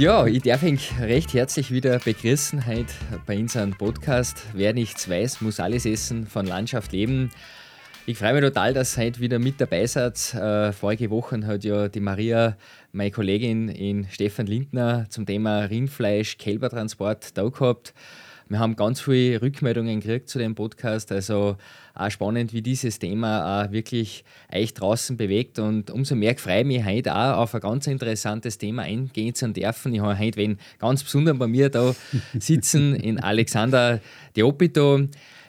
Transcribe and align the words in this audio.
Ja, 0.00 0.26
ich 0.26 0.40
darf 0.40 0.62
ihn 0.62 0.78
recht 0.98 1.34
herzlich 1.34 1.70
wieder 1.70 1.98
begrüßen 1.98 2.66
heute 2.66 2.94
bei 3.26 3.38
unserem 3.38 3.72
Podcast. 3.72 4.46
Wer 4.54 4.72
nichts 4.72 5.10
weiß, 5.10 5.42
muss 5.42 5.60
alles 5.60 5.84
essen, 5.84 6.26
von 6.26 6.46
Landschaft 6.46 6.92
leben. 6.92 7.30
Ich 8.06 8.16
freue 8.16 8.32
mich 8.32 8.42
total, 8.42 8.72
dass 8.72 8.96
ihr 8.96 9.04
heute 9.04 9.20
wieder 9.20 9.38
mit 9.38 9.60
dabei 9.60 9.84
seid. 9.84 10.32
Äh, 10.32 10.72
vorige 10.72 11.10
Woche 11.10 11.46
hat 11.46 11.64
ja 11.64 11.88
die 11.88 12.00
Maria, 12.00 12.56
meine 12.92 13.10
Kollegin 13.10 13.68
in 13.68 14.06
Stefan 14.10 14.46
Lindner, 14.46 15.04
zum 15.10 15.26
Thema 15.26 15.64
Rindfleisch, 15.64 16.38
Kälbertransport 16.38 17.36
da 17.36 17.46
gehabt. 17.46 17.92
Wir 18.50 18.58
haben 18.58 18.74
ganz 18.74 19.00
viele 19.00 19.40
Rückmeldungen 19.42 20.00
gekriegt 20.00 20.28
zu 20.28 20.40
dem 20.40 20.56
Podcast. 20.56 21.12
Also 21.12 21.56
auch 21.94 22.10
spannend, 22.10 22.52
wie 22.52 22.62
dieses 22.62 22.98
Thema 22.98 23.62
auch 23.62 23.70
wirklich 23.70 24.24
euch 24.52 24.74
draußen 24.74 25.16
bewegt. 25.16 25.60
Und 25.60 25.88
umso 25.92 26.16
mehr 26.16 26.36
freue 26.36 26.62
ich 26.62 26.66
mich 26.66 26.84
heute 26.84 27.14
auch 27.14 27.36
auf 27.36 27.54
ein 27.54 27.60
ganz 27.60 27.86
interessantes 27.86 28.58
Thema 28.58 28.82
eingehen 28.82 29.36
zu 29.36 29.52
dürfen. 29.52 29.94
Ich 29.94 30.00
habe 30.00 30.18
heute 30.18 30.36
wen 30.36 30.58
ganz 30.80 31.04
besonders 31.04 31.38
bei 31.38 31.46
mir 31.46 31.68
da 31.68 31.94
sitzen, 32.40 32.96
in 32.96 33.20
Alexander 33.20 34.00
Deopito. 34.36 35.02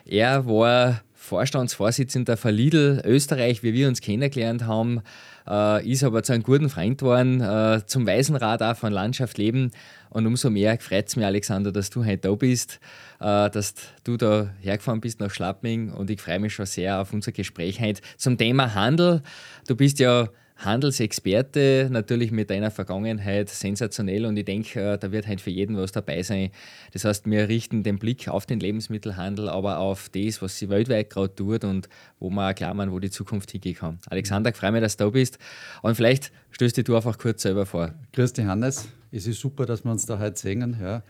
Er 0.04 0.46
war 0.46 1.02
Vorstandsvorsitzender 1.12 2.36
von 2.36 2.54
Lidl 2.54 3.02
Österreich, 3.04 3.64
wie 3.64 3.74
wir 3.74 3.88
uns 3.88 4.00
kennengelernt 4.00 4.64
haben, 4.64 5.02
äh, 5.48 5.90
ist 5.90 6.04
aber 6.04 6.22
zu 6.22 6.32
einem 6.32 6.42
guten 6.42 6.68
Freund 6.68 6.98
geworden, 6.98 7.40
äh, 7.40 7.80
zum 7.86 8.06
Waisenrad 8.06 8.62
auch 8.62 8.76
von 8.76 8.92
Landschaft 8.92 9.38
Leben 9.38 9.70
und 10.12 10.26
umso 10.26 10.50
mehr 10.50 10.78
freut 10.78 11.08
es 11.08 11.16
mich, 11.16 11.24
Alexander, 11.24 11.72
dass 11.72 11.88
du 11.88 12.04
heute 12.04 12.28
da 12.28 12.34
bist, 12.34 12.80
äh, 13.18 13.48
dass 13.48 13.74
du 14.04 14.18
da 14.18 14.50
hergefahren 14.60 15.00
bist 15.00 15.20
nach 15.20 15.30
Schlappming. 15.30 15.90
Und 15.90 16.10
ich 16.10 16.20
freue 16.20 16.38
mich 16.38 16.52
schon 16.52 16.66
sehr 16.66 17.00
auf 17.00 17.14
unser 17.14 17.32
Gespräch 17.32 17.80
heute 17.80 18.02
zum 18.18 18.36
Thema 18.36 18.74
Handel. 18.74 19.22
Du 19.66 19.74
bist 19.74 19.98
ja 20.00 20.28
Handelsexperte, 20.64 21.88
natürlich 21.90 22.30
mit 22.30 22.50
deiner 22.50 22.70
Vergangenheit 22.70 23.48
sensationell 23.48 24.26
und 24.26 24.36
ich 24.36 24.44
denke, 24.44 24.80
äh, 24.80 24.98
da 24.98 25.12
wird 25.12 25.28
heute 25.28 25.42
für 25.42 25.50
jeden 25.50 25.76
was 25.76 25.92
dabei 25.92 26.22
sein. 26.22 26.50
Das 26.92 27.04
heißt, 27.04 27.26
wir 27.26 27.48
richten 27.48 27.82
den 27.82 27.98
Blick 27.98 28.28
auf 28.28 28.46
den 28.46 28.60
Lebensmittelhandel, 28.60 29.48
aber 29.48 29.78
auf 29.78 30.08
das, 30.08 30.42
was 30.42 30.58
sie 30.58 30.68
weltweit 30.68 31.10
gerade 31.10 31.34
tut 31.34 31.64
und 31.64 31.88
wo 32.18 32.30
wir 32.30 32.50
auch 32.50 32.54
klar 32.54 32.74
machen, 32.74 32.92
wo 32.92 32.98
die 32.98 33.10
Zukunft 33.10 33.50
hingehen 33.50 33.76
kann. 33.76 33.98
Alexander, 34.08 34.50
ich 34.50 34.56
freue 34.56 34.72
mich, 34.72 34.80
dass 34.82 34.96
du 34.96 35.04
da 35.04 35.10
bist 35.10 35.38
und 35.82 35.94
vielleicht 35.94 36.32
stößt 36.50 36.76
dich 36.76 36.84
du 36.84 36.96
einfach 36.96 37.18
kurz 37.18 37.42
selber 37.42 37.66
vor. 37.66 37.94
Grüß 38.12 38.32
dich, 38.32 38.46
Hannes. 38.46 38.88
Es 39.10 39.26
ist 39.26 39.40
super, 39.40 39.66
dass 39.66 39.84
wir 39.84 39.92
uns 39.92 40.06
da 40.06 40.18
heute 40.18 40.40
sehen. 40.40 40.76
Ja. 40.80 41.02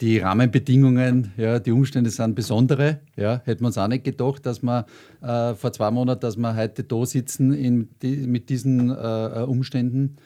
Die 0.00 0.18
Rahmenbedingungen, 0.18 1.32
ja, 1.36 1.58
die 1.58 1.72
Umstände 1.72 2.08
sind 2.08 2.34
besondere. 2.34 3.00
Ja. 3.16 3.42
Hätten 3.44 3.60
wir 3.60 3.66
uns 3.66 3.76
auch 3.76 3.86
nicht 3.86 4.04
gedacht, 4.04 4.46
dass 4.46 4.62
wir 4.62 4.86
äh, 5.20 5.54
vor 5.54 5.74
zwei 5.74 5.90
Monaten, 5.90 6.22
dass 6.22 6.38
wir 6.38 6.56
heute 6.56 6.84
da 6.84 7.04
sitzen 7.04 7.90
die, 8.02 8.16
mit 8.26 8.48
diesen 8.48 8.88
äh, 8.88 8.94
äh, 8.94 9.42
Umständen. 9.42 10.16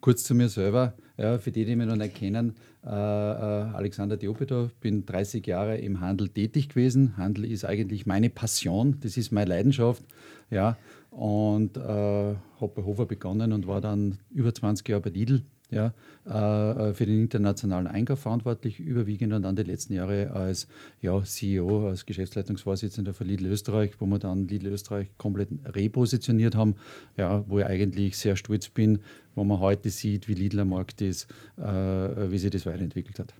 Kurz 0.00 0.24
zu 0.24 0.34
mir 0.34 0.48
selber, 0.48 0.94
ja, 1.16 1.38
für 1.38 1.52
die, 1.52 1.64
die 1.64 1.76
mich 1.76 1.86
noch 1.86 1.94
nicht 1.94 2.16
kennen. 2.16 2.54
Äh, 2.84 2.88
äh 2.88 2.90
Alexander 2.90 4.16
Diopito, 4.16 4.70
bin 4.80 5.06
30 5.06 5.46
Jahre 5.46 5.78
im 5.78 6.00
Handel 6.00 6.28
tätig 6.30 6.70
gewesen. 6.70 7.16
Handel 7.16 7.44
ist 7.44 7.64
eigentlich 7.64 8.06
meine 8.06 8.30
Passion, 8.30 8.96
das 9.00 9.16
ist 9.16 9.30
meine 9.30 9.50
Leidenschaft. 9.50 10.02
Ja, 10.50 10.76
und 11.10 11.76
äh, 11.76 11.80
habe 11.80 12.72
bei 12.74 12.82
Hofer 12.82 13.06
begonnen 13.06 13.52
und 13.52 13.68
war 13.68 13.80
dann 13.80 14.18
über 14.30 14.52
20 14.52 14.88
Jahre 14.88 15.02
bei 15.02 15.10
Lidl 15.10 15.42
ja, 15.70 15.92
äh, 16.26 16.92
für 16.94 17.06
den 17.06 17.22
internationalen 17.22 17.86
Einkauf 17.86 18.20
verantwortlich, 18.20 18.80
überwiegend 18.80 19.32
und 19.32 19.42
dann 19.42 19.56
die 19.56 19.62
letzten 19.62 19.94
Jahre 19.94 20.30
als 20.32 20.66
ja, 21.00 21.22
CEO, 21.22 21.88
als 21.88 22.06
Geschäftsleitungsvorsitzender 22.06 23.14
für 23.14 23.24
Lidl 23.24 23.46
Österreich, 23.46 23.92
wo 23.98 24.06
wir 24.06 24.18
dann 24.18 24.48
Lidl 24.48 24.68
Österreich 24.68 25.08
komplett 25.18 25.48
repositioniert 25.64 26.54
haben, 26.54 26.74
ja, 27.16 27.44
wo 27.48 27.58
ich 27.58 27.66
eigentlich 27.66 28.16
sehr 28.16 28.36
stolz 28.36 28.68
bin, 28.68 29.00
wo 29.34 29.44
man 29.44 29.60
heute 29.60 29.90
sieht, 29.90 30.28
wie 30.28 30.34
Lidl 30.34 30.60
am 30.60 30.70
Markt 30.70 31.00
ist, 31.00 31.28
äh, 31.56 31.62
wie 31.62 32.38
sich 32.38 32.50
das 32.50 32.66
weiterentwickelt 32.66 33.18
hat. 33.18 33.34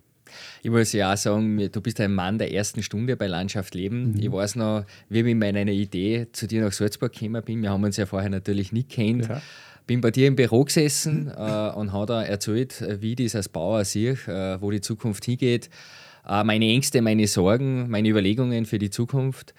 Ich 0.63 0.69
muss 0.69 0.93
ja 0.93 1.11
auch 1.11 1.17
sagen, 1.17 1.69
du 1.71 1.81
bist 1.81 1.99
ein 1.99 2.13
Mann 2.13 2.37
der 2.37 2.53
ersten 2.53 2.83
Stunde 2.83 3.17
bei 3.17 3.27
Landschaft 3.27 3.75
Leben. 3.75 4.11
Mhm. 4.11 4.19
Ich 4.19 4.31
weiß 4.31 4.55
noch, 4.55 4.85
wie 5.09 5.19
ich 5.19 5.25
mit 5.25 5.37
meiner 5.37 5.69
Idee 5.69 6.27
zu 6.31 6.47
dir 6.47 6.63
nach 6.63 6.71
Salzburg 6.71 7.11
gekommen 7.11 7.43
bin. 7.43 7.61
Wir 7.61 7.71
haben 7.71 7.83
uns 7.83 7.97
ja 7.97 8.05
vorher 8.05 8.29
natürlich 8.29 8.71
nicht 8.71 8.89
kennt. 8.89 9.27
Ja 9.27 9.41
bin 9.87 10.01
bei 10.01 10.11
dir 10.11 10.27
im 10.27 10.35
Büro 10.35 10.63
gesessen 10.63 11.27
äh, 11.27 11.71
und 11.71 11.91
habe 11.91 12.05
da 12.05 12.23
erzählt, 12.23 12.83
wie 13.01 13.11
ich 13.11 13.15
das 13.17 13.35
als 13.35 13.49
Bauer 13.49 13.83
sehe, 13.85 14.13
äh, 14.27 14.61
wo 14.61 14.71
die 14.71 14.81
Zukunft 14.81 15.25
hingeht, 15.25 15.69
äh, 16.27 16.43
meine 16.43 16.65
Ängste, 16.65 17.01
meine 17.01 17.27
Sorgen, 17.27 17.89
meine 17.89 18.09
Überlegungen 18.09 18.65
für 18.65 18.79
die 18.79 18.89
Zukunft. 18.89 19.53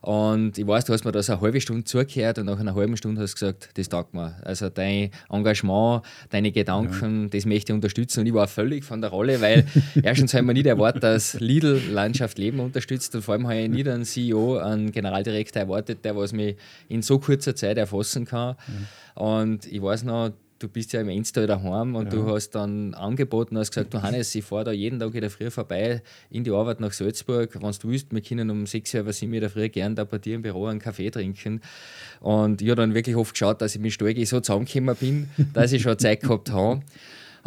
Und 0.00 0.58
ich 0.58 0.66
weiß, 0.66 0.84
du 0.84 0.92
hast 0.92 1.04
mir 1.04 1.12
das 1.12 1.28
eine 1.28 1.40
halbe 1.40 1.60
Stunde 1.60 1.84
zugehört 1.84 2.38
und 2.38 2.46
nach 2.46 2.58
einer 2.58 2.74
halben 2.74 2.96
Stunde 2.96 3.20
hast 3.20 3.32
du 3.32 3.46
gesagt, 3.46 3.70
das 3.74 3.88
taugt 3.88 4.14
mir. 4.14 4.36
Also 4.44 4.68
dein 4.68 5.10
Engagement, 5.28 6.02
deine 6.30 6.52
Gedanken, 6.52 7.22
ja. 7.22 7.28
das 7.28 7.46
möchte 7.46 7.72
ich 7.72 7.74
unterstützen. 7.74 8.20
Und 8.20 8.26
ich 8.26 8.34
war 8.34 8.46
völlig 8.46 8.84
von 8.84 9.00
der 9.00 9.10
Rolle, 9.10 9.40
weil 9.40 9.66
erstens 10.02 10.34
habe 10.34 10.42
ich 10.42 10.46
mir 10.46 10.54
nicht 10.54 10.66
erwartet, 10.66 11.02
dass 11.02 11.38
Lidl 11.40 11.80
Landschaft 11.90 12.38
Leben 12.38 12.60
unterstützt 12.60 13.14
und 13.14 13.22
vor 13.22 13.34
allem 13.34 13.46
habe 13.48 13.60
ich 13.60 13.68
nicht 13.68 13.88
einen 13.88 14.04
CEO, 14.04 14.58
einen 14.58 14.92
Generaldirektor 14.92 15.62
erwartet, 15.62 16.04
der 16.04 16.16
was 16.16 16.32
mich 16.32 16.56
in 16.88 17.02
so 17.02 17.18
kurzer 17.18 17.56
Zeit 17.56 17.76
erfassen 17.76 18.24
kann. 18.24 18.56
Ja. 19.14 19.22
Und 19.22 19.66
ich 19.66 19.82
weiß 19.82 20.04
noch, 20.04 20.30
du 20.58 20.68
bist 20.68 20.92
ja 20.92 21.00
im 21.00 21.08
Enstall 21.08 21.46
daheim 21.46 21.94
und 21.94 22.06
ja. 22.06 22.10
du 22.10 22.26
hast 22.30 22.50
dann 22.50 22.94
angeboten, 22.94 23.56
hast 23.56 23.70
gesagt, 23.70 23.94
du 23.94 24.02
Hannes, 24.02 24.34
ich 24.34 24.44
fahre 24.44 24.64
da 24.64 24.72
jeden 24.72 24.98
Tag 24.98 25.12
wieder 25.12 25.30
früh 25.30 25.50
vorbei 25.50 26.02
in 26.30 26.44
die 26.44 26.50
Arbeit 26.50 26.80
nach 26.80 26.92
Salzburg. 26.92 27.54
Wenn 27.54 27.60
du 27.60 27.88
willst, 27.88 28.12
wir 28.12 28.20
können 28.20 28.50
um 28.50 28.66
6 28.66 28.94
Uhr, 28.94 29.12
7 29.12 29.32
Uhr 29.42 29.48
früh 29.48 29.68
gern 29.68 29.94
da 29.94 30.04
bei 30.04 30.18
dir 30.18 30.34
im 30.34 30.42
Büro 30.42 30.66
einen 30.66 30.80
Kaffee 30.80 31.10
trinken. 31.10 31.60
Und 32.20 32.62
ich 32.62 32.68
habe 32.68 32.80
dann 32.80 32.94
wirklich 32.94 33.16
oft 33.16 33.32
geschaut, 33.32 33.62
dass 33.62 33.74
ich 33.74 33.80
mit 33.80 33.92
Stolgi 33.92 34.24
so 34.26 34.40
zusammengekommen 34.40 34.96
bin, 34.96 35.30
dass 35.52 35.72
ich 35.72 35.82
schon 35.82 35.98
Zeit 35.98 36.22
gehabt 36.22 36.50
habe. 36.50 36.80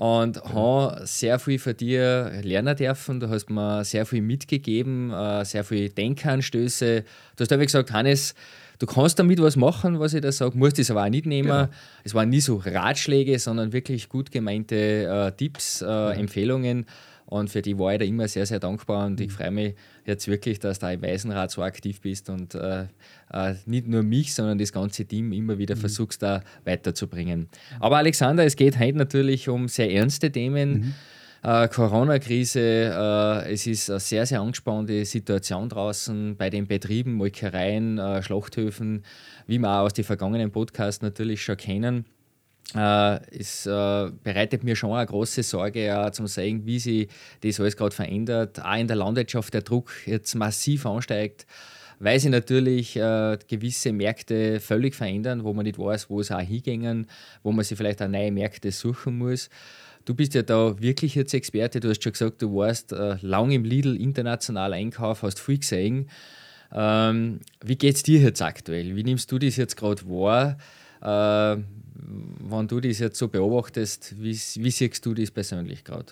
Und 0.01 0.44
habe 0.45 1.06
sehr 1.06 1.38
viel 1.38 1.59
von 1.59 1.78
dir 1.78 2.31
lernen 2.41 2.75
dürfen. 2.75 3.19
Du 3.19 3.29
hast 3.29 3.51
mir 3.51 3.85
sehr 3.85 4.07
viel 4.07 4.23
mitgegeben, 4.23 5.12
äh, 5.12 5.45
sehr 5.45 5.63
viele 5.63 5.89
Denkanstöße. 5.89 7.03
Du 7.35 7.41
hast 7.41 7.51
einfach 7.51 7.67
gesagt, 7.67 7.91
Hannes, 7.91 8.34
Du 8.79 8.88
kannst 8.88 9.19
damit 9.19 9.39
was 9.39 9.57
machen, 9.57 10.00
was 10.00 10.16
ich 10.16 10.22
da 10.22 10.31
sage, 10.31 10.57
musst 10.57 10.79
es 10.79 10.89
aber 10.89 11.03
auch 11.03 11.09
nicht 11.09 11.28
nehmen. 11.28 11.50
Genau. 11.50 11.67
Es 12.03 12.16
waren 12.16 12.29
nie 12.29 12.41
so 12.41 12.59
Ratschläge, 12.66 13.38
sondern 13.38 13.73
wirklich 13.73 14.09
gut 14.09 14.31
gemeinte 14.31 14.75
äh, 14.75 15.31
Tipps, 15.38 15.84
äh, 15.84 15.85
ja. 15.85 16.12
Empfehlungen. 16.13 16.88
Und 17.31 17.50
für 17.50 17.62
die 17.62 17.80
war 17.80 17.94
ich 17.94 18.00
da 18.00 18.03
immer 18.03 18.28
sehr, 18.28 18.46
sehr 18.46 18.59
dankbar. 18.59 19.06
Und 19.06 19.22
ich 19.22 19.30
mhm. 19.30 19.31
freue 19.31 19.52
mich 19.52 19.75
jetzt 20.06 20.28
wirklich, 20.28 20.59
dass 20.59 20.80
du 20.80 20.92
im 20.92 21.02
Waisenrat 21.02 21.50
so 21.50 21.64
aktiv 21.64 22.02
bist 22.02 22.30
und 22.30 22.56
äh, 22.56 22.88
äh, 23.31 23.56
nicht 23.66 23.88
nur 23.88 24.03
mich, 24.03 24.34
sondern 24.34 24.58
das 24.58 24.74
ganze 24.74 25.06
Team 25.06 25.31
immer 25.31 25.58
wieder 25.58 25.75
mhm. 25.75 25.80
versuchst, 25.80 26.22
da 26.22 26.44
weiterzubringen. 26.66 27.47
Aber 27.80 27.97
Alexander, 27.97 28.44
es 28.44 28.58
geht 28.58 28.78
heute 28.78 28.97
natürlich 28.97 29.47
um 29.47 29.69
sehr 29.69 29.90
ernste 29.90 30.30
Themen. 30.30 30.72
Mhm 30.72 30.94
äh, 31.44 31.68
Corona-Krise, 31.69 32.59
äh, 32.59 33.53
es 33.53 33.66
ist 33.66 33.90
eine 33.90 34.00
sehr, 34.00 34.25
sehr 34.25 34.42
angespannte 34.42 35.03
Situation 35.06 35.69
draußen 35.69 36.36
bei 36.38 36.52
den 36.52 36.68
Betrieben, 36.68 37.13
Molkereien, 37.13 37.98
äh, 37.98 38.22
Schlachthöfen, 38.22 39.03
wie 39.48 39.58
wir 39.58 39.69
auch 39.69 39.86
aus 39.86 39.94
den 39.94 40.06
vergangenen 40.06 40.52
Podcasts 40.52 41.02
natürlich 41.02 41.42
schon 41.42 41.58
kennen. 41.58 42.06
Uh, 42.74 43.20
es 43.38 43.68
uh, 43.68 44.12
bereitet 44.24 44.64
mir 44.64 44.78
schon 44.78 44.94
eine 44.94 45.06
große 45.06 45.44
Sorge, 45.44 45.86
ja, 45.86 46.10
zum 46.14 46.28
sehen, 46.28 46.66
wie 46.66 46.80
sich 46.80 47.10
das 47.42 47.60
alles 47.60 47.76
gerade 47.76 47.94
verändert. 47.94 48.64
Auch 48.64 48.78
in 48.78 48.88
der 48.88 48.96
Landwirtschaft 48.96 49.54
der 49.54 49.62
Druck 49.62 49.92
jetzt 50.06 50.36
massiv 50.36 50.86
ansteigt, 50.86 51.46
weil 52.00 52.18
sich 52.18 52.32
natürlich 52.32 52.98
uh, 52.98 53.36
gewisse 53.50 53.92
Märkte 53.92 54.62
völlig 54.62 54.96
verändern, 54.96 55.44
wo 55.44 55.54
man 55.54 55.66
nicht 55.66 55.80
weiß, 55.80 56.10
wo 56.10 56.22
es 56.22 56.32
auch 56.32 56.40
hingehen, 56.40 57.08
wo 57.44 57.52
man 57.52 57.66
sich 57.66 57.78
vielleicht 57.78 58.02
auch 58.02 58.08
neue 58.08 58.32
Märkte 58.32 58.72
suchen 58.72 59.18
muss. 59.18 59.50
Du 60.06 60.16
bist 60.16 60.34
ja 60.34 60.42
da 60.42 60.80
wirklich 60.80 61.16
jetzt 61.16 61.34
Experte. 61.34 61.82
Du 61.82 61.90
hast 61.90 62.02
schon 62.02 62.14
gesagt, 62.14 62.42
du 62.42 62.56
warst 62.56 62.94
äh, 62.94 63.18
lang 63.22 63.52
im 63.52 63.66
Lidl 63.66 63.96
international 63.98 64.74
Einkauf, 64.74 65.24
hast 65.24 65.40
viel 65.40 65.60
gesehen. 65.60 66.10
Ähm, 66.74 67.42
wie 67.64 67.75
geht 67.75 67.96
es 67.98 68.04
dir 68.04 68.19
jetzt 68.19 68.42
aktuell? 68.42 68.96
Wie 68.96 69.04
nimmst 69.04 69.31
du 69.31 69.38
das 69.38 69.57
jetzt 69.57 69.75
gerade 69.75 70.04
wahr? 70.07 70.57
Äh, 71.01 71.57
wenn 72.44 72.68
du 72.68 72.80
das 72.80 73.00
jetzt 73.00 73.18
so 73.18 73.27
beobachtest, 73.27 74.15
wie, 74.19 74.33
wie 74.33 74.71
siehst 74.71 75.06
du 75.06 75.13
das 75.13 75.31
persönlich 75.31 75.83
gerade? 75.83 76.12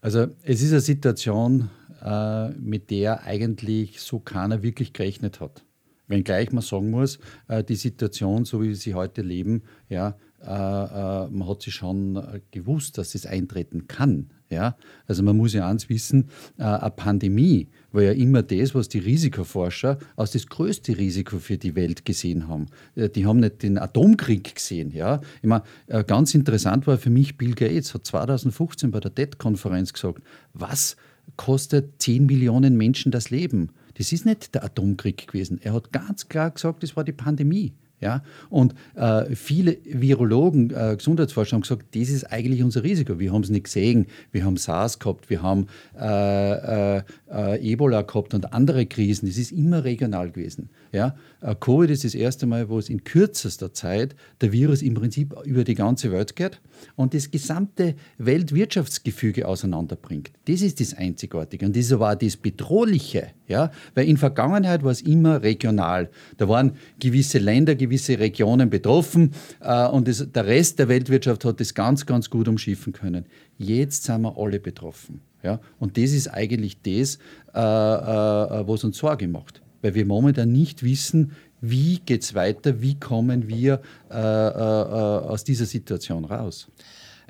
Also 0.00 0.28
es 0.42 0.62
ist 0.62 0.72
eine 0.72 0.80
Situation, 0.80 1.70
äh, 2.02 2.50
mit 2.50 2.90
der 2.90 3.24
eigentlich 3.24 4.00
so 4.00 4.18
keiner 4.18 4.62
wirklich 4.62 4.92
gerechnet 4.92 5.40
hat. 5.40 5.64
Wenngleich 6.08 6.52
man 6.52 6.62
sagen 6.62 6.90
muss, 6.90 7.18
äh, 7.48 7.62
die 7.62 7.76
Situation, 7.76 8.44
so 8.44 8.62
wie 8.62 8.68
wir 8.68 8.76
sie 8.76 8.94
heute 8.94 9.22
leben, 9.22 9.62
ja, 9.88 10.16
äh, 10.42 10.46
äh, 10.46 11.28
man 11.28 11.48
hat 11.48 11.62
sich 11.62 11.74
schon 11.74 12.16
äh, 12.16 12.40
gewusst, 12.50 12.98
dass 12.98 13.14
es 13.14 13.26
eintreten 13.26 13.86
kann. 13.88 14.30
Ja? 14.50 14.76
Also 15.06 15.22
man 15.22 15.36
muss 15.36 15.52
ja 15.52 15.68
eins 15.68 15.88
wissen, 15.88 16.28
eine 16.58 16.90
Pandemie 16.90 17.68
war 17.92 18.02
ja 18.02 18.12
immer 18.12 18.42
das, 18.42 18.74
was 18.74 18.88
die 18.88 18.98
Risikoforscher 18.98 19.98
als 20.16 20.32
das 20.32 20.46
größte 20.46 20.96
Risiko 20.98 21.38
für 21.38 21.58
die 21.58 21.74
Welt 21.74 22.04
gesehen 22.04 22.48
haben. 22.48 22.66
Die 22.96 23.26
haben 23.26 23.40
nicht 23.40 23.62
den 23.62 23.78
Atomkrieg 23.78 24.54
gesehen. 24.54 24.92
Ja? 24.92 25.20
Ich 25.42 25.48
meine, 25.48 25.64
ganz 26.06 26.34
interessant 26.34 26.86
war 26.86 26.98
für 26.98 27.10
mich, 27.10 27.36
Bill 27.38 27.54
Gates 27.54 27.94
hat 27.94 28.06
2015 28.06 28.90
bei 28.90 29.00
der 29.00 29.14
TED-Konferenz 29.14 29.92
gesagt, 29.92 30.22
was 30.52 30.96
kostet 31.36 32.02
10 32.02 32.26
Millionen 32.26 32.76
Menschen 32.76 33.12
das 33.12 33.30
Leben? 33.30 33.70
Das 33.94 34.12
ist 34.12 34.24
nicht 34.24 34.54
der 34.54 34.64
Atomkrieg 34.64 35.26
gewesen. 35.26 35.60
Er 35.62 35.74
hat 35.74 35.92
ganz 35.92 36.28
klar 36.28 36.50
gesagt, 36.50 36.82
das 36.82 36.96
war 36.96 37.04
die 37.04 37.12
Pandemie. 37.12 37.72
Ja? 38.00 38.22
Und 38.48 38.74
äh, 38.94 39.34
viele 39.34 39.78
Virologen, 39.84 40.70
äh, 40.70 40.96
Gesundheitsforscher 40.96 41.54
haben 41.54 41.62
gesagt, 41.62 41.94
das 41.94 42.08
ist 42.08 42.24
eigentlich 42.24 42.62
unser 42.62 42.82
Risiko. 42.82 43.18
Wir 43.18 43.32
haben 43.32 43.42
es 43.42 43.50
nicht 43.50 43.64
gesehen. 43.64 44.06
Wir 44.32 44.44
haben 44.44 44.56
SARS 44.56 44.98
gehabt, 44.98 45.30
wir 45.30 45.42
haben 45.42 45.66
äh, 46.00 46.96
äh, 46.98 47.02
äh 47.30 47.72
Ebola 47.72 48.02
gehabt 48.02 48.34
und 48.34 48.52
andere 48.52 48.86
Krisen. 48.86 49.26
Das 49.28 49.36
ist 49.36 49.52
immer 49.52 49.84
regional 49.84 50.30
gewesen. 50.30 50.70
Ja? 50.92 51.14
Äh, 51.40 51.54
Covid 51.54 51.90
ist 51.90 52.04
das 52.04 52.14
erste 52.14 52.46
Mal, 52.46 52.68
wo 52.68 52.78
es 52.78 52.88
in 52.88 53.04
kürzester 53.04 53.72
Zeit 53.72 54.16
der 54.40 54.52
Virus 54.52 54.82
im 54.82 54.94
Prinzip 54.94 55.34
über 55.44 55.64
die 55.64 55.74
ganze 55.74 56.10
Welt 56.12 56.36
geht 56.36 56.60
und 56.96 57.14
das 57.14 57.30
gesamte 57.30 57.94
Weltwirtschaftsgefüge 58.18 59.46
auseinanderbringt. 59.46 60.30
Das 60.46 60.62
ist 60.62 60.80
das 60.80 60.94
Einzigartige 60.94 61.66
und 61.66 61.76
das 61.76 61.92
auch 61.92 62.14
das 62.14 62.36
Bedrohliche. 62.36 63.28
Ja? 63.46 63.70
Weil 63.94 64.08
in 64.08 64.16
Vergangenheit 64.16 64.82
war 64.82 64.90
es 64.90 65.02
immer 65.02 65.42
regional. 65.42 66.10
Da 66.36 66.48
waren 66.48 66.72
gewisse 66.98 67.38
Länder, 67.38 67.74
gewisse 67.74 68.18
Regionen 68.18 68.70
betroffen 68.70 69.32
äh, 69.60 69.86
und 69.86 70.08
das, 70.08 70.26
der 70.32 70.46
Rest 70.46 70.78
der 70.78 70.88
Weltwirtschaft 70.88 71.44
hat 71.44 71.60
das 71.60 71.74
ganz, 71.74 72.06
ganz 72.06 72.30
gut 72.30 72.48
umschiffen 72.48 72.92
können. 72.92 73.26
Jetzt 73.58 74.04
sind 74.04 74.22
wir 74.22 74.36
alle 74.36 74.58
betroffen. 74.58 75.20
Ja? 75.42 75.60
Und 75.78 75.96
das 75.96 76.12
ist 76.12 76.28
eigentlich 76.28 76.80
das, 76.82 77.16
äh, 77.54 77.58
äh, 77.58 78.68
was 78.68 78.84
uns 78.84 78.98
Sorge 78.98 79.28
macht. 79.28 79.62
Weil 79.82 79.94
wir 79.94 80.06
momentan 80.06 80.52
nicht 80.52 80.82
wissen, 80.82 81.32
wie 81.60 81.98
geht 81.98 82.22
es 82.22 82.34
weiter, 82.34 82.80
wie 82.80 82.98
kommen 82.98 83.48
wir 83.48 83.80
äh, 84.10 84.14
äh, 84.14 84.18
aus 84.18 85.44
dieser 85.44 85.66
Situation 85.66 86.24
raus. 86.24 86.68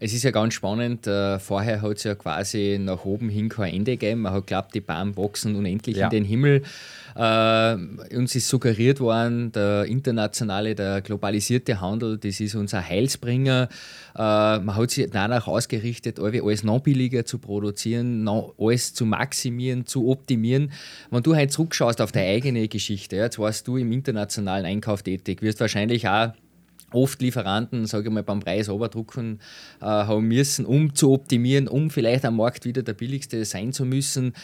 Es 0.02 0.14
ist 0.14 0.22
ja 0.22 0.30
ganz 0.30 0.54
spannend. 0.54 1.06
Äh, 1.06 1.38
vorher 1.38 1.82
hat 1.82 1.98
es 1.98 2.04
ja 2.04 2.14
quasi 2.14 2.78
nach 2.80 3.04
oben 3.04 3.28
hin 3.28 3.50
kein 3.50 3.74
Ende 3.74 3.92
gegeben. 3.92 4.22
Man 4.22 4.32
hat 4.32 4.46
glaubt, 4.46 4.74
die 4.74 4.80
Bahn 4.80 5.14
wachsen 5.16 5.54
unendlich 5.54 5.98
ja. 5.98 6.06
in 6.06 6.10
den 6.10 6.24
Himmel. 6.24 6.62
Äh, 7.14 7.74
uns 8.16 8.34
ist 8.34 8.48
suggeriert 8.48 8.98
worden, 9.00 9.52
der 9.52 9.84
internationale, 9.84 10.74
der 10.74 11.02
globalisierte 11.02 11.82
Handel, 11.82 12.16
das 12.16 12.40
ist 12.40 12.54
unser 12.54 12.88
Heilsbringer. 12.88 13.68
Äh, 14.16 14.18
man 14.18 14.74
hat 14.74 14.90
sich 14.90 15.10
danach 15.10 15.46
ausgerichtet, 15.46 16.18
alles 16.18 16.64
noch 16.64 16.80
billiger 16.80 17.26
zu 17.26 17.38
produzieren, 17.38 18.24
noch 18.24 18.54
alles 18.58 18.94
zu 18.94 19.04
maximieren, 19.04 19.84
zu 19.84 20.08
optimieren. 20.08 20.72
Wenn 21.10 21.22
du 21.22 21.36
heute 21.36 21.48
zurückschaust 21.48 22.00
auf 22.00 22.10
deine 22.10 22.28
eigene 22.28 22.68
Geschichte, 22.68 23.16
jetzt 23.16 23.38
warst 23.38 23.68
du 23.68 23.76
im 23.76 23.92
internationalen 23.92 24.64
Einkauf 24.64 25.02
tätig, 25.02 25.42
wirst 25.42 25.60
wahrscheinlich 25.60 26.08
auch 26.08 26.32
oft 26.92 27.20
Lieferanten, 27.22 27.86
sage 27.86 28.08
ich 28.08 28.14
mal, 28.14 28.22
beim 28.22 28.40
Preis 28.40 28.68
oberdrucken 28.68 29.40
äh, 29.80 29.84
haben 29.84 30.28
müssen, 30.28 30.66
um 30.66 30.94
zu 30.94 31.12
optimieren, 31.12 31.68
um 31.68 31.90
vielleicht 31.90 32.24
am 32.24 32.36
Markt 32.36 32.64
wieder 32.64 32.82
der 32.82 32.94
billigste 32.94 33.44
sein 33.44 33.72
zu 33.72 33.84
müssen. 33.84 34.34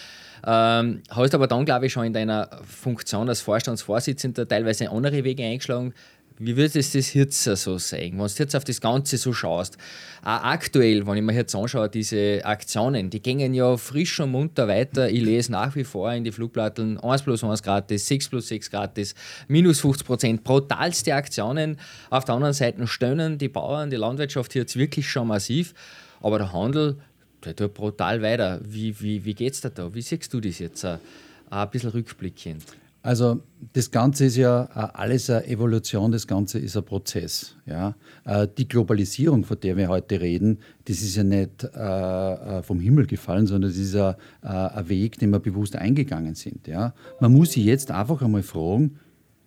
Ähm, 0.45 1.01
hast 1.09 1.33
aber 1.33 1.47
dann, 1.47 1.65
glaube 1.65 1.87
ich, 1.87 1.93
schon 1.93 2.05
in 2.05 2.13
deiner 2.13 2.49
Funktion 2.63 3.27
als 3.27 3.41
Vorstandsvorsitzender 3.41 4.47
teilweise 4.47 4.89
andere 4.91 5.23
Wege 5.23 5.43
eingeschlagen, 5.43 5.93
wie 6.39 6.55
wird 6.55 6.75
es 6.75 6.91
das 6.91 7.13
jetzt 7.13 7.43
so 7.43 7.77
sein, 7.79 8.11
wenn 8.11 8.27
du 8.27 8.33
jetzt 8.37 8.55
auf 8.55 8.63
das 8.63 8.79
Ganze 8.79 9.17
so 9.17 9.33
schaust? 9.33 9.77
Auch 10.21 10.43
aktuell, 10.43 11.07
wenn 11.07 11.17
ich 11.17 11.23
mir 11.23 11.33
jetzt 11.33 11.55
anschaue, 11.55 11.89
diese 11.89 12.41
Aktionen, 12.43 13.09
die 13.09 13.21
gehen 13.21 13.53
ja 13.55 13.75
frisch 13.77 14.19
und 14.19 14.31
munter 14.31 14.67
weiter. 14.67 15.09
Ich 15.09 15.21
lese 15.21 15.51
nach 15.51 15.75
wie 15.75 15.83
vor 15.83 16.13
in 16.13 16.23
die 16.23 16.31
Flugplatteln 16.31 16.99
1 16.99 17.23
plus 17.23 17.43
1 17.43 17.63
gratis, 17.63 18.07
6 18.07 18.29
plus 18.29 18.47
6 18.49 18.69
gratis, 18.69 19.15
minus 19.47 19.79
50 19.79 20.05
Prozent. 20.05 20.43
Brutalste 20.43 21.15
Aktionen. 21.15 21.77
Auf 22.11 22.25
der 22.25 22.35
anderen 22.35 22.53
Seite 22.53 22.85
stöhnen 22.85 23.39
die 23.39 23.49
Bauern, 23.49 23.89
die 23.89 23.95
Landwirtschaft 23.95 24.53
jetzt 24.53 24.77
wirklich 24.77 25.09
schon 25.09 25.27
massiv. 25.27 25.73
Aber 26.21 26.37
der 26.37 26.53
Handel, 26.53 26.97
der 27.43 27.55
tut 27.55 27.73
brutal 27.73 28.21
weiter. 28.21 28.59
Wie, 28.63 28.99
wie, 29.01 29.25
wie 29.25 29.33
geht 29.33 29.53
es 29.53 29.61
da 29.61 29.69
da? 29.69 29.93
Wie 29.93 30.01
siehst 30.01 30.31
du 30.33 30.39
das 30.39 30.59
jetzt? 30.59 30.85
Auch 30.85 30.97
ein 31.49 31.69
bisschen 31.71 31.91
rückblickend. 31.91 32.63
Also 33.01 33.41
das 33.73 33.91
Ganze 33.91 34.25
ist 34.25 34.37
ja 34.37 34.63
äh, 34.63 34.97
alles 34.97 35.29
eine 35.29 35.47
Evolution, 35.47 36.11
das 36.11 36.27
Ganze 36.27 36.59
ist 36.59 36.75
ein 36.75 36.83
Prozess. 36.83 37.55
Ja? 37.65 37.95
Äh, 38.25 38.47
die 38.57 38.67
Globalisierung, 38.67 39.43
von 39.43 39.59
der 39.59 39.77
wir 39.77 39.87
heute 39.87 40.19
reden, 40.19 40.59
das 40.85 41.01
ist 41.01 41.15
ja 41.15 41.23
nicht 41.23 41.63
äh, 41.63 42.63
vom 42.63 42.79
Himmel 42.79 43.07
gefallen, 43.07 43.47
sondern 43.47 43.71
das 43.71 43.79
ist 43.79 43.95
ein, 43.95 44.15
Weg, 44.89 45.19
den 45.19 45.31
wir 45.31 45.39
bewusst 45.39 45.75
eingegangen 45.75 46.35
sind. 46.35 46.67
Ja? 46.67 46.93
Man 47.19 47.33
muss 47.33 47.53
sich 47.53 47.65
jetzt 47.65 47.91
einfach 47.91 48.21
einmal 48.21 48.43
fragen, 48.43 48.99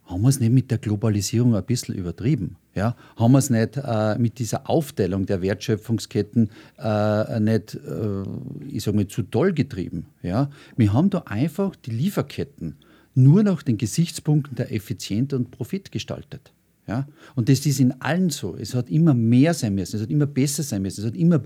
haben 0.06 0.22
wir 0.22 0.28
es 0.28 0.40
nicht 0.40 0.52
mit 0.52 0.70
der 0.70 0.78
Globalisierung 0.78 1.54
ein 1.54 1.64
bisschen 1.64 1.94
übertrieben? 1.94 2.56
Ja? 2.74 2.96
Haben 3.16 3.32
wir 3.32 3.38
es 3.38 3.50
nicht 3.50 3.76
äh, 3.76 4.18
mit 4.18 4.38
dieser 4.38 4.68
Aufteilung 4.68 5.26
der 5.26 5.40
Wertschöpfungsketten 5.40 6.50
äh, 6.78 7.40
nicht, 7.40 7.74
äh, 7.74 8.22
ich 8.68 8.82
sage 8.82 8.96
mal, 8.96 9.06
zu 9.06 9.22
doll 9.22 9.52
getrieben? 9.52 10.06
Ja? 10.22 10.50
Wir 10.76 10.92
haben 10.92 11.10
da 11.10 11.20
einfach 11.26 11.76
die 11.76 11.92
Lieferketten 11.92 12.76
nur 13.14 13.42
nach 13.42 13.62
den 13.62 13.78
Gesichtspunkten 13.78 14.56
der 14.56 14.72
Effizienz 14.72 15.32
und 15.32 15.50
Profit 15.50 15.92
gestaltet. 15.92 16.52
Ja? 16.86 17.06
Und 17.34 17.48
das 17.48 17.64
ist 17.66 17.80
in 17.80 18.00
allen 18.00 18.30
so. 18.30 18.56
Es 18.56 18.74
hat 18.74 18.90
immer 18.90 19.14
mehr 19.14 19.54
sein 19.54 19.74
müssen, 19.74 19.96
es 19.96 20.02
hat 20.02 20.10
immer 20.10 20.26
besser 20.26 20.62
sein 20.62 20.82
müssen, 20.82 21.00
es 21.00 21.06
hat 21.06 21.16
immer 21.16 21.42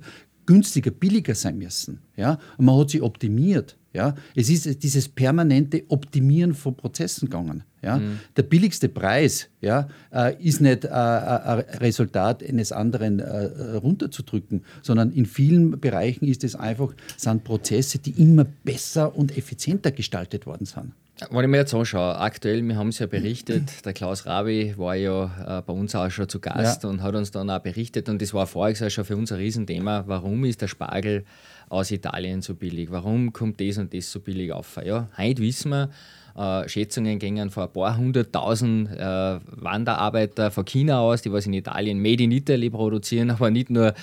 günstiger, 0.46 0.90
billiger 0.90 1.34
sein 1.34 1.58
müssen. 1.58 2.00
Ja? 2.16 2.38
Und 2.56 2.66
man 2.66 2.78
hat 2.78 2.90
sie 2.90 3.02
optimiert. 3.02 3.76
Ja? 3.92 4.14
Es 4.34 4.50
ist 4.50 4.82
dieses 4.82 5.08
permanente 5.08 5.84
Optimieren 5.88 6.54
von 6.54 6.76
Prozessen 6.76 7.28
gegangen. 7.28 7.62
Ja? 7.82 7.98
Mhm. 7.98 8.20
Der 8.36 8.42
billigste 8.42 8.88
Preis 8.88 9.48
ja, 9.60 9.88
äh, 10.12 10.42
ist 10.42 10.60
nicht 10.60 10.84
äh, 10.84 10.88
ein 10.88 11.60
Resultat 11.80 12.42
eines 12.42 12.72
anderen 12.72 13.20
äh, 13.20 13.76
runterzudrücken, 13.76 14.64
sondern 14.82 15.12
in 15.12 15.26
vielen 15.26 15.80
Bereichen 15.80 16.26
ist 16.26 16.44
es 16.44 16.56
einfach, 16.56 16.94
sind 17.16 17.44
Prozesse, 17.44 17.98
die 17.98 18.10
immer 18.22 18.44
besser 18.44 19.16
und 19.16 19.36
effizienter 19.36 19.92
gestaltet 19.92 20.46
worden 20.46 20.66
sind. 20.66 20.92
Wenn 21.30 21.44
ich 21.44 21.48
mir 21.48 21.58
jetzt 21.58 21.72
anschaue, 21.72 22.18
aktuell, 22.18 22.66
wir 22.66 22.76
haben 22.76 22.88
es 22.88 22.98
ja 22.98 23.06
berichtet, 23.06 23.84
der 23.86 23.92
Klaus 23.92 24.26
Rabi 24.26 24.74
war 24.76 24.96
ja 24.96 25.58
äh, 25.58 25.62
bei 25.62 25.72
uns 25.72 25.94
auch 25.94 26.10
schon 26.10 26.28
zu 26.28 26.40
Gast 26.40 26.82
ja. 26.82 26.88
und 26.88 27.02
hat 27.02 27.14
uns 27.14 27.30
dann 27.30 27.50
auch 27.50 27.60
berichtet 27.60 28.08
und 28.08 28.20
das 28.20 28.34
war 28.34 28.48
vorher 28.48 28.90
schon 28.90 29.04
für 29.04 29.16
uns 29.16 29.30
ein 29.30 29.38
Riesenthema, 29.38 30.02
warum 30.08 30.44
ist 30.44 30.60
der 30.60 30.66
Spargel 30.66 31.24
aus 31.68 31.92
Italien 31.92 32.42
so 32.42 32.56
billig, 32.56 32.90
warum 32.90 33.32
kommt 33.32 33.60
das 33.60 33.78
und 33.78 33.94
das 33.94 34.10
so 34.10 34.18
billig 34.18 34.52
auf. 34.52 34.80
Ja, 34.84 35.08
heute 35.16 35.40
wissen 35.40 35.70
wir, 35.70 35.90
äh, 36.36 36.68
Schätzungen 36.68 37.18
gingen 37.18 37.50
von 37.50 37.64
ein 37.64 37.72
paar 37.72 37.96
hunderttausend 37.96 38.90
äh, 38.90 39.38
Wanderarbeiter 39.46 40.50
von 40.50 40.64
China 40.64 41.00
aus, 41.00 41.22
die 41.22 41.32
was 41.32 41.46
in 41.46 41.52
Italien 41.52 42.00
Made 42.00 42.22
in 42.22 42.32
Italy 42.32 42.70
produzieren, 42.70 43.30
aber 43.32 43.50
nicht 43.50 43.70
nur 43.70 43.94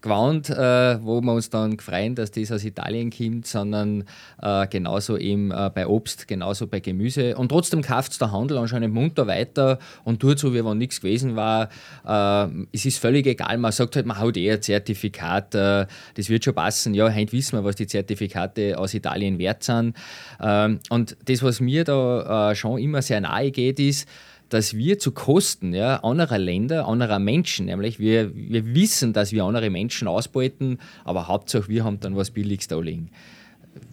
gewandt, 0.00 0.48
äh, 0.50 1.02
wo 1.02 1.20
wir 1.20 1.32
uns 1.32 1.50
dann 1.50 1.78
freuen, 1.78 2.14
dass 2.14 2.30
das 2.30 2.52
aus 2.52 2.64
Italien 2.64 3.10
kommt, 3.10 3.46
sondern 3.46 4.04
äh, 4.40 4.66
genauso 4.66 5.18
eben 5.18 5.50
äh, 5.50 5.70
bei 5.74 5.86
Obst, 5.86 6.26
genauso 6.26 6.66
bei 6.66 6.80
Gemüse. 6.80 7.36
Und 7.36 7.50
trotzdem 7.50 7.82
kauft 7.82 8.18
der 8.20 8.32
Handel 8.32 8.58
anscheinend 8.58 8.94
munter 8.94 9.26
weiter 9.26 9.78
und 10.04 10.20
tut 10.20 10.38
so, 10.38 10.54
wie 10.54 10.64
wenn 10.64 10.78
nichts 10.78 11.00
gewesen 11.00 11.36
war. 11.36 11.68
Äh, 12.06 12.66
es 12.72 12.86
ist 12.86 12.98
völlig 12.98 13.26
egal, 13.26 13.58
man 13.58 13.72
sagt 13.72 13.96
halt, 13.96 14.06
man 14.06 14.18
hat 14.18 14.36
eher 14.36 14.54
ein 14.54 14.62
Zertifikat, 14.62 15.54
das 15.54 15.88
wird 16.16 16.44
schon 16.44 16.54
passen. 16.54 16.94
Ja, 16.94 17.12
heute 17.12 17.32
wissen 17.32 17.58
wir, 17.58 17.64
was 17.64 17.76
die 17.76 17.86
Zertifikate 17.86 18.78
aus 18.78 18.94
Italien 18.94 19.38
wert 19.38 19.62
sind. 19.62 19.96
Ähm, 20.40 20.80
und 20.88 21.16
das, 21.24 21.42
was 21.42 21.60
mir 21.60 21.79
mir 21.80 21.84
da 21.84 22.50
äh, 22.50 22.54
schon 22.54 22.78
immer 22.78 23.02
sehr 23.02 23.20
nahe 23.20 23.50
geht, 23.50 23.80
ist, 23.80 24.08
dass 24.48 24.74
wir 24.74 24.98
zu 24.98 25.12
Kosten 25.12 25.72
ja, 25.72 25.96
anderer 25.98 26.38
Länder, 26.38 26.86
anderer 26.86 27.18
Menschen, 27.18 27.66
nämlich 27.66 27.98
wir, 27.98 28.34
wir 28.34 28.74
wissen, 28.74 29.12
dass 29.12 29.32
wir 29.32 29.44
andere 29.44 29.70
Menschen 29.70 30.08
ausbeuten, 30.08 30.78
aber 31.04 31.28
Hauptsache 31.28 31.68
wir 31.68 31.84
haben 31.84 32.00
dann 32.00 32.16
was 32.16 32.30
Billiges 32.30 32.68
da 32.68 32.78
liegen. 32.80 33.10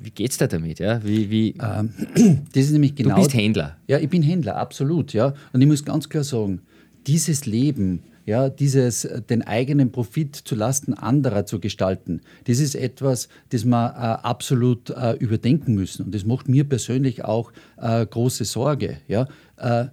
Wie 0.01 0.09
geht 0.09 0.31
es 0.31 0.37
da 0.37 0.47
damit? 0.47 0.79
Ja? 0.79 1.03
Wie, 1.03 1.29
wie 1.29 1.55
ähm, 1.61 1.93
das 2.53 2.65
ist 2.65 2.71
nämlich 2.71 2.95
genau. 2.95 3.15
Du 3.15 3.21
bist 3.21 3.35
Händler. 3.35 3.77
Ja, 3.87 3.99
ich 3.99 4.09
bin 4.09 4.23
Händler, 4.23 4.57
absolut. 4.57 5.13
Ja. 5.13 5.33
Und 5.53 5.61
ich 5.61 5.67
muss 5.67 5.85
ganz 5.85 6.09
klar 6.09 6.23
sagen, 6.23 6.61
dieses 7.05 7.45
Leben, 7.45 8.01
ja, 8.27 8.49
dieses, 8.49 9.05
äh, 9.05 9.21
den 9.21 9.41
eigenen 9.41 9.91
Profit 9.91 10.35
zu 10.35 10.53
Lasten 10.53 10.93
anderer 10.93 11.45
zu 11.45 11.59
gestalten, 11.59 12.21
das 12.43 12.59
ist 12.59 12.75
etwas, 12.75 13.29
das 13.49 13.63
wir 13.63 13.87
äh, 13.95 14.27
absolut 14.27 14.89
äh, 14.89 15.13
überdenken 15.13 15.73
müssen. 15.73 16.05
Und 16.05 16.13
das 16.13 16.25
macht 16.25 16.49
mir 16.49 16.65
persönlich 16.65 17.23
auch 17.23 17.53
äh, 17.77 18.05
große 18.05 18.43
Sorge. 18.43 18.97
Ja. 19.07 19.27
Äh, 19.55 19.85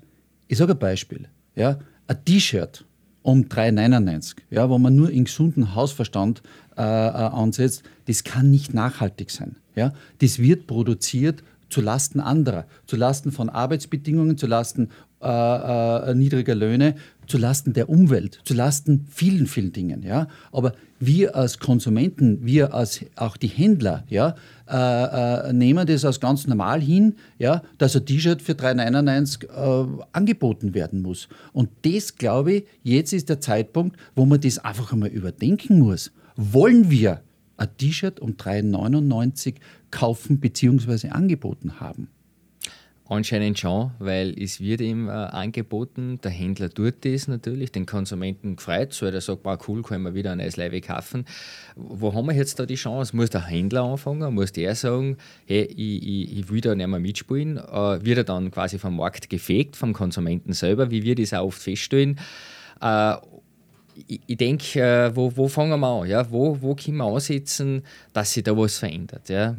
ich 0.48 0.58
sage 0.58 0.72
ein 0.72 0.78
Beispiel. 0.78 1.28
Ja. 1.54 1.78
Ein 2.08 2.24
T-Shirt 2.24 2.84
um 3.22 3.44
3,99, 3.44 4.34
ja, 4.50 4.68
wo 4.68 4.78
man 4.78 4.96
nur 4.96 5.10
in 5.10 5.24
gesunden 5.24 5.74
Hausverstand 5.74 6.42
äh, 6.76 6.82
ansetzt, 6.82 7.84
das 8.06 8.24
kann 8.24 8.50
nicht 8.50 8.74
nachhaltig 8.74 9.30
sein. 9.30 9.56
Ja. 9.76 9.94
Das 10.18 10.40
wird 10.40 10.66
produziert 10.66 11.44
zu 11.70 11.80
Lasten 11.80 12.20
anderer, 12.20 12.66
zu 12.86 12.96
Lasten 12.96 13.32
von 13.32 13.48
Arbeitsbedingungen, 13.48 14.36
zu 14.36 14.46
Lasten 14.46 14.90
äh, 15.24 16.10
äh, 16.10 16.14
niedriger 16.14 16.54
Löhne, 16.54 16.96
zu 17.26 17.38
Lasten 17.38 17.72
der 17.72 17.88
Umwelt, 17.88 18.40
zu 18.44 18.54
Lasten 18.54 19.06
vielen, 19.10 19.46
vielen 19.46 19.72
Dingen. 19.72 20.02
Ja? 20.02 20.28
Aber 20.52 20.72
wir 21.00 21.36
als 21.36 21.58
Konsumenten, 21.58 22.44
wir 22.44 22.74
als 22.74 23.04
auch 23.16 23.36
die 23.36 23.48
Händler, 23.48 24.04
ja, 24.08 24.34
äh, 24.68 25.48
äh, 25.48 25.52
nehmen 25.52 25.86
das 25.86 26.04
als 26.04 26.20
ganz 26.20 26.46
normal 26.46 26.80
hin, 26.80 27.16
ja, 27.38 27.62
dass 27.78 27.96
ein 27.96 28.06
T-Shirt 28.06 28.40
für 28.40 28.52
3,99 28.52 29.44
äh, 29.44 30.04
angeboten 30.12 30.74
werden 30.74 31.02
muss. 31.02 31.28
Und 31.52 31.70
das, 31.82 32.16
glaube 32.16 32.52
ich, 32.52 32.64
jetzt 32.82 33.12
ist 33.12 33.28
der 33.28 33.40
Zeitpunkt, 33.40 33.96
wo 34.14 34.24
man 34.24 34.40
das 34.40 34.58
einfach 34.58 34.92
einmal 34.92 35.10
überdenken 35.10 35.78
muss. 35.78 36.12
Wollen 36.36 36.90
wir 36.90 37.20
ein 37.56 37.68
T-Shirt 37.76 38.20
um 38.20 38.32
3,99 38.32 39.56
kaufen 39.90 40.40
bzw. 40.40 41.10
angeboten 41.10 41.80
haben? 41.80 42.08
Anscheinend 43.06 43.58
schon, 43.58 43.90
weil 43.98 44.34
es 44.40 44.60
wird 44.60 44.80
ihm 44.80 45.08
äh, 45.08 45.12
angeboten, 45.12 46.18
der 46.24 46.30
Händler 46.30 46.70
tut 46.70 47.04
das 47.04 47.28
natürlich, 47.28 47.70
den 47.70 47.84
Konsumenten 47.84 48.56
gefreut, 48.56 48.94
so 48.94 49.04
er 49.04 49.20
sagt, 49.20 49.44
wow, 49.44 49.58
cool, 49.68 49.82
können 49.82 50.04
wir 50.04 50.14
wieder 50.14 50.32
ein 50.32 50.38
neues 50.38 50.56
Leibe 50.56 50.80
kaufen. 50.80 51.26
Wo 51.76 52.14
haben 52.14 52.26
wir 52.26 52.34
jetzt 52.34 52.58
da 52.58 52.64
die 52.64 52.76
Chance? 52.76 53.14
Muss 53.14 53.28
der 53.28 53.44
Händler 53.44 53.82
anfangen, 53.82 54.34
muss 54.34 54.52
der 54.52 54.74
sagen, 54.74 55.18
hey, 55.44 55.64
ich, 55.64 56.02
ich, 56.02 56.38
ich 56.38 56.50
will 56.50 56.62
da 56.62 56.74
nicht 56.74 56.86
mehr 56.86 56.98
mitspielen, 56.98 57.58
äh, 57.58 58.02
wird 58.02 58.18
er 58.18 58.24
dann 58.24 58.50
quasi 58.50 58.78
vom 58.78 58.96
Markt 58.96 59.28
gefegt, 59.28 59.76
vom 59.76 59.92
Konsumenten 59.92 60.54
selber, 60.54 60.90
wie 60.90 61.02
wir 61.02 61.14
das 61.14 61.34
auch 61.34 61.48
oft 61.48 61.60
feststellen. 61.60 62.18
Äh, 62.80 63.16
ich, 64.08 64.20
ich 64.26 64.36
denke, 64.36 64.80
äh, 64.80 65.14
wo, 65.14 65.30
wo 65.36 65.48
fangen 65.48 65.78
wir 65.78 65.86
an? 65.86 66.08
Ja? 66.08 66.30
Wo, 66.30 66.56
wo 66.60 66.74
können 66.74 66.96
wir 66.96 67.04
ansetzen, 67.04 67.82
dass 68.12 68.32
sich 68.32 68.42
da 68.42 68.56
was 68.56 68.78
verändert? 68.78 69.28
Ja? 69.28 69.54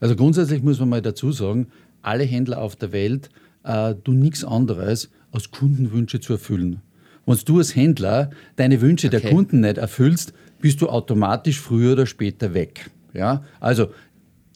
Also 0.00 0.16
grundsätzlich 0.16 0.62
muss 0.62 0.78
man 0.78 0.88
mal 0.88 1.02
dazu 1.02 1.32
sagen, 1.32 1.68
alle 2.02 2.24
Händler 2.24 2.60
auf 2.60 2.76
der 2.76 2.92
Welt 2.92 3.30
äh, 3.64 3.94
tun 3.94 4.18
nichts 4.18 4.44
anderes, 4.44 5.10
als 5.30 5.50
Kundenwünsche 5.50 6.20
zu 6.20 6.34
erfüllen. 6.34 6.82
Wenn 7.24 7.38
du 7.44 7.58
als 7.58 7.76
Händler 7.76 8.30
deine 8.56 8.80
Wünsche 8.80 9.08
okay. 9.08 9.20
der 9.20 9.30
Kunden 9.30 9.60
nicht 9.60 9.78
erfüllst, 9.78 10.32
bist 10.60 10.80
du 10.80 10.88
automatisch 10.88 11.60
früher 11.60 11.92
oder 11.92 12.06
später 12.06 12.54
weg. 12.54 12.90
Ja? 13.14 13.44
Also 13.60 13.88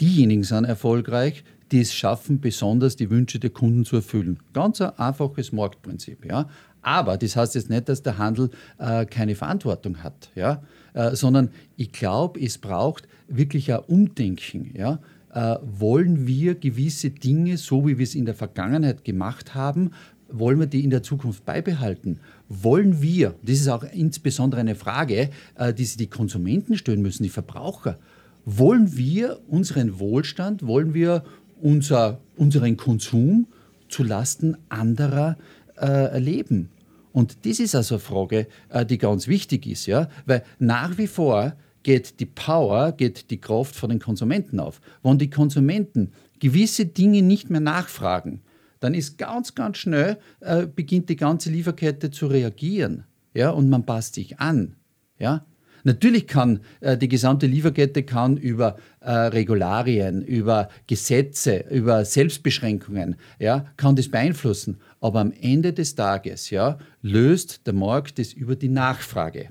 diejenigen 0.00 0.43
sind 0.43 0.65
erfolgreich, 0.65 1.45
die 1.73 1.81
es 1.81 1.93
schaffen, 1.95 2.41
besonders 2.41 2.97
die 2.97 3.11
Wünsche 3.11 3.38
der 3.38 3.50
Kunden 3.50 3.85
zu 3.85 3.97
erfüllen. 3.97 4.38
Ganz 4.53 4.81
ein 4.81 4.97
einfaches 4.99 5.53
Marktprinzip. 5.53 6.25
Ja? 6.25 6.49
Aber 6.83 7.17
das 7.17 7.35
heißt 7.35 7.57
jetzt 7.57 7.71
nicht, 7.71 7.88
dass 7.88 8.03
der 8.03 8.19
Handel 8.19 8.50
äh, 8.79 9.05
keine 9.07 9.35
Verantwortung 9.35 10.03
hat, 10.05 10.31
ja? 10.37 10.62
Äh, 10.95 11.17
sondern 11.17 11.50
ich 11.76 11.91
glaube, 11.91 12.41
es 12.41 12.59
braucht 12.59 13.09
wirklich 13.26 13.73
ein 13.73 13.81
Umdenken. 13.81 14.71
Ja? 14.76 15.00
Äh, 15.37 15.59
wollen 15.62 16.26
wir 16.26 16.55
gewisse 16.55 17.11
Dinge, 17.11 17.59
so 17.59 17.87
wie 17.87 17.99
wir 17.99 18.05
es 18.05 18.14
in 18.14 18.25
der 18.25 18.35
Vergangenheit 18.35 19.05
gemacht 19.05 19.55
haben, 19.55 19.90
wollen 20.31 20.59
wir 20.59 20.66
die 20.66 20.83
in 20.83 20.88
der 20.88 21.02
Zukunft 21.02 21.45
beibehalten? 21.45 22.21
Wollen 22.49 23.02
wir, 23.02 23.35
das 23.43 23.57
ist 23.57 23.69
auch 23.69 23.85
insbesondere 23.85 24.62
eine 24.62 24.75
Frage, 24.75 25.28
äh, 25.57 25.75
die 25.75 25.85
sich 25.85 25.99
die 25.99 26.07
Konsumenten 26.07 26.78
stellen 26.78 27.02
müssen, 27.02 27.23
die 27.23 27.28
Verbraucher, 27.28 27.99
wollen 28.47 28.97
wir 28.97 29.40
unseren 29.47 29.99
Wohlstand, 29.99 30.66
wollen 30.66 30.95
wir 30.95 31.23
unser, 31.61 32.19
unseren 32.37 32.78
Konsum 32.78 33.47
zulasten 33.90 34.57
anderer 34.71 35.37
äh, 35.76 35.85
erleben? 35.87 36.71
Und 37.12 37.45
das 37.45 37.61
ist 37.61 37.75
also 37.75 37.97
eine 37.97 38.00
Frage, 38.00 38.47
äh, 38.71 38.87
die 38.87 38.97
ganz 38.97 39.28
wichtig 39.28 39.66
ist, 39.66 39.85
ja? 39.85 40.09
weil 40.25 40.45
nach 40.59 40.97
wie 40.97 41.07
vor 41.07 41.52
geht 41.87 42.19
die 42.19 42.26
Power, 42.26 42.90
geht 42.90 43.31
die 43.31 43.40
Kraft 43.40 43.76
von 43.76 43.90
den 43.90 44.00
Konsumenten 44.00 44.59
auf. 44.59 44.81
Wenn 45.05 45.19
die 45.19 45.31
Konsumenten 45.31 46.11
gewisse 46.40 46.85
Dinge 46.85 47.23
nicht 47.23 47.49
mehr 47.49 47.61
nachfragen, 47.61 48.40
dann 48.81 48.93
ist 48.93 49.19
ganz, 49.19 49.55
ganz 49.55 49.78
schnell, 49.78 50.19
äh, 50.40 50.66
beginnt 50.66 51.09
die 51.11 51.14
ganze 51.14 51.49
Lieferkette 51.49 52.11
zu 52.11 52.26
reagieren. 52.26 53.05
Ja, 53.35 53.50
und 53.50 53.71
man 53.71 53.87
passt 53.87 54.16
sich 54.16 54.40
an. 54.40 54.75
Ja, 55.21 55.47
Natürlich 55.85 56.26
kann 56.26 56.59
äh, 56.81 56.99
die 56.99 57.07
gesamte 57.07 57.47
Lieferkette 57.47 58.02
kann 58.02 58.37
über 58.37 58.76
äh, 58.99 59.12
Regularien, 59.12 60.23
über 60.23 60.69
Gesetze, 60.88 61.66
über 61.71 62.05
Selbstbeschränkungen, 62.05 63.14
ja, 63.38 63.66
kann 63.76 63.95
das 63.95 64.09
beeinflussen. 64.09 64.81
Aber 65.00 65.21
am 65.21 65.33
Ende 65.40 65.73
des 65.73 65.95
Tages 65.95 66.50
ja, 66.50 66.78
löst 67.02 67.69
der 67.69 67.75
Markt 67.75 68.19
das 68.19 68.33
über 68.33 68.57
die 68.57 68.69
Nachfrage. 68.69 69.50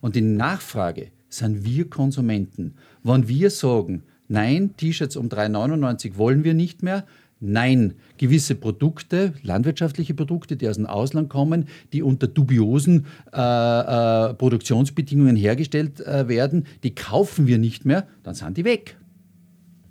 Und 0.00 0.16
die 0.16 0.20
Nachfrage 0.20 1.12
sind 1.28 1.64
wir 1.64 1.88
Konsumenten. 1.88 2.74
Wenn 3.02 3.28
wir 3.28 3.50
sagen, 3.50 4.02
nein, 4.28 4.74
T-Shirts 4.76 5.16
um 5.16 5.28
3,99 5.28 6.16
wollen 6.16 6.44
wir 6.44 6.54
nicht 6.54 6.82
mehr, 6.82 7.04
Nein, 7.40 7.94
gewisse 8.16 8.56
Produkte, 8.56 9.32
landwirtschaftliche 9.42 10.12
Produkte, 10.12 10.56
die 10.56 10.68
aus 10.68 10.74
dem 10.74 10.86
Ausland 10.86 11.28
kommen, 11.28 11.68
die 11.92 12.02
unter 12.02 12.26
dubiosen 12.26 13.06
äh, 13.32 13.38
äh, 13.38 14.34
Produktionsbedingungen 14.34 15.36
hergestellt 15.36 16.00
äh, 16.00 16.26
werden, 16.26 16.66
die 16.82 16.94
kaufen 16.96 17.46
wir 17.46 17.58
nicht 17.58 17.84
mehr, 17.84 18.08
dann 18.24 18.34
sind 18.34 18.56
die 18.56 18.64
weg. 18.64 18.96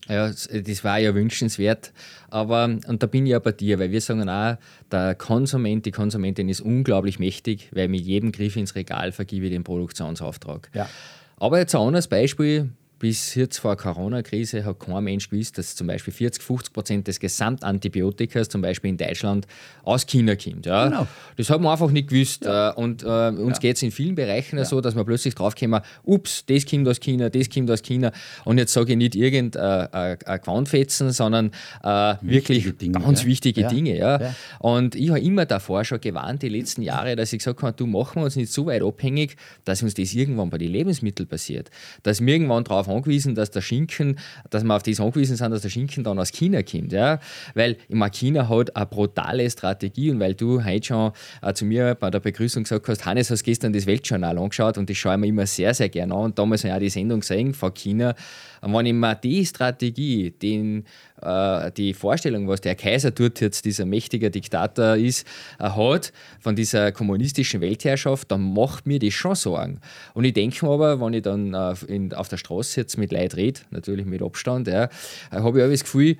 Ja, 0.09 0.29
das 0.29 0.83
war 0.83 0.99
ja 0.99 1.13
wünschenswert. 1.15 1.93
Aber, 2.29 2.65
und 2.65 3.03
da 3.03 3.07
bin 3.07 3.25
ich 3.25 3.31
ja 3.31 3.39
bei 3.39 3.51
dir, 3.51 3.79
weil 3.79 3.91
wir 3.91 3.99
sagen 4.01 4.29
auch, 4.29 4.57
der 4.91 5.15
Konsument, 5.15 5.85
die 5.85 5.91
Konsumentin 5.91 6.47
ist 6.49 6.61
unglaublich 6.61 7.19
mächtig, 7.19 7.69
weil 7.73 7.87
mit 7.89 8.01
jedem 8.01 8.31
Griff 8.31 8.55
ins 8.55 8.75
Regal 8.75 9.11
vergebe 9.11 9.45
ich 9.45 9.51
den 9.51 9.63
Produktionsauftrag. 9.63 10.69
Ja. 10.73 10.89
Aber 11.37 11.59
jetzt 11.59 11.75
ein 11.75 11.81
anderes 11.81 12.07
Beispiel, 12.07 12.71
bis 12.99 13.35
jetzt 13.35 13.59
vor 13.59 13.75
der 13.75 13.83
Corona-Krise 13.83 14.65
hat 14.65 14.79
kein 14.79 15.03
Mensch 15.03 15.29
gewusst, 15.29 15.57
dass 15.57 15.75
zum 15.75 15.87
Beispiel 15.87 16.13
40, 16.13 16.41
50 16.41 16.73
Prozent 16.73 17.07
des 17.07 17.19
Gesamtantibiotikas 17.19 18.49
zum 18.49 18.61
Beispiel 18.61 18.89
in 18.89 18.97
Deutschland 18.97 19.47
aus 19.83 20.05
China 20.05 20.35
kommt. 20.35 20.65
Ja? 20.65 20.87
Genau. 20.87 21.07
Das 21.35 21.49
hat 21.49 21.61
man 21.61 21.71
einfach 21.71 21.91
nicht 21.91 22.09
gewusst. 22.09 22.45
Ja. 22.45 22.71
Äh, 22.71 22.73
und 22.73 23.03
äh, 23.03 23.05
uns 23.05 23.57
ja. 23.57 23.61
geht 23.61 23.75
es 23.75 23.83
in 23.83 23.91
vielen 23.91 24.15
Bereichen 24.15 24.57
ja. 24.57 24.65
so, 24.65 24.81
dass 24.81 24.95
wir 24.95 25.03
plötzlich 25.03 25.35
draufkommen, 25.35 25.81
ups, 26.03 26.45
das 26.45 26.65
kommt 26.65 26.87
aus 26.87 26.99
China, 26.99 27.29
das 27.29 27.49
kommt 27.49 27.69
aus 27.69 27.83
China. 27.83 28.11
Und 28.45 28.57
jetzt 28.57 28.73
sage 28.73 28.93
ich 28.93 28.97
nicht 28.97 29.15
irgendein 29.15 29.87
äh, 29.93 30.13
äh, 30.13 30.39
Quantfetzen, 30.39 31.11
sondern 31.11 31.51
äh, 31.83 32.15
wirklich 32.21 32.77
Dinge, 32.77 32.99
ganz 32.99 33.25
wichtige 33.25 33.67
Dinge. 33.67 33.97
Ja? 33.97 34.33
Und 34.59 34.95
ich 34.95 35.09
habe 35.09 35.19
immer 35.19 35.45
davor 35.45 35.85
schon 35.85 36.01
gewarnt, 36.01 36.41
die 36.41 36.49
letzten 36.49 36.81
Jahre, 36.81 37.15
dass 37.15 37.31
ich 37.31 37.39
gesagt 37.39 37.61
habe, 37.61 37.73
du 37.73 37.85
machen 37.85 38.21
wir 38.21 38.25
uns 38.25 38.35
nicht 38.35 38.51
so 38.51 38.65
weit 38.65 38.81
abhängig, 38.81 39.35
dass 39.65 39.83
uns 39.83 39.93
das 39.93 40.13
irgendwann 40.13 40.49
bei 40.49 40.57
den 40.57 40.71
Lebensmitteln 40.71 41.27
passiert. 41.27 41.69
Dass 42.03 42.21
wir 42.21 42.33
irgendwann 42.33 42.63
drauf 42.63 42.86
darauf 42.87 42.97
angewiesen, 42.97 43.35
dass 43.35 43.51
der 43.51 43.61
Schinken, 43.61 44.17
dass 44.49 44.63
wir 44.63 44.75
auf 44.75 44.83
das 44.83 44.99
angewiesen 44.99 45.35
sind, 45.35 45.51
dass 45.51 45.61
der 45.61 45.69
Schinken 45.69 46.03
dann 46.03 46.19
aus 46.19 46.31
China 46.31 46.63
kommt. 46.63 46.91
Ja? 46.91 47.19
Weil 47.53 47.77
meine, 47.89 48.11
China 48.11 48.49
hat 48.49 48.75
eine 48.75 48.85
brutale 48.85 49.49
Strategie 49.49 50.11
und 50.11 50.19
weil 50.19 50.33
du 50.33 50.63
heute 50.63 50.87
schon 50.87 51.11
äh, 51.41 51.53
zu 51.53 51.65
mir 51.65 51.95
bei 51.95 52.09
der 52.09 52.19
Begrüßung 52.19 52.63
gesagt 52.63 52.87
hast, 52.87 53.05
Hannes, 53.05 53.29
hast 53.29 53.43
gestern 53.43 53.73
das 53.73 53.85
Weltjournal 53.85 54.37
angeschaut 54.37 54.77
und 54.77 54.89
das 54.89 54.97
schaue 54.97 55.13
ich 55.13 55.19
mir 55.19 55.27
immer 55.27 55.45
sehr, 55.45 55.73
sehr 55.73 55.89
gerne 55.89 56.13
an. 56.13 56.25
Und 56.25 56.39
damals 56.39 56.63
habe 56.63 56.69
ich 56.69 56.75
auch 56.75 56.79
die 56.79 56.89
Sendung 56.89 57.19
gesehen 57.19 57.53
von 57.53 57.73
China. 57.73 58.15
Und 58.61 58.73
wenn 58.73 58.85
ich 58.85 58.93
mir 58.93 59.15
die 59.15 59.45
Strategie, 59.45 60.31
den, 60.31 60.85
äh, 61.21 61.71
die 61.71 61.93
Vorstellung, 61.93 62.47
was 62.47 62.61
der 62.61 62.75
Kaiser 62.75 63.13
tut, 63.13 63.41
jetzt 63.41 63.65
dieser 63.65 63.85
mächtige 63.85 64.29
Diktator 64.29 64.95
ist, 64.95 65.25
äh, 65.59 65.69
hat, 65.69 66.13
von 66.39 66.55
dieser 66.55 66.91
kommunistischen 66.91 67.61
Weltherrschaft, 67.61 68.31
dann 68.31 68.53
macht 68.53 68.85
mir 68.85 68.99
das 68.99 69.13
schon 69.13 69.35
Sorgen. 69.35 69.79
Und 70.13 70.25
ich 70.25 70.33
denke 70.33 70.65
mir 70.65 70.71
aber, 70.71 71.01
wenn 71.01 71.13
ich 71.13 71.23
dann 71.23 71.53
äh, 71.53 71.73
in, 71.87 72.13
auf 72.13 72.27
der 72.27 72.37
Straße 72.37 72.81
jetzt 72.81 72.97
mit 72.97 73.11
Leuten 73.11 73.35
rede, 73.35 73.61
natürlich 73.71 74.05
mit 74.05 74.21
Abstand, 74.21 74.67
ja, 74.67 74.89
habe 75.31 75.59
ich 75.59 75.65
auch 75.65 75.69
das 75.69 75.83
Gefühl, 75.83 76.17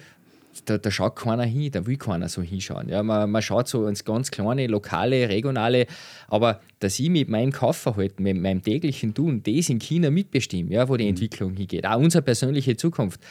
da, 0.65 0.77
da, 0.77 0.89
schaut 0.89 1.15
keiner 1.15 1.43
hin, 1.43 1.71
da 1.71 1.85
will 1.85 1.97
keiner 1.97 2.29
so 2.29 2.41
hinschauen. 2.41 2.89
Ja, 2.89 3.03
man, 3.03 3.29
man 3.29 3.41
schaut 3.41 3.67
so 3.67 3.87
ins 3.87 4.03
ganz 4.03 4.31
kleine, 4.31 4.67
lokale, 4.67 5.29
regionale, 5.29 5.85
aber 6.27 6.61
dass 6.79 6.99
ich 6.99 7.09
mit 7.09 7.29
meinem 7.29 7.51
Kaufverhalten, 7.51 8.23
mit 8.23 8.37
meinem 8.37 8.63
täglichen 8.63 9.13
Tun, 9.13 9.43
das 9.43 9.69
in 9.69 9.79
China 9.79 10.09
mitbestimme, 10.09 10.71
ja, 10.71 10.89
wo 10.89 10.97
die 10.97 11.03
mhm. 11.03 11.11
Entwicklung 11.11 11.53
hingeht, 11.53 11.85
auch 11.85 11.99
unsere 11.99 12.23
persönliche 12.23 12.75
Zukunft, 12.75 13.21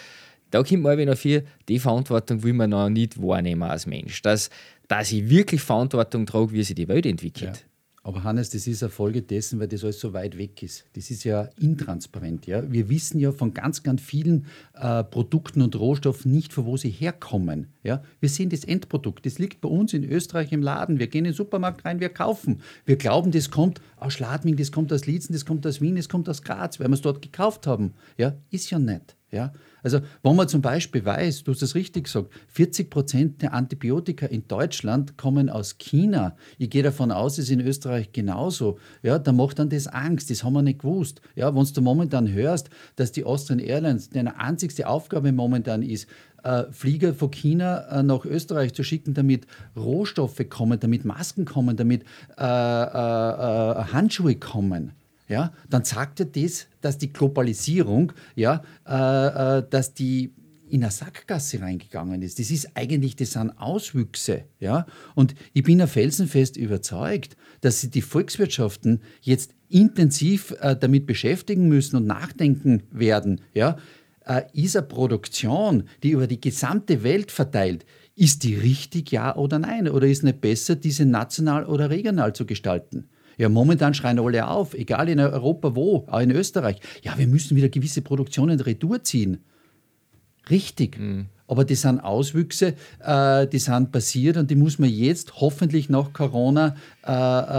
da 0.50 0.62
kommt 0.62 0.82
mal 0.82 0.98
wieder 0.98 1.16
viel, 1.16 1.44
die 1.68 1.78
Verantwortung 1.78 2.42
will 2.42 2.52
man 2.52 2.70
noch 2.70 2.88
nicht 2.88 3.20
wahrnehmen 3.20 3.64
als 3.64 3.86
Mensch, 3.86 4.22
dass, 4.22 4.50
dass 4.88 5.12
ich 5.12 5.28
wirklich 5.28 5.60
Verantwortung 5.60 6.26
trage, 6.26 6.52
wie 6.52 6.62
sich 6.62 6.74
die 6.74 6.88
Welt 6.88 7.06
entwickelt. 7.06 7.56
Ja. 7.56 7.70
Aber 8.06 8.22
Hannes, 8.22 8.50
das 8.50 8.68
ist 8.68 8.84
eine 8.84 8.90
Folge 8.90 9.20
dessen, 9.20 9.58
weil 9.58 9.66
das 9.66 9.82
alles 9.82 9.98
so 9.98 10.12
weit 10.12 10.38
weg 10.38 10.62
ist. 10.62 10.84
Das 10.92 11.10
ist 11.10 11.24
ja 11.24 11.48
intransparent. 11.58 12.46
Ja? 12.46 12.62
Wir 12.70 12.88
wissen 12.88 13.18
ja 13.18 13.32
von 13.32 13.52
ganz, 13.52 13.82
ganz 13.82 14.00
vielen 14.00 14.46
äh, 14.74 15.02
Produkten 15.02 15.60
und 15.60 15.74
Rohstoffen 15.74 16.30
nicht, 16.30 16.52
von 16.52 16.66
wo 16.66 16.76
sie 16.76 16.90
herkommen. 16.90 17.66
Ja? 17.82 18.04
Wir 18.20 18.28
sehen 18.28 18.48
das 18.48 18.62
Endprodukt. 18.62 19.26
Das 19.26 19.40
liegt 19.40 19.60
bei 19.60 19.68
uns 19.68 19.92
in 19.92 20.04
Österreich 20.04 20.52
im 20.52 20.62
Laden. 20.62 21.00
Wir 21.00 21.08
gehen 21.08 21.24
in 21.24 21.32
den 21.32 21.34
Supermarkt 21.34 21.84
rein, 21.84 21.98
wir 21.98 22.10
kaufen. 22.10 22.60
Wir 22.84 22.94
glauben, 22.94 23.32
das 23.32 23.50
kommt 23.50 23.80
aus 23.96 24.12
Schladming, 24.12 24.54
das 24.54 24.70
kommt 24.70 24.92
aus 24.92 25.06
Lietzen, 25.06 25.32
das 25.32 25.44
kommt 25.44 25.66
aus 25.66 25.80
Wien, 25.80 25.96
das 25.96 26.08
kommt 26.08 26.28
aus 26.28 26.42
Graz, 26.42 26.78
weil 26.78 26.86
wir 26.86 26.94
es 26.94 27.02
dort 27.02 27.22
gekauft 27.22 27.66
haben. 27.66 27.94
Ja? 28.18 28.36
Ist 28.52 28.70
ja 28.70 28.78
nicht. 28.78 29.15
Ja? 29.30 29.52
Also, 29.82 30.00
wenn 30.22 30.36
man 30.36 30.48
zum 30.48 30.62
Beispiel 30.62 31.04
weiß, 31.04 31.44
du 31.44 31.52
hast 31.52 31.62
es 31.62 31.74
richtig 31.74 32.04
gesagt, 32.04 32.30
40 32.48 32.90
Prozent 32.90 33.42
der 33.42 33.54
Antibiotika 33.54 34.26
in 34.26 34.46
Deutschland 34.48 35.16
kommen 35.16 35.48
aus 35.50 35.78
China. 35.78 36.36
Ich 36.58 36.70
gehe 36.70 36.82
davon 36.82 37.10
aus, 37.10 37.34
es 37.34 37.44
ist 37.44 37.50
in 37.50 37.60
Österreich 37.60 38.12
genauso. 38.12 38.78
Ja, 39.02 39.18
da 39.18 39.32
macht 39.32 39.58
dann 39.58 39.68
das 39.68 39.86
Angst, 39.86 40.30
das 40.30 40.44
haben 40.44 40.54
wir 40.54 40.62
nicht 40.62 40.80
gewusst. 40.80 41.20
Ja, 41.34 41.54
wenn 41.54 41.64
du 41.64 41.80
momentan 41.80 42.32
hörst, 42.32 42.70
dass 42.96 43.12
die 43.12 43.24
Austrian 43.24 43.58
Airlines, 43.58 44.10
deren 44.10 44.28
einzigste 44.28 44.88
Aufgabe 44.88 45.32
momentan 45.32 45.82
ist, 45.82 46.08
äh, 46.42 46.64
Flieger 46.70 47.12
von 47.12 47.30
China 47.30 47.80
äh, 47.88 48.02
nach 48.02 48.24
Österreich 48.24 48.74
zu 48.74 48.84
schicken, 48.84 49.14
damit 49.14 49.46
Rohstoffe 49.76 50.48
kommen, 50.48 50.78
damit 50.78 51.04
Masken 51.04 51.44
kommen, 51.44 51.76
damit 51.76 52.04
äh, 52.38 52.42
äh 52.42 53.84
Handschuhe 53.92 54.36
kommen 54.36 54.92
ja, 55.28 55.52
dann 55.68 55.84
sagt 55.84 56.20
er 56.20 56.26
das, 56.26 56.66
dass 56.80 56.98
die 56.98 57.12
Globalisierung, 57.12 58.12
ja, 58.34 58.62
äh, 58.86 59.58
äh, 59.58 59.64
dass 59.68 59.94
die 59.94 60.32
in 60.68 60.82
eine 60.82 60.90
Sackgasse 60.90 61.60
reingegangen 61.60 62.22
ist. 62.22 62.38
Das 62.38 62.50
ist 62.50 62.70
eigentlich, 62.74 63.16
das 63.16 63.32
sind 63.32 63.50
Auswüchse. 63.50 64.44
Ja? 64.58 64.86
Und 65.14 65.34
ich 65.52 65.62
bin 65.62 65.78
ja 65.78 65.86
felsenfest 65.86 66.56
überzeugt, 66.56 67.36
dass 67.60 67.80
sich 67.80 67.90
die 67.90 68.02
Volkswirtschaften 68.02 69.00
jetzt 69.20 69.54
intensiv 69.68 70.54
äh, 70.60 70.76
damit 70.76 71.06
beschäftigen 71.06 71.68
müssen 71.68 71.96
und 71.96 72.06
nachdenken 72.06 72.82
werden. 72.90 73.40
Ja? 73.54 73.76
Äh, 74.24 74.42
ist 74.52 74.76
eine 74.76 74.86
Produktion, 74.86 75.84
die 76.02 76.10
über 76.10 76.26
die 76.26 76.40
gesamte 76.40 77.02
Welt 77.02 77.30
verteilt, 77.30 77.84
Ist 78.18 78.44
die 78.44 78.54
richtig, 78.54 79.12
ja 79.12 79.36
oder 79.36 79.58
nein? 79.58 79.88
Oder 79.88 80.06
ist 80.06 80.18
es 80.18 80.24
nicht 80.24 80.40
besser, 80.40 80.74
diese 80.74 81.04
national 81.04 81.66
oder 81.66 81.90
regional 81.90 82.32
zu 82.32 82.46
gestalten? 82.46 83.08
Ja, 83.36 83.48
momentan 83.48 83.94
schreien 83.94 84.18
alle 84.18 84.48
auf, 84.48 84.74
egal 84.74 85.08
in 85.08 85.20
Europa 85.20 85.76
wo, 85.76 86.06
auch 86.08 86.20
in 86.20 86.30
Österreich. 86.30 86.80
Ja, 87.02 87.18
wir 87.18 87.26
müssen 87.26 87.56
wieder 87.56 87.68
gewisse 87.68 88.02
Produktionen 88.02 88.60
retour 88.60 89.02
ziehen. 89.02 89.44
Richtig. 90.48 90.98
Mhm. 90.98 91.26
Aber 91.48 91.64
das 91.64 91.82
sind 91.82 92.00
Auswüchse, 92.00 92.74
äh, 93.00 93.46
die 93.46 93.58
sind 93.58 93.92
passiert 93.92 94.36
und 94.36 94.50
die 94.50 94.56
muss 94.56 94.78
man 94.78 94.90
jetzt 94.90 95.40
hoffentlich 95.40 95.88
nach 95.88 96.12
Corona 96.12 96.76
äh, 97.06 97.12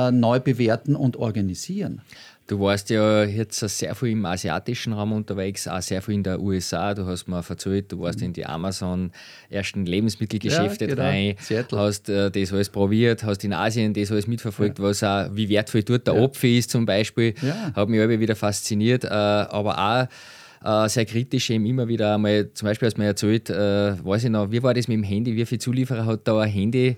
äh, 0.07 0.11
neu 0.11 0.39
bewerten 0.39 0.95
und 0.95 1.15
organisieren. 1.15 2.01
Du 2.47 2.61
warst 2.61 2.89
ja 2.89 3.25
jetzt 3.25 3.59
sehr 3.59 3.93
viel 3.93 4.09
im 4.09 4.25
asiatischen 4.25 4.93
Raum 4.93 5.11
unterwegs, 5.11 5.67
auch 5.67 5.81
sehr 5.81 6.01
viel 6.01 6.15
in 6.15 6.23
der 6.23 6.39
USA. 6.39 6.93
Du 6.93 7.05
hast 7.05 7.27
mir 7.27 7.43
erzählt, 7.47 7.91
du 7.91 7.99
warst 7.99 8.21
in 8.21 8.31
die 8.31 8.45
Amazon 8.45 9.11
ersten 9.49 9.85
Lebensmittelgeschäfte 9.85 10.85
ja, 10.85 10.95
genau. 10.95 11.03
rein, 11.03 11.35
Seattle. 11.41 11.77
hast 11.77 12.07
äh, 12.07 12.31
das 12.31 12.53
alles 12.53 12.69
probiert, 12.69 13.25
hast 13.25 13.43
in 13.43 13.51
Asien 13.51 13.93
das 13.93 14.11
alles 14.11 14.27
mitverfolgt, 14.27 14.79
ja. 14.79 14.85
was 14.85 15.03
auch, 15.03 15.27
wie 15.33 15.49
wertvoll 15.49 15.83
dort 15.83 16.07
der 16.07 16.15
ja. 16.15 16.23
Apfel 16.23 16.57
ist 16.57 16.69
zum 16.69 16.85
Beispiel. 16.85 17.33
Ja. 17.41 17.73
Hat 17.75 17.89
mich 17.89 17.99
immer 17.99 18.17
wieder 18.17 18.35
fasziniert, 18.37 19.03
äh, 19.03 19.09
aber 19.09 19.77
auch 19.77 20.07
äh, 20.63 20.89
sehr 20.89 21.05
kritisch 21.05 21.49
eben 21.49 21.65
immer 21.65 21.87
wieder 21.87 22.15
einmal, 22.15 22.49
zum 22.53 22.67
Beispiel, 22.67 22.87
als 22.87 22.97
mir 22.97 23.05
erzählt, 23.05 23.49
äh, 23.49 24.03
weiß 24.03 24.23
ich 24.23 24.29
noch, 24.29 24.51
wie 24.51 24.63
war 24.63 24.73
das 24.73 24.87
mit 24.87 24.95
dem 24.95 25.03
Handy, 25.03 25.35
wie 25.35 25.45
viele 25.45 25.59
Zulieferer 25.59 26.05
hat 26.05 26.27
da 26.27 26.39
ein 26.39 26.49
Handy, 26.49 26.97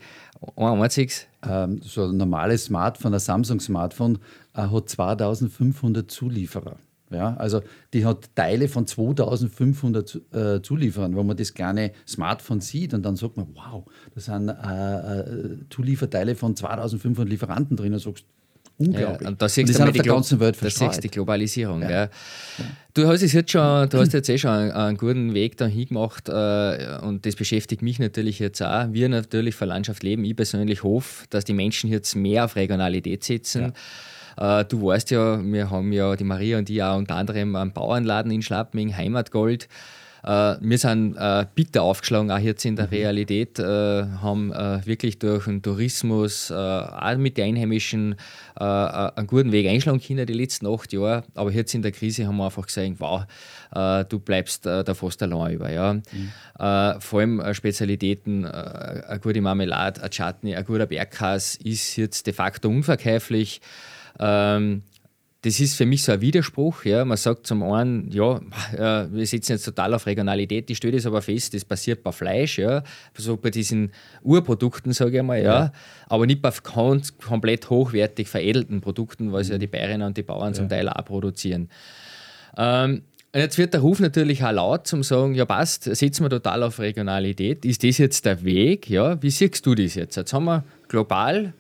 ein 0.56 0.82
einziges? 0.82 1.28
Ähm, 1.48 1.80
so 1.84 2.06
ein 2.06 2.18
normales 2.18 2.66
Smartphone, 2.66 3.14
ein 3.14 3.20
Samsung-Smartphone, 3.20 4.20
äh, 4.54 4.62
hat 4.62 4.90
2500 4.90 6.10
Zulieferer. 6.10 6.78
Ja, 7.12 7.36
also 7.38 7.62
die 7.94 8.06
hat 8.06 8.30
Teile 8.36 8.68
von 8.68 8.86
2500 8.86 10.22
äh, 10.32 10.62
Zulieferern, 10.62 11.16
wo 11.16 11.24
man 11.24 11.36
das 11.36 11.54
kleine 11.54 11.92
Smartphone 12.08 12.62
sieht 12.62 12.94
und 12.94 13.04
dann 13.04 13.16
sagt 13.16 13.36
man, 13.36 13.48
wow, 13.56 13.84
da 14.14 14.22
sind 14.22 14.50
äh, 14.50 15.20
äh, 15.20 15.58
Zulieferteile 15.72 16.36
von 16.36 16.56
2500 16.56 17.28
Lieferanten 17.28 17.76
drin 17.78 17.94
und 17.94 18.00
sagst, 18.00 18.26
unglaublich. 18.78 19.22
Ja, 19.22 19.28
und 19.30 19.42
da 19.42 19.50
siehst 19.50 19.82
auf 19.82 19.92
der 19.92 20.04
ganzen 20.04 20.40
Welt 20.40 20.56
verstreut. 20.56 20.90
Das 20.90 21.00
die 21.00 21.10
Globalisierung. 21.10 21.82
Ja. 21.82 21.90
Ja. 21.90 22.10
Du 22.94 23.08
hast 23.08 23.24
es 23.24 23.34
jetzt 23.34 23.52
schon, 23.52 23.90
du 23.90 23.98
hast 23.98 24.14
jetzt 24.14 24.30
eh 24.30 24.38
schon 24.38 24.52
einen, 24.52 24.72
einen 24.72 24.98
guten 24.98 25.34
Weg 25.34 25.58
dahin 25.58 25.88
gemacht 25.88 26.30
äh, 26.30 27.00
und 27.02 27.26
das 27.26 27.36
beschäftigt 27.36 27.82
mich 27.82 27.98
natürlich 27.98 28.38
jetzt 28.38 28.62
auch. 28.62 28.94
Wir 28.94 29.10
natürlich 29.10 29.56
für 29.56 29.66
Landschaft 29.66 30.04
leben. 30.04 30.24
Ich 30.26 30.36
persönlich 30.36 30.84
hoffe, 30.84 31.26
dass 31.32 31.44
die 31.44 31.54
Menschen 31.54 31.90
jetzt 31.90 32.16
mehr 32.16 32.46
auf 32.46 32.56
Regionalität 32.56 33.24
setzen. 33.24 33.64
Äh, 33.64 33.72
du 34.38 34.86
weißt 34.86 35.12
ja, 35.12 35.42
wir 35.44 35.70
haben 35.70 35.92
ja, 35.92 36.16
die 36.16 36.24
Maria 36.24 36.58
und 36.58 36.70
ich 36.70 36.82
auch 36.84 36.98
unter 36.98 37.16
anderem 37.16 37.56
einen 37.56 37.74
Bauernladen 37.74 38.32
in 38.32 38.42
Schlappming, 38.42 38.96
Heimatgold. 38.96 39.68
Uh, 40.22 40.56
wir 40.60 40.78
sind 40.78 41.16
uh, 41.16 41.46
bitter 41.56 41.84
aufgeschlagen, 41.84 42.30
auch 42.30 42.40
jetzt 42.40 42.66
in 42.66 42.76
der 42.76 42.88
mhm. 42.88 42.92
Realität, 42.92 43.58
uh, 43.60 43.64
haben 44.22 44.52
wirklich 44.84 45.18
durch 45.20 45.46
den 45.46 45.62
Tourismus, 45.62 46.52
auch 46.52 47.18
mit 47.18 47.38
den 47.38 47.56
Einheimischen, 47.56 48.16
einen 48.56 49.28
guten 49.28 49.52
Weg 49.52 49.68
einschlagen 49.68 50.02
können 50.02 50.26
die 50.26 50.34
letzten 50.34 50.68
acht 50.68 50.92
Jahre. 50.92 51.24
Aber 51.36 51.52
jetzt 51.52 51.74
in 51.74 51.82
der 51.82 51.92
Krise 51.92 52.28
haben 52.28 52.38
wir 52.38 52.46
einfach 52.46 52.68
gesagt, 52.68 52.96
wow, 53.00 53.24
du 54.10 54.20
bleibst 54.20 54.66
da 54.66 54.94
fast 54.94 55.24
allein 55.24 55.54
über. 55.54 55.72
Ja. 55.72 55.94
Mhm. 55.94 57.00
vor 57.00 57.20
allem 57.20 57.54
Spezialitäten, 57.54 58.46
eine 58.46 59.20
gute 59.20 59.42
Marmelade, 59.42 60.04
ein 60.04 60.10
Chutney, 60.10 60.56
ein 60.56 60.66
guter 60.66 60.88
Bergkas 60.88 61.56
ist 61.56 61.96
jetzt 61.96 62.28
de 62.28 62.34
facto 62.34 62.68
unverkäuflich. 62.68 63.62
Ähm, 64.20 64.84
das 65.42 65.62
ist 65.62 65.76
für 65.76 65.86
mich 65.86 66.04
so 66.04 66.12
ein 66.12 66.22
Widerspruch. 66.22 66.84
Ja. 66.84 67.06
Man 67.06 67.18
sagt 67.18 67.48
zum 67.48 67.64
einen, 67.64 68.12
ja, 68.12 68.42
äh, 68.74 69.08
wir 69.12 69.26
setzen 69.26 69.54
jetzt 69.54 69.64
total 69.64 69.94
auf 69.94 70.06
Regionalität, 70.06 70.68
die 70.68 70.76
stellt 70.76 70.96
es 70.96 71.06
aber 71.06 71.22
fest, 71.22 71.54
das 71.54 71.64
passiert 71.64 72.04
bei 72.04 72.12
Fleisch, 72.12 72.60
ja, 72.60 72.84
so 73.16 73.38
bei 73.38 73.50
diesen 73.50 73.92
Urprodukten, 74.22 74.92
sage 74.92 75.18
ich 75.18 75.24
mal, 75.24 75.42
ja, 75.42 75.44
ja. 75.44 75.72
aber 76.08 76.26
nicht 76.26 76.42
bei 76.42 76.52
komplett 76.62 77.70
hochwertig 77.70 78.28
veredelten 78.28 78.82
Produkten, 78.82 79.32
was 79.32 79.48
ja 79.48 79.58
die 79.58 79.68
Bayerinnen 79.68 80.08
und 80.08 80.18
die 80.18 80.24
Bauern 80.24 80.50
ja. 80.50 80.54
zum 80.54 80.68
Teil 80.68 80.90
auch 80.90 81.06
produzieren. 81.06 81.70
Ähm, 82.58 83.04
jetzt 83.34 83.58
wird 83.58 83.74
der 83.74 83.80
Ruf 83.80 84.02
natürlich 84.02 84.44
auch 84.44 84.52
laut 84.52 84.88
zum 84.88 85.04
sagen, 85.04 85.36
ja 85.36 85.46
passt, 85.46 85.84
setzen 85.84 86.26
wir 86.26 86.30
total 86.30 86.64
auf 86.64 86.80
Regionalität. 86.80 87.64
Ist 87.64 87.86
das 87.86 87.98
jetzt 87.98 88.26
der 88.26 88.44
Weg? 88.44 88.90
Ja, 88.90 89.22
wie 89.24 89.30
siehst 89.30 89.66
du 89.66 89.74
das 89.74 89.96
jetzt? 89.96 90.18
Jetzt 90.18 90.34
haben 90.34 90.46
wir 90.46 90.66
global 90.90 91.54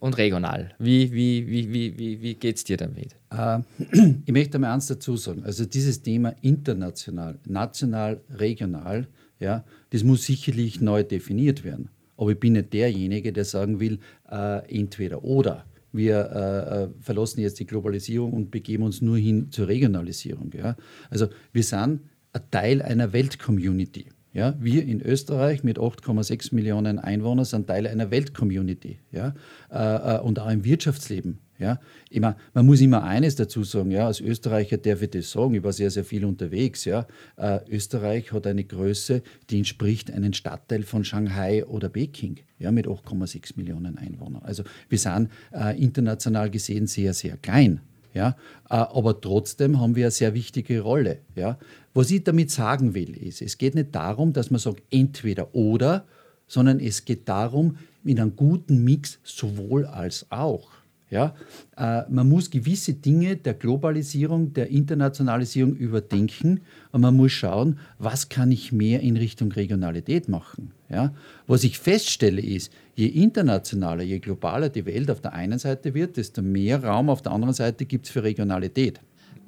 und 0.00 0.16
regional. 0.16 0.74
Wie, 0.78 1.12
wie, 1.12 1.46
wie, 1.48 1.72
wie, 1.72 1.98
wie, 1.98 2.22
wie 2.22 2.34
geht 2.34 2.56
es 2.56 2.64
dir 2.64 2.76
damit? 2.76 3.16
Äh, 3.30 3.60
ich 4.26 4.32
möchte 4.32 4.58
mal 4.58 4.72
eins 4.72 4.86
dazu 4.86 5.16
sagen. 5.16 5.42
Also 5.44 5.64
dieses 5.64 6.02
Thema 6.02 6.34
international, 6.42 7.38
national, 7.46 8.20
regional, 8.30 9.08
ja, 9.40 9.64
das 9.90 10.04
muss 10.04 10.24
sicherlich 10.24 10.80
neu 10.80 11.02
definiert 11.04 11.64
werden. 11.64 11.90
Aber 12.16 12.30
ich 12.30 12.40
bin 12.40 12.54
nicht 12.54 12.72
derjenige, 12.72 13.32
der 13.32 13.44
sagen 13.44 13.80
will, 13.80 14.00
äh, 14.30 14.76
entweder 14.76 15.22
oder. 15.24 15.64
Wir 15.92 16.30
äh, 16.30 16.84
äh 16.84 16.88
verlassen 17.00 17.40
jetzt 17.40 17.58
die 17.60 17.66
Globalisierung 17.66 18.32
und 18.32 18.50
begeben 18.50 18.82
uns 18.82 19.00
nur 19.00 19.16
hin 19.16 19.50
zur 19.50 19.68
Regionalisierung. 19.68 20.52
Ja. 20.56 20.76
Also 21.10 21.28
wir 21.52 21.62
sind 21.62 22.00
ein 22.32 22.42
Teil 22.50 22.82
einer 22.82 23.12
Weltcommunity. 23.12 24.06
Ja, 24.38 24.54
wir 24.60 24.84
in 24.84 25.02
Österreich 25.02 25.64
mit 25.64 25.80
8,6 25.80 26.54
Millionen 26.54 27.00
Einwohnern 27.00 27.44
sind 27.44 27.66
Teil 27.66 27.88
einer 27.88 28.12
Weltcommunity 28.12 29.00
ja, 29.10 29.34
äh, 29.68 30.14
äh, 30.14 30.20
und 30.20 30.38
auch 30.38 30.48
im 30.48 30.64
Wirtschaftsleben. 30.64 31.40
Ja. 31.58 31.80
Immer, 32.08 32.36
man 32.54 32.64
muss 32.64 32.80
immer 32.80 33.02
eines 33.02 33.34
dazu 33.34 33.64
sagen, 33.64 33.90
ja, 33.90 34.06
als 34.06 34.20
Österreicher 34.20 34.76
darf 34.76 35.02
ich 35.02 35.10
das 35.10 35.32
sagen, 35.32 35.54
ich 35.54 35.64
war 35.64 35.72
sehr, 35.72 35.90
sehr 35.90 36.04
viel 36.04 36.24
unterwegs. 36.24 36.84
Ja. 36.84 37.08
Äh, 37.36 37.58
Österreich 37.68 38.30
hat 38.30 38.46
eine 38.46 38.62
Größe, 38.62 39.22
die 39.50 39.58
entspricht 39.58 40.12
einem 40.12 40.32
Stadtteil 40.32 40.84
von 40.84 41.02
Shanghai 41.02 41.66
oder 41.66 41.88
Peking 41.88 42.36
ja, 42.60 42.70
mit 42.70 42.86
8,6 42.86 43.56
Millionen 43.56 43.98
Einwohnern. 43.98 44.42
Also 44.44 44.62
wir 44.88 44.98
sind 44.98 45.30
äh, 45.52 45.76
international 45.82 46.48
gesehen 46.48 46.86
sehr, 46.86 47.12
sehr 47.12 47.36
klein. 47.38 47.80
Ja? 48.18 48.36
Äh, 48.68 48.74
aber 48.74 49.20
trotzdem 49.20 49.80
haben 49.80 49.94
wir 49.94 50.06
eine 50.06 50.10
sehr 50.10 50.34
wichtige 50.34 50.80
Rolle. 50.80 51.20
Ja? 51.36 51.56
Was 51.94 52.10
ich 52.10 52.24
damit 52.24 52.50
sagen 52.50 52.94
will, 52.94 53.16
ist, 53.16 53.40
es 53.40 53.56
geht 53.56 53.76
nicht 53.76 53.94
darum, 53.94 54.32
dass 54.32 54.50
man 54.50 54.58
sagt 54.58 54.82
entweder 54.90 55.54
oder, 55.54 56.04
sondern 56.48 56.80
es 56.80 57.04
geht 57.04 57.28
darum, 57.28 57.76
mit 58.02 58.18
einem 58.18 58.34
guten 58.34 58.82
Mix 58.82 59.20
sowohl 59.22 59.86
als 59.86 60.26
auch. 60.30 60.70
Ja? 61.10 61.34
Äh, 61.76 62.02
man 62.08 62.28
muss 62.28 62.50
gewisse 62.50 62.94
Dinge 62.94 63.36
der 63.36 63.54
Globalisierung, 63.54 64.52
der 64.52 64.68
Internationalisierung 64.68 65.74
überdenken 65.74 66.60
und 66.92 67.00
man 67.00 67.16
muss 67.16 67.32
schauen, 67.32 67.78
was 67.98 68.28
kann 68.28 68.50
ich 68.50 68.72
mehr 68.72 69.00
in 69.00 69.16
Richtung 69.16 69.50
Regionalität 69.52 70.28
machen. 70.28 70.72
Ja? 70.88 71.14
Was 71.46 71.64
ich 71.64 71.78
feststelle 71.78 72.42
ist, 72.42 72.72
je 72.94 73.06
internationaler, 73.06 74.02
je 74.02 74.18
globaler 74.18 74.68
die 74.68 74.86
Welt 74.86 75.10
auf 75.10 75.20
der 75.20 75.32
einen 75.32 75.58
Seite 75.58 75.94
wird, 75.94 76.16
desto 76.16 76.42
mehr 76.42 76.84
Raum 76.84 77.10
auf 77.10 77.22
der 77.22 77.32
anderen 77.32 77.54
Seite 77.54 77.86
gibt 77.86 78.06
es 78.06 78.12
für 78.12 78.22
Regionalität. 78.22 79.00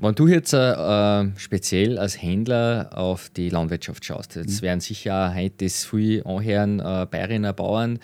Wenn 0.03 0.15
du 0.15 0.29
jetzt 0.29 0.55
äh, 0.55 1.37
speziell 1.37 1.99
als 1.99 2.23
Händler 2.23 2.89
auf 2.95 3.29
die 3.29 3.51
Landwirtschaft 3.51 4.03
schaust, 4.03 4.35
jetzt 4.35 4.63
mhm. 4.63 4.67
werden 4.67 4.81
sicher 4.81 5.35
heute 5.35 5.67
das 5.67 5.85
viel 5.85 6.23
anhören, 6.25 6.81
äh, 6.81 7.07
Bayerinnen, 7.11 7.55
Bauern, 7.55 7.97
äh, 7.97 7.99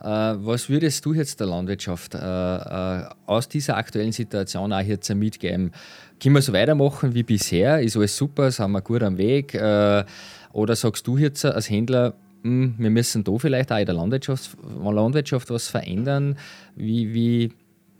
was 0.00 0.68
würdest 0.68 1.04
du 1.04 1.12
jetzt 1.12 1.40
der 1.40 1.46
Landwirtschaft 1.46 2.14
äh, 2.14 2.18
äh, 2.18 3.04
aus 3.26 3.48
dieser 3.48 3.76
aktuellen 3.76 4.12
Situation 4.12 4.72
auch 4.72 4.80
jetzt 4.80 5.12
mitgeben? 5.14 5.72
Können 6.22 6.34
wir 6.34 6.42
so 6.42 6.52
weitermachen 6.52 7.14
wie 7.14 7.22
bisher? 7.22 7.80
Ist 7.80 7.96
alles 7.96 8.16
super? 8.16 8.50
Sind 8.50 8.72
wir 8.72 8.80
gut 8.80 9.02
am 9.02 9.18
Weg? 9.18 9.54
Oder 9.54 10.76
sagst 10.76 11.06
du 11.06 11.16
jetzt 11.16 11.44
als 11.44 11.70
Händler, 11.70 12.14
hm, 12.42 12.74
wir 12.78 12.90
müssen 12.90 13.24
da 13.24 13.36
vielleicht 13.38 13.70
auch 13.72 13.78
in 13.78 13.86
der 13.86 13.94
Landwirtschaft, 13.94 14.56
Landwirtschaft 14.82 15.50
was 15.50 15.68
verändern? 15.68 16.36
Wie, 16.74 17.12
wie, 17.12 17.52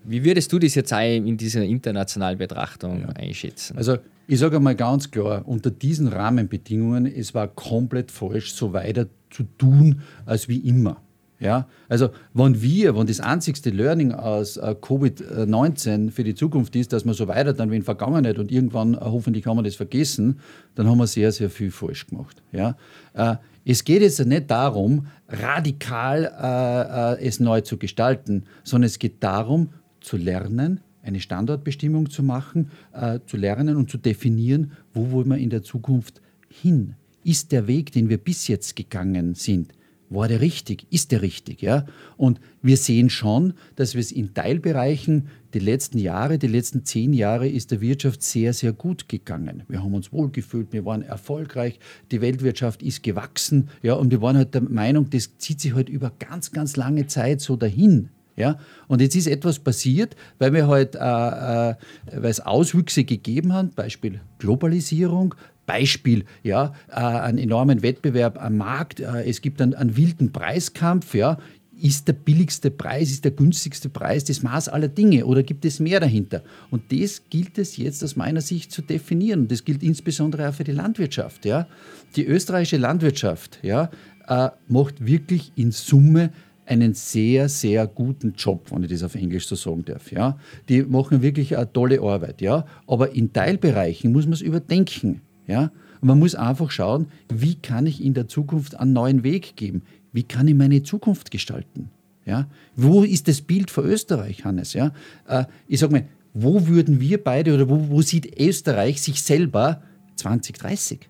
wie 0.05 0.25
würdest 0.25 0.53
du 0.53 0.59
das 0.59 0.75
jetzt 0.75 0.93
auch 0.93 1.01
in 1.01 1.37
dieser 1.37 1.63
internationalen 1.63 2.39
Betrachtung 2.39 3.03
ja. 3.03 3.09
einschätzen? 3.09 3.77
Also 3.77 3.99
ich 4.27 4.39
sage 4.39 4.57
einmal 4.57 4.77
ganz 4.77 5.11
klar, 5.11 5.43
unter 5.47 5.71
diesen 5.71 6.09
Rahmenbedingungen, 6.09 7.07
es 7.07 7.35
war 7.35 7.49
komplett 7.49 8.11
falsch, 8.11 8.53
so 8.53 8.73
weiter 8.73 9.07
zu 9.31 9.45
tun 9.59 10.03
als 10.25 10.49
wie 10.49 10.59
immer. 10.59 11.01
Ja, 11.41 11.67
also 11.89 12.11
wenn 12.35 12.61
wir, 12.61 12.95
wenn 12.97 13.07
das 13.07 13.19
einzigste 13.19 13.71
Learning 13.71 14.13
aus 14.13 14.59
äh, 14.59 14.75
Covid-19 14.79 16.11
für 16.11 16.23
die 16.23 16.35
Zukunft 16.35 16.77
ist, 16.77 16.93
dass 16.93 17.07
wir 17.07 17.15
so 17.15 17.29
weiter 17.29 17.55
dann 17.55 17.71
wie 17.71 17.77
in 17.77 17.83
Vergangenheit 17.83 18.39
und 18.39 18.53
irgendwann 18.53 18.93
äh, 18.93 18.99
hoffentlich 19.01 19.47
haben 19.47 19.57
wir 19.57 19.63
das 19.63 19.75
vergessen, 19.75 20.41
dann 20.75 20.87
haben 20.87 20.99
wir 20.99 21.07
sehr, 21.07 21.33
sehr 21.33 21.49
viel 21.49 21.71
falsch 21.71 22.07
gemacht. 22.09 22.43
Ja, 22.53 22.77
äh, 23.15 23.37
es 23.65 23.85
geht 23.85 24.03
jetzt 24.03 24.25
nicht 24.25 24.51
darum, 24.51 25.07
radikal 25.29 26.25
äh, 26.25 27.23
äh, 27.23 27.27
es 27.27 27.41
neu 27.41 27.63
zu 27.63 27.79
gestalten, 27.79 28.45
sondern 28.63 28.87
es 28.87 28.99
geht 28.99 29.23
darum, 29.23 29.71
zu 30.01 30.19
lernen, 30.19 30.81
eine 31.03 31.21
Standortbestimmung 31.21 32.11
zu 32.11 32.23
machen, 32.23 32.71
äh, 32.93 33.21
zu 33.27 33.39
lernen 33.39 33.77
und 33.77 33.91
zu 33.91 33.97
definieren, 33.97 34.73
wo 34.93 35.11
wollen 35.11 35.29
wir 35.29 35.39
in 35.39 35.51
der 35.51 35.63
Zukunft 35.63 36.21
hin. 36.51 36.97
Ist 37.25 37.53
der 37.53 37.67
Weg, 37.67 37.93
den 37.93 38.11
wir 38.11 38.19
bis 38.19 38.49
jetzt 38.49 38.77
gegangen 38.77 39.35
sind, 39.35 39.73
war 40.11 40.29
der 40.29 40.41
richtig? 40.41 40.87
Ist 40.91 41.13
der 41.13 41.23
richtig? 41.23 41.63
Ja? 41.63 41.87
Und 42.17 42.41
wir 42.63 42.77
sehen 42.77 43.09
schon, 43.09 43.55
dass 43.77 43.95
wir 43.95 44.01
es 44.01 44.13
in 44.13 44.35
Teilbereichen 44.35 45.29
die 45.55 45.61
letzten 45.61 45.99
Jahre, 45.99 46.39
die 46.39 46.49
letzten 46.49 46.85
zehn 46.85 47.13
Jahre 47.13 47.49
ist 47.49 47.71
der 47.71 47.81
Wirtschaft 47.81 48.23
sehr, 48.23 48.53
sehr 48.53 48.73
gut 48.73 49.09
gegangen. 49.09 49.63
Wir 49.69 49.83
haben 49.83 49.95
uns 49.95 50.13
wohlgefühlt, 50.13 50.73
wir 50.73 50.85
waren 50.85 51.03
erfolgreich, 51.03 51.79
die 52.11 52.21
Weltwirtschaft 52.21 52.83
ist 52.83 53.03
gewachsen. 53.03 53.69
Ja, 53.83 53.95
und 53.95 54.11
wir 54.11 54.21
waren 54.21 54.37
halt 54.37 54.55
der 54.55 54.63
Meinung, 54.63 55.09
das 55.11 55.39
zieht 55.39 55.61
sich 55.61 55.75
halt 55.75 55.89
über 55.89 56.13
ganz, 56.19 56.53
ganz 56.53 56.77
lange 56.77 57.07
Zeit 57.07 57.41
so 57.41 57.57
dahin. 57.57 58.11
Ja? 58.37 58.59
Und 58.89 59.01
jetzt 59.01 59.15
ist 59.15 59.27
etwas 59.27 59.59
passiert, 59.59 60.17
weil 60.39 60.53
wir 60.53 60.67
halt, 60.67 60.97
äh, 60.97 61.71
äh, 61.71 61.75
es 62.23 62.41
Auswüchse 62.41 63.05
gegeben 63.05 63.53
haben, 63.53 63.71
Beispiel 63.71 64.21
Globalisierung, 64.39 65.35
Beispiel, 65.71 66.25
ja, 66.43 66.73
äh, 66.89 66.95
einen 66.95 67.39
enormen 67.39 67.83
Wettbewerb 67.83 68.43
am 68.43 68.57
Markt, 68.57 68.99
äh, 68.99 69.23
es 69.23 69.41
gibt 69.41 69.63
einen, 69.63 69.75
einen 69.75 69.97
wilden 69.97 70.33
Preiskampf, 70.33 71.15
ja, 71.15 71.39
ist 71.81 72.09
der 72.09 72.13
billigste 72.15 72.73
Preis, 72.73 73.13
ist 73.13 73.25
der 73.25 73.31
günstigste 73.31 73.89
Preis 73.89 74.25
das 74.25 74.43
Maß 74.43 74.69
aller 74.69 74.89
Dinge 74.89 75.25
oder 75.25 75.45
gibt 75.45 75.65
es 75.65 75.79
mehr 75.79 76.01
dahinter? 76.01 76.43
Und 76.71 76.91
das 76.91 77.23
gilt 77.31 77.57
es 77.57 77.77
jetzt 77.77 78.03
aus 78.03 78.17
meiner 78.17 78.41
Sicht 78.41 78.73
zu 78.73 78.83
definieren. 78.83 79.47
Das 79.47 79.65
gilt 79.65 79.85
insbesondere 79.85 80.49
auch 80.49 80.55
für 80.55 80.65
die 80.65 80.73
Landwirtschaft. 80.73 81.45
Ja? 81.45 81.69
Die 82.17 82.27
österreichische 82.27 82.77
Landwirtschaft 82.77 83.61
ja, 83.63 83.91
äh, 84.27 84.49
macht 84.67 85.07
wirklich 85.07 85.53
in 85.55 85.71
Summe 85.71 86.33
einen 86.67 86.95
sehr, 86.95 87.49
sehr 87.49 87.87
guten 87.87 88.35
Job, 88.37 88.73
wenn 88.73 88.83
ich 88.83 88.91
das 88.91 89.05
auf 89.05 89.15
Englisch 89.15 89.47
so 89.47 89.55
sagen 89.55 89.85
darf. 89.85 90.11
Ja? 90.11 90.37
Die 90.69 90.83
machen 90.83 91.23
wirklich 91.23 91.57
eine 91.57 91.73
tolle 91.73 92.01
Arbeit. 92.03 92.41
Ja? 92.41 92.67
Aber 92.89 93.15
in 93.15 93.33
Teilbereichen 93.33 94.11
muss 94.11 94.25
man 94.25 94.33
es 94.33 94.41
überdenken. 94.41 95.23
Ja? 95.51 95.73
Und 96.01 96.09
man 96.09 96.19
muss 96.19 96.35
einfach 96.35 96.71
schauen, 96.71 97.09
wie 97.29 97.57
kann 97.57 97.87
ich 97.87 98.03
in 98.03 98.15
der 98.15 98.29
Zukunft 98.29 98.79
einen 98.79 98.93
neuen 98.93 99.23
Weg 99.25 99.57
geben? 99.57 99.83
Wie 100.13 100.23
kann 100.23 100.49
ich 100.49 100.55
meine 100.55 100.83
Zukunft 100.83 101.31
gestalten? 101.31 101.91
Ja? 102.25 102.49
Wo 102.77 103.03
ist 103.03 103.29
das 103.29 103.43
Bild 103.43 103.71
für 103.71 103.83
Österreich, 103.83 104.45
Hannes? 104.45 104.73
Ja? 104.73 104.93
Äh, 105.27 105.45
ich 105.67 105.81
sage 105.81 105.93
mal, 105.93 106.05
wo 106.33 106.69
würden 106.69 107.01
wir 107.01 107.23
beide 107.23 107.53
oder 107.53 107.69
wo, 107.69 107.89
wo 107.89 108.03
sieht 108.03 108.41
Österreich 108.41 109.03
sich 109.03 109.21
selber 109.23 109.83
2030? 110.17 111.09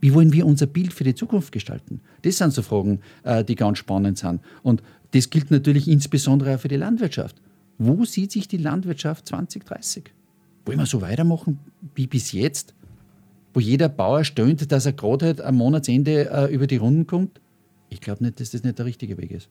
Wie 0.00 0.14
wollen 0.14 0.32
wir 0.32 0.46
unser 0.46 0.66
Bild 0.66 0.92
für 0.92 1.04
die 1.04 1.14
Zukunft 1.14 1.50
gestalten? 1.50 2.00
Das 2.22 2.38
sind 2.38 2.52
so 2.52 2.62
Fragen, 2.62 3.00
äh, 3.24 3.42
die 3.42 3.56
ganz 3.56 3.78
spannend 3.78 4.18
sind. 4.18 4.40
Und 4.62 4.82
das 5.10 5.30
gilt 5.30 5.50
natürlich 5.50 5.88
insbesondere 5.88 6.54
auch 6.54 6.60
für 6.60 6.68
die 6.68 6.76
Landwirtschaft. 6.76 7.40
Wo 7.78 8.04
sieht 8.04 8.30
sich 8.30 8.46
die 8.46 8.58
Landwirtschaft 8.58 9.26
2030? 9.26 10.12
Wollen 10.64 10.78
wir 10.78 10.86
so 10.86 11.00
weitermachen 11.00 11.58
wie 11.94 12.06
bis 12.06 12.32
jetzt? 12.32 12.74
Wo 13.54 13.60
jeder 13.60 13.88
Bauer 13.88 14.24
stöhnt, 14.24 14.70
dass 14.70 14.84
er 14.84 14.92
gerade 14.92 15.26
halt 15.26 15.40
am 15.40 15.54
Monatsende 15.54 16.28
äh, 16.30 16.52
über 16.52 16.66
die 16.66 16.76
Runden 16.76 17.06
kommt? 17.06 17.40
Ich 17.88 18.00
glaube 18.00 18.24
nicht, 18.24 18.40
dass 18.40 18.50
das 18.50 18.64
nicht 18.64 18.78
der 18.78 18.84
richtige 18.84 19.16
Weg 19.16 19.30
ist. 19.30 19.48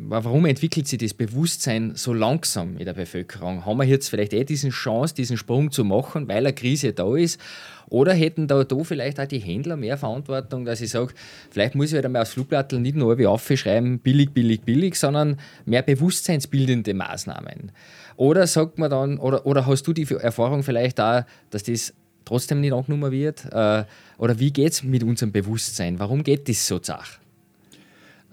Warum 0.00 0.46
entwickelt 0.46 0.86
sich 0.86 0.98
das 0.98 1.12
Bewusstsein 1.12 1.92
so 1.94 2.12
langsam 2.12 2.76
in 2.78 2.84
der 2.84 2.92
Bevölkerung? 2.92 3.66
Haben 3.66 3.78
wir 3.78 3.84
jetzt 3.84 4.08
vielleicht 4.08 4.32
eh 4.32 4.44
diesen 4.44 4.70
Chance, 4.70 5.14
diesen 5.14 5.36
Sprung 5.36 5.70
zu 5.70 5.84
machen, 5.84 6.28
weil 6.28 6.38
eine 6.38 6.52
Krise 6.52 6.92
da 6.92 7.16
ist? 7.16 7.40
Oder 7.88 8.14
hätten 8.14 8.46
da, 8.46 8.64
da 8.64 8.84
vielleicht 8.84 9.18
auch 9.18 9.26
die 9.26 9.38
Händler 9.38 9.76
mehr 9.76 9.98
Verantwortung, 9.98 10.64
dass 10.64 10.80
ich 10.80 10.90
sage, 10.90 11.14
vielleicht 11.50 11.74
muss 11.74 11.88
ich 11.88 11.94
halt 11.94 12.04
einmal 12.04 12.22
aufs 12.22 12.32
Flugblatt 12.32 12.72
nicht 12.72 12.96
nur 12.96 13.18
wie 13.18 13.26
aufschreiben, 13.26 13.98
billig, 13.98 14.30
billig, 14.30 14.60
billig, 14.60 14.94
sondern 14.94 15.38
mehr 15.64 15.82
bewusstseinsbildende 15.82 16.94
Maßnahmen. 16.94 17.72
Oder 18.16 18.46
sagt 18.46 18.78
man 18.78 18.90
dann, 18.90 19.18
oder, 19.18 19.46
oder 19.46 19.66
hast 19.66 19.84
du 19.84 19.92
die 19.92 20.06
Erfahrung 20.10 20.62
vielleicht 20.62 20.98
da, 20.98 21.26
dass 21.50 21.64
das 21.64 21.94
trotzdem 22.28 22.60
nicht 22.60 22.72
angenommen 22.72 23.10
wird? 23.10 23.44
Äh, 23.52 23.84
oder 24.18 24.38
wie 24.38 24.52
geht 24.52 24.72
es 24.72 24.82
mit 24.82 25.02
unserem 25.02 25.32
Bewusstsein? 25.32 25.98
Warum 25.98 26.22
geht 26.22 26.48
das 26.48 26.66
so 26.66 26.78
zach? 26.78 27.18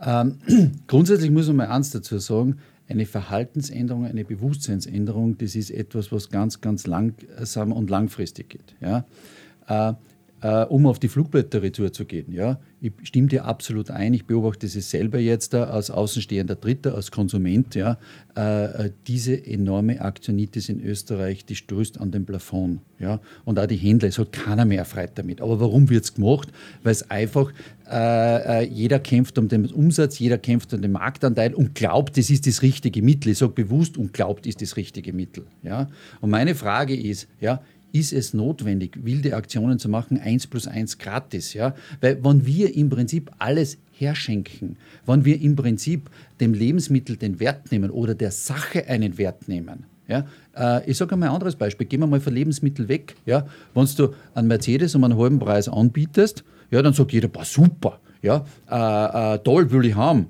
Ähm, 0.01 0.39
grundsätzlich 0.87 1.31
muss 1.31 1.47
man 1.47 1.55
mal 1.57 1.67
eins 1.67 1.91
dazu 1.91 2.19
sagen, 2.19 2.59
eine 2.87 3.05
Verhaltensänderung, 3.05 4.05
eine 4.05 4.23
Bewusstseinsänderung, 4.25 5.37
das 5.37 5.55
ist 5.55 5.71
etwas, 5.71 6.11
was 6.11 6.29
ganz, 6.29 6.61
ganz 6.61 6.85
langsam 6.85 7.71
und 7.71 7.89
langfristig 7.89 8.49
geht. 8.49 8.75
Ja? 8.79 9.05
Äh, 9.67 9.93
äh, 10.45 10.63
um 10.65 10.85
auf 10.85 10.99
die 10.99 11.07
Flugblätterretour 11.07 11.91
zu 11.91 12.05
gehen. 12.05 12.31
Ja? 12.31 12.59
Ich 12.79 12.91
stimme 13.01 13.29
dir 13.29 13.45
absolut 13.45 13.89
ein, 13.89 14.13
ich 14.13 14.25
beobachte 14.25 14.67
es 14.67 14.91
selber 14.91 15.17
jetzt 15.17 15.55
da 15.55 15.63
als 15.63 15.89
außenstehender 15.89 16.55
Dritter, 16.55 16.93
als 16.93 17.09
Konsument. 17.09 17.73
Ja? 17.73 17.97
Äh, 18.37 18.65
äh, 18.65 18.91
diese 19.07 19.43
enorme 19.43 20.01
Aktionitis 20.01 20.69
in 20.69 20.83
Österreich, 20.83 21.45
die 21.45 21.55
stößt 21.55 21.99
an 21.99 22.11
den 22.11 22.25
Plafond. 22.25 22.81
Ja? 22.99 23.21
Und 23.43 23.57
auch 23.57 23.65
die 23.65 23.75
Händler, 23.75 24.09
es 24.09 24.19
hat 24.19 24.33
keiner 24.33 24.65
mehr 24.65 24.85
Freude 24.85 25.13
damit. 25.15 25.41
Aber 25.41 25.59
warum 25.59 25.89
wird 25.89 26.03
es 26.03 26.13
gemacht? 26.13 26.49
Weil 26.83 26.91
es 26.91 27.09
einfach, 27.09 27.51
äh, 27.89 28.61
äh, 28.61 28.67
jeder 28.67 28.99
kämpft 28.99 29.39
um 29.39 29.47
den 29.47 29.65
Umsatz, 29.65 30.19
jeder 30.19 30.37
kämpft 30.37 30.75
um 30.75 30.81
den 30.81 30.91
Marktanteil 30.91 31.55
und 31.55 31.73
glaubt, 31.73 32.17
das 32.17 32.29
ist 32.29 32.45
das 32.45 32.61
richtige 32.61 33.01
Mittel. 33.01 33.31
Ich 33.31 33.39
sage 33.39 33.53
bewusst 33.53 33.97
und 33.97 34.13
glaubt, 34.13 34.45
ist 34.45 34.61
das 34.61 34.77
richtige 34.77 35.11
Mittel. 35.11 35.47
Ja? 35.63 35.89
Und 36.21 36.29
meine 36.29 36.53
Frage 36.53 36.95
ist, 36.95 37.27
ja, 37.41 37.61
ist 37.95 38.11
es 38.11 38.33
notwendig, 38.33 38.99
wilde 39.05 39.35
Aktionen 39.37 39.79
zu 39.79 39.87
machen, 39.87 40.19
eins 40.19 40.47
plus 40.47 40.67
eins 40.67 40.97
gratis. 40.97 41.53
Ja? 41.53 41.73
Weil 42.01 42.21
wenn 42.23 42.45
wir 42.45 42.75
im 42.75 42.89
Prinzip 42.89 43.31
alles 43.39 43.77
herschenken, 43.93 44.75
wenn 45.05 45.23
wir 45.23 45.41
im 45.41 45.55
Prinzip 45.55 46.09
dem 46.41 46.53
Lebensmittel 46.53 47.15
den 47.15 47.39
Wert 47.39 47.71
nehmen 47.71 47.89
oder 47.89 48.13
der 48.13 48.31
Sache 48.31 48.87
einen 48.87 49.17
Wert 49.17 49.47
nehmen, 49.47 49.85
ja, 50.07 50.27
äh, 50.55 50.87
ich 50.89 50.97
sage 50.97 51.13
einmal 51.13 51.29
ein 51.29 51.35
anderes 51.35 51.55
Beispiel. 51.55 51.87
Gehen 51.87 52.01
wir 52.01 52.07
mal 52.07 52.19
von 52.19 52.33
Lebensmittel 52.33 52.87
weg. 52.89 53.15
Ja? 53.25 53.47
Wenn 53.73 53.87
du 53.95 54.13
einen 54.35 54.49
Mercedes 54.49 54.93
um 54.93 55.03
einen 55.03 55.17
halben 55.17 55.39
Preis 55.39 55.67
anbietest, 55.69 56.43
ja, 56.71 56.81
dann 56.81 56.93
sagt 56.93 57.13
jeder, 57.13 57.29
boah, 57.29 57.45
super, 57.45 57.99
ja, 58.21 58.45
äh, 58.69 59.35
äh, 59.35 59.39
toll, 59.39 59.71
will 59.71 59.85
ich 59.85 59.95
haben. 59.95 60.27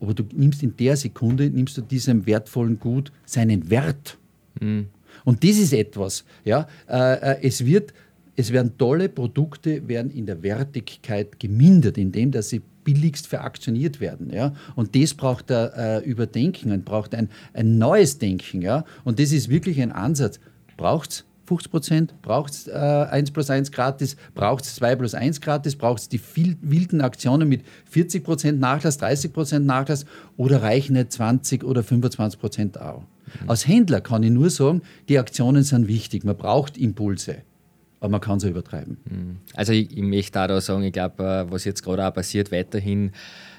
Aber 0.00 0.12
du 0.12 0.24
nimmst 0.34 0.62
in 0.62 0.76
der 0.76 0.96
Sekunde, 0.96 1.48
nimmst 1.50 1.78
du 1.78 1.80
diesem 1.80 2.26
wertvollen 2.26 2.78
Gut 2.78 3.10
seinen 3.24 3.70
Wert. 3.70 4.18
Mhm. 4.60 4.88
Und 5.24 5.44
das 5.44 5.58
ist 5.58 5.72
etwas. 5.72 6.24
Ja? 6.44 6.66
Äh, 6.88 7.34
äh, 7.34 7.46
es, 7.46 7.64
wird, 7.64 7.92
es 8.36 8.52
werden 8.52 8.76
tolle 8.78 9.08
Produkte 9.08 9.88
werden 9.88 10.10
in 10.10 10.26
der 10.26 10.42
Wertigkeit 10.42 11.38
gemindert, 11.38 11.98
indem 11.98 12.30
dass 12.30 12.48
sie 12.50 12.62
billigst 12.84 13.26
veraktioniert 13.26 14.00
werden. 14.00 14.32
Ja? 14.32 14.54
Und 14.74 14.96
das 14.96 15.14
braucht 15.14 15.50
ein 15.52 15.70
äh, 15.74 15.98
Überdenken 16.00 16.72
braucht 16.84 17.14
ein, 17.14 17.28
ein 17.52 17.78
neues 17.78 18.18
Denken. 18.18 18.62
Ja? 18.62 18.84
Und 19.04 19.18
das 19.18 19.32
ist 19.32 19.48
wirklich 19.48 19.80
ein 19.82 19.92
Ansatz. 19.92 20.40
Braucht 20.76 21.10
es 21.10 21.24
50 21.48 21.70
Prozent? 21.70 22.14
Braucht 22.22 22.52
es 22.52 22.68
äh, 22.68 22.72
1 22.72 23.30
plus 23.30 23.48
1 23.50 23.72
gratis? 23.72 24.16
Braucht 24.34 24.64
es 24.64 24.74
2 24.76 24.96
plus 24.96 25.14
1 25.14 25.40
gratis? 25.40 25.76
Braucht 25.76 26.00
es 26.00 26.08
die 26.08 26.18
viel, 26.18 26.56
wilden 26.60 27.00
Aktionen 27.00 27.48
mit 27.48 27.62
40 27.90 28.22
Prozent 28.22 28.60
Nachlass, 28.60 28.98
30 28.98 29.32
Prozent 29.32 29.66
Nachlass? 29.66 30.04
Oder 30.36 30.62
reichen 30.62 30.92
nicht 30.92 31.12
20 31.12 31.64
oder 31.64 31.82
25 31.82 32.38
Prozent 32.38 32.80
auch? 32.80 33.00
Mhm. 33.42 33.50
Als 33.50 33.66
Händler 33.66 34.00
kann 34.00 34.22
ich 34.22 34.30
nur 34.30 34.50
sagen, 34.50 34.82
die 35.08 35.18
Aktionen 35.18 35.62
sind 35.62 35.88
wichtig. 35.88 36.24
Man 36.24 36.36
braucht 36.36 36.76
Impulse. 36.76 37.38
Aber 38.00 38.10
man 38.10 38.20
kann 38.20 38.38
sie 38.38 38.48
übertreiben. 38.48 38.98
Mhm. 39.10 39.36
Also 39.54 39.72
ich, 39.72 39.90
ich 39.90 40.02
möchte 40.02 40.40
auch 40.40 40.46
da 40.46 40.60
sagen, 40.60 40.84
ich 40.84 40.92
glaube, 40.92 41.24
äh, 41.24 41.50
was 41.50 41.64
jetzt 41.64 41.82
gerade 41.82 42.06
auch 42.06 42.14
passiert, 42.14 42.52
weiterhin 42.52 43.12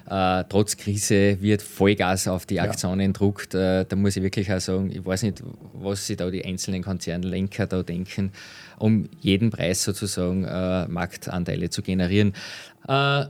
äh, 0.09 0.43
trotz 0.49 0.75
Krise 0.77 1.41
wird 1.41 1.61
Vollgas 1.61 2.27
auf 2.27 2.45
die 2.45 2.59
Aktionen 2.59 3.07
ja. 3.07 3.13
druckt. 3.13 3.53
Äh, 3.53 3.85
da 3.85 3.95
muss 3.95 4.17
ich 4.17 4.23
wirklich 4.23 4.51
auch 4.51 4.59
sagen, 4.59 4.89
ich 4.91 5.05
weiß 5.05 5.23
nicht, 5.23 5.43
was 5.73 6.07
sich 6.07 6.17
da 6.17 6.29
die 6.29 6.43
einzelnen 6.43 6.83
Konzernlenker 6.83 7.67
da 7.67 7.83
denken, 7.83 8.31
um 8.79 9.07
jeden 9.19 9.51
Preis 9.51 9.83
sozusagen 9.83 10.45
äh, 10.45 10.87
Marktanteile 10.87 11.69
zu 11.69 11.81
generieren. 11.81 12.33
Äh, 12.87 13.25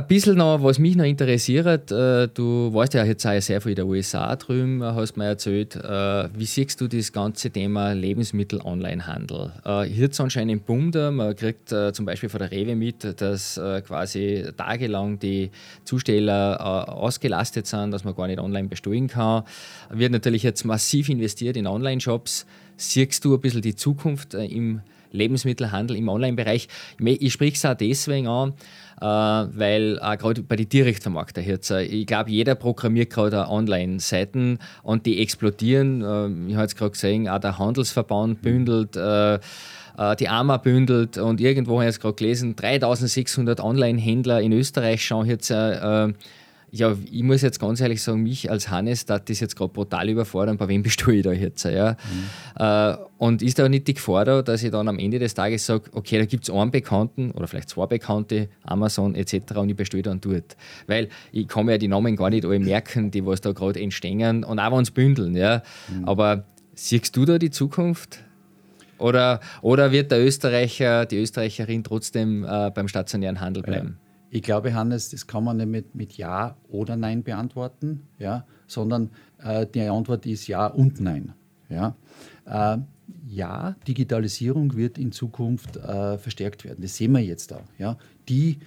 ein 0.00 0.06
bisschen 0.06 0.38
noch, 0.38 0.62
was 0.62 0.78
mich 0.78 0.96
noch 0.96 1.04
interessiert, 1.04 1.92
äh, 1.92 2.28
du 2.28 2.72
warst 2.72 2.94
ja 2.94 3.04
jetzt 3.04 3.26
auch 3.26 3.40
sehr 3.40 3.60
viel 3.60 3.72
in 3.72 3.76
der 3.76 3.86
USA 3.86 4.34
drüben, 4.36 4.82
hast 4.82 5.16
mir 5.16 5.26
erzählt. 5.26 5.76
Äh, 5.76 6.28
wie 6.34 6.44
siehst 6.44 6.80
du 6.80 6.88
das 6.88 7.12
ganze 7.12 7.50
Thema 7.50 7.92
Lebensmittel-Onlinehandel? 7.92 9.52
Äh, 9.64 9.82
hier 9.84 10.04
hat 10.04 10.12
es 10.12 10.20
anscheinend 10.20 10.52
einen 10.52 10.60
Boom 10.60 10.90
da. 10.90 11.10
Man 11.10 11.36
kriegt 11.36 11.68
zum 11.68 12.04
Beispiel 12.06 12.28
von 12.28 12.40
der 12.40 12.50
Rewe 12.50 12.74
mit, 12.74 13.20
dass 13.20 13.60
quasi 13.86 14.44
tagelang 14.56 15.18
die 15.18 15.50
Zusteller 15.84 16.88
ausgelastet 16.88 17.66
sind, 17.66 17.90
dass 17.90 18.04
man 18.04 18.14
gar 18.14 18.26
nicht 18.26 18.40
online 18.40 18.68
bestellen 18.68 19.08
kann. 19.08 19.44
Wird 19.90 20.12
natürlich 20.12 20.42
jetzt 20.42 20.64
massiv 20.64 21.08
investiert 21.08 21.56
in 21.56 21.66
Online-Shops. 21.66 22.46
Siehst 22.76 23.24
du 23.24 23.34
ein 23.34 23.40
bisschen 23.40 23.62
die 23.62 23.76
Zukunft 23.76 24.34
im 24.34 24.80
Lebensmittelhandel 25.12 25.96
im 25.96 26.08
Online-Bereich? 26.08 26.68
Ich 26.98 27.32
spreche 27.32 27.54
es 27.54 27.64
auch 27.64 27.74
deswegen 27.74 28.26
an, 28.26 28.54
äh, 29.00 29.04
weil 29.04 29.98
äh, 30.02 30.16
gerade 30.16 30.42
bei 30.42 30.56
den 30.56 30.68
Direktvermarkter 30.68 31.40
jetzt, 31.40 31.70
ich 31.70 32.06
glaube, 32.06 32.30
jeder 32.30 32.54
programmiert 32.54 33.10
gerade 33.10 33.48
Online-Seiten 33.48 34.58
und 34.82 35.06
die 35.06 35.20
explodieren. 35.20 36.02
Äh, 36.02 36.50
ich 36.50 36.54
habe 36.54 36.62
jetzt 36.62 36.76
gerade 36.76 36.92
gesehen, 36.92 37.28
auch 37.28 37.38
der 37.40 37.58
Handelsverband 37.58 38.42
bündelt 38.42 38.98
die 40.18 40.28
AMA 40.28 40.56
bündelt 40.56 41.18
und 41.18 41.42
irgendwo 41.42 41.74
habe 41.74 41.82
ich 41.84 41.88
jetzt 41.88 42.00
gerade 42.00 42.14
gelesen, 42.14 42.56
3600 42.56 43.60
Online-Händler 43.60 44.40
in 44.40 44.52
Österreich 44.52 45.04
schauen 45.04 45.26
jetzt 45.26 45.50
äh, 45.50 46.08
ja, 46.72 46.96
ich 47.10 47.22
muss 47.22 47.42
jetzt 47.42 47.58
ganz 47.58 47.80
ehrlich 47.80 48.02
sagen, 48.02 48.22
mich 48.22 48.50
als 48.50 48.70
Hannes, 48.70 49.04
das 49.04 49.22
ist 49.28 49.40
jetzt 49.40 49.56
gerade 49.56 49.72
brutal 49.72 50.08
überfordern, 50.08 50.56
bei 50.56 50.68
wem 50.68 50.82
bestelle 50.84 51.16
ich 51.16 51.22
da 51.22 51.32
jetzt? 51.32 51.64
Ja? 51.64 51.96
Mhm. 52.56 52.62
Äh, 52.62 52.96
und 53.18 53.42
ist 53.42 53.58
da 53.58 53.68
nicht 53.68 53.88
die 53.88 53.94
Gefahr 53.94 54.24
da, 54.24 54.42
dass 54.42 54.62
ich 54.62 54.70
dann 54.70 54.88
am 54.88 54.98
Ende 54.98 55.18
des 55.18 55.34
Tages 55.34 55.66
sage, 55.66 55.90
okay, 55.92 56.18
da 56.18 56.24
gibt 56.24 56.44
es 56.44 56.54
einen 56.54 56.70
Bekannten 56.70 57.32
oder 57.32 57.48
vielleicht 57.48 57.70
zwei 57.70 57.86
Bekannte, 57.86 58.48
Amazon 58.62 59.14
etc. 59.14 59.56
und 59.56 59.68
ich 59.68 59.76
bestelle 59.76 60.02
dann 60.02 60.20
dort. 60.20 60.56
Weil 60.86 61.08
ich 61.32 61.48
kann 61.48 61.66
mir 61.66 61.72
ja 61.72 61.78
die 61.78 61.88
Namen 61.88 62.14
gar 62.16 62.30
nicht 62.30 62.44
alle 62.44 62.60
merken, 62.60 63.10
die 63.10 63.26
was 63.26 63.40
da 63.40 63.52
gerade 63.52 63.80
entstehen 63.80 64.44
und 64.44 64.58
auch 64.58 64.72
wenn 64.72 64.82
es 64.82 64.90
bündeln. 64.90 65.34
Ja? 65.34 65.62
Mhm. 65.88 66.04
Aber 66.04 66.44
siehst 66.74 67.16
du 67.16 67.24
da 67.24 67.38
die 67.38 67.50
Zukunft? 67.50 68.20
Oder, 68.98 69.40
oder 69.62 69.92
wird 69.92 70.12
der 70.12 70.22
Österreicher, 70.24 71.06
die 71.06 71.16
Österreicherin 71.16 71.82
trotzdem 71.82 72.44
äh, 72.44 72.70
beim 72.70 72.86
stationären 72.86 73.40
Handel 73.40 73.62
bleiben? 73.62 73.98
Ja. 73.98 74.09
Ich 74.30 74.42
glaube, 74.42 74.74
Hannes, 74.74 75.10
das 75.10 75.26
kann 75.26 75.44
man 75.44 75.56
nicht 75.56 75.68
mit, 75.68 75.94
mit 75.94 76.16
Ja 76.16 76.56
oder 76.68 76.96
Nein 76.96 77.24
beantworten, 77.24 78.06
ja, 78.18 78.46
sondern 78.66 79.10
äh, 79.42 79.66
die 79.66 79.82
Antwort 79.82 80.24
ist 80.24 80.46
Ja 80.46 80.66
und 80.68 81.00
Nein. 81.00 81.32
Ja. 81.68 81.96
Äh, 82.46 82.78
ja, 83.26 83.76
Digitalisierung 83.86 84.76
wird 84.76 84.98
in 84.98 85.12
Zukunft 85.12 85.76
äh, 85.76 86.18
verstärkt 86.18 86.64
werden. 86.64 86.78
Das 86.80 86.96
sehen 86.96 87.12
wir 87.12 87.20
jetzt 87.20 87.52
auch. 87.52 87.64
Ja. 87.78 87.96
Die 88.28 88.58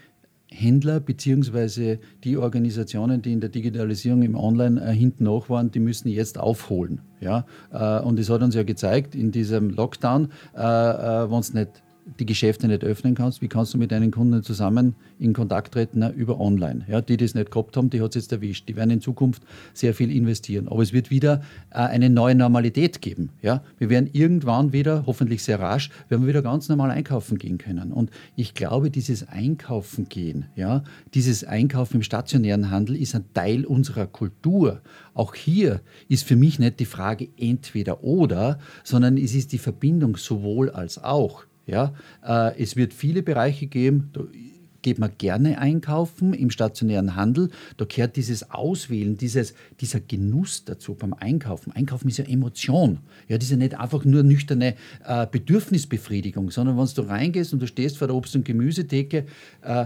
Händler 0.54 1.00
bzw. 1.00 1.98
die 2.24 2.38
Organisationen, 2.38 3.22
die 3.22 3.34
in 3.34 3.40
der 3.40 3.50
Digitalisierung 3.50 4.22
im 4.22 4.36
Online 4.36 4.82
äh, 4.82 4.94
hinten 4.94 5.24
nach 5.24 5.50
waren, 5.50 5.72
die 5.72 5.80
müssen 5.80 6.10
jetzt 6.10 6.38
aufholen. 6.38 7.02
Ja? 7.20 7.46
Äh, 7.72 8.02
und 8.02 8.20
es 8.20 8.30
hat 8.30 8.42
uns 8.42 8.56
ja 8.56 8.64
gezeigt, 8.64 9.16
in 9.16 9.32
diesem 9.32 9.70
Lockdown, 9.70 10.30
äh, 10.56 10.60
äh 10.60 11.32
wenn 11.32 11.40
es 11.40 11.54
nicht 11.54 11.84
die 12.20 12.26
Geschäfte 12.26 12.68
nicht 12.68 12.84
öffnen 12.84 13.16
kannst, 13.16 13.42
wie 13.42 13.48
kannst 13.48 13.74
du 13.74 13.78
mit 13.78 13.92
deinen 13.92 14.12
Kunden 14.12 14.44
zusammen 14.44 14.96
in 15.20 15.34
Kontakt 15.34 15.74
treten 15.74 16.04
über 16.14 16.40
online? 16.40 16.86
Ja, 16.88 17.02
die, 17.02 17.18
die 17.18 17.26
es 17.26 17.34
nicht 17.34 17.52
gehabt 17.52 17.78
haben, 17.78 17.90
die 17.90 18.02
hat 18.02 18.10
es 18.10 18.24
jetzt 18.24 18.32
erwischt. 18.32 18.68
Die 18.68 18.76
werden 18.76 18.92
in 18.92 19.02
Zukunft 19.02 19.44
sehr 19.74 19.94
viel 19.94 20.12
investieren. 20.12 20.68
Aber 20.68 20.84
es 20.84 20.94
wird 20.94 21.10
wieder 21.10 21.42
äh, 21.72 21.78
eine 21.78 22.10
neue 22.10 22.36
Normalität 22.36 23.02
geben. 23.02 23.30
Ja? 23.42 23.64
Wir 23.78 23.90
werden 23.90 24.10
irgendwann 24.12 24.74
wieder, 24.74 25.06
hoffentlich 25.06 25.44
sehr 25.44 25.60
rasch, 25.60 25.90
werden 26.10 26.24
wir 26.24 26.30
wieder 26.30 26.42
ganz 26.42 26.70
normal 26.70 26.92
einkaufen 26.92 27.38
gehen 27.38 27.58
können. 27.58 27.92
Und 27.92 28.10
ich 28.36 28.54
glaube, 28.54 28.92
dieses 28.92 29.28
Einkaufen 29.28 30.10
gehen, 30.10 30.46
ja, 30.56 30.84
dieses 31.14 31.44
Einkaufen 31.44 31.98
im 31.98 32.04
stationären 32.04 32.70
Handel 32.70 32.96
ist 32.96 33.16
ein 33.16 33.26
Teil 33.34 33.66
unserer 33.66 34.08
Kultur. 34.08 34.82
Auch 35.14 35.36
hier 35.36 35.82
ist 36.10 36.26
für 36.26 36.36
mich 36.36 36.60
nicht 36.60 36.80
die 36.80 36.86
Frage 36.86 37.30
entweder 37.38 38.04
oder, 38.04 38.60
sondern 38.84 39.18
es 39.18 39.34
ist 39.34 39.52
die 39.52 39.58
Verbindung 39.58 40.18
sowohl 40.18 40.70
als 40.70 41.04
auch. 41.04 41.46
Ja, 41.66 41.94
äh, 42.26 42.62
es 42.62 42.76
wird 42.76 42.94
viele 42.94 43.24
Bereiche 43.24 43.68
geben, 43.68 44.10
da 44.14 44.22
geht 44.84 45.00
man 45.00 45.12
gerne 45.18 45.58
einkaufen 45.58 46.34
im 46.34 46.52
stationären 46.52 47.16
Handel. 47.16 47.50
Da 47.78 47.86
gehört 47.86 48.16
dieses 48.18 48.52
Auswählen, 48.52 49.18
dieses, 49.18 49.56
dieser 49.80 50.00
Genuss 50.02 50.66
dazu 50.66 50.94
beim 50.94 51.14
Einkaufen. 51.14 51.72
Einkaufen 51.72 52.10
ist 52.10 52.18
ja 52.18 52.26
Emotion. 52.26 53.00
Ja, 53.28 53.38
das 53.38 53.46
ist 53.46 53.52
ja 53.52 53.58
nicht 53.58 53.80
einfach 53.80 54.06
nur 54.06 54.22
nüchterne 54.22 54.76
äh, 55.06 55.26
Bedürfnisbefriedigung, 55.26 56.52
sondern 56.52 56.78
wenn 56.78 56.86
du 56.86 57.02
reingehst 57.02 57.54
und 57.54 57.62
du 57.62 57.68
stehst 57.68 57.98
vor 57.98 58.08
der 58.08 58.16
Obst- 58.16 58.36
und 58.36 58.46
Gemüsetheke, 58.46 59.26
äh, 59.62 59.86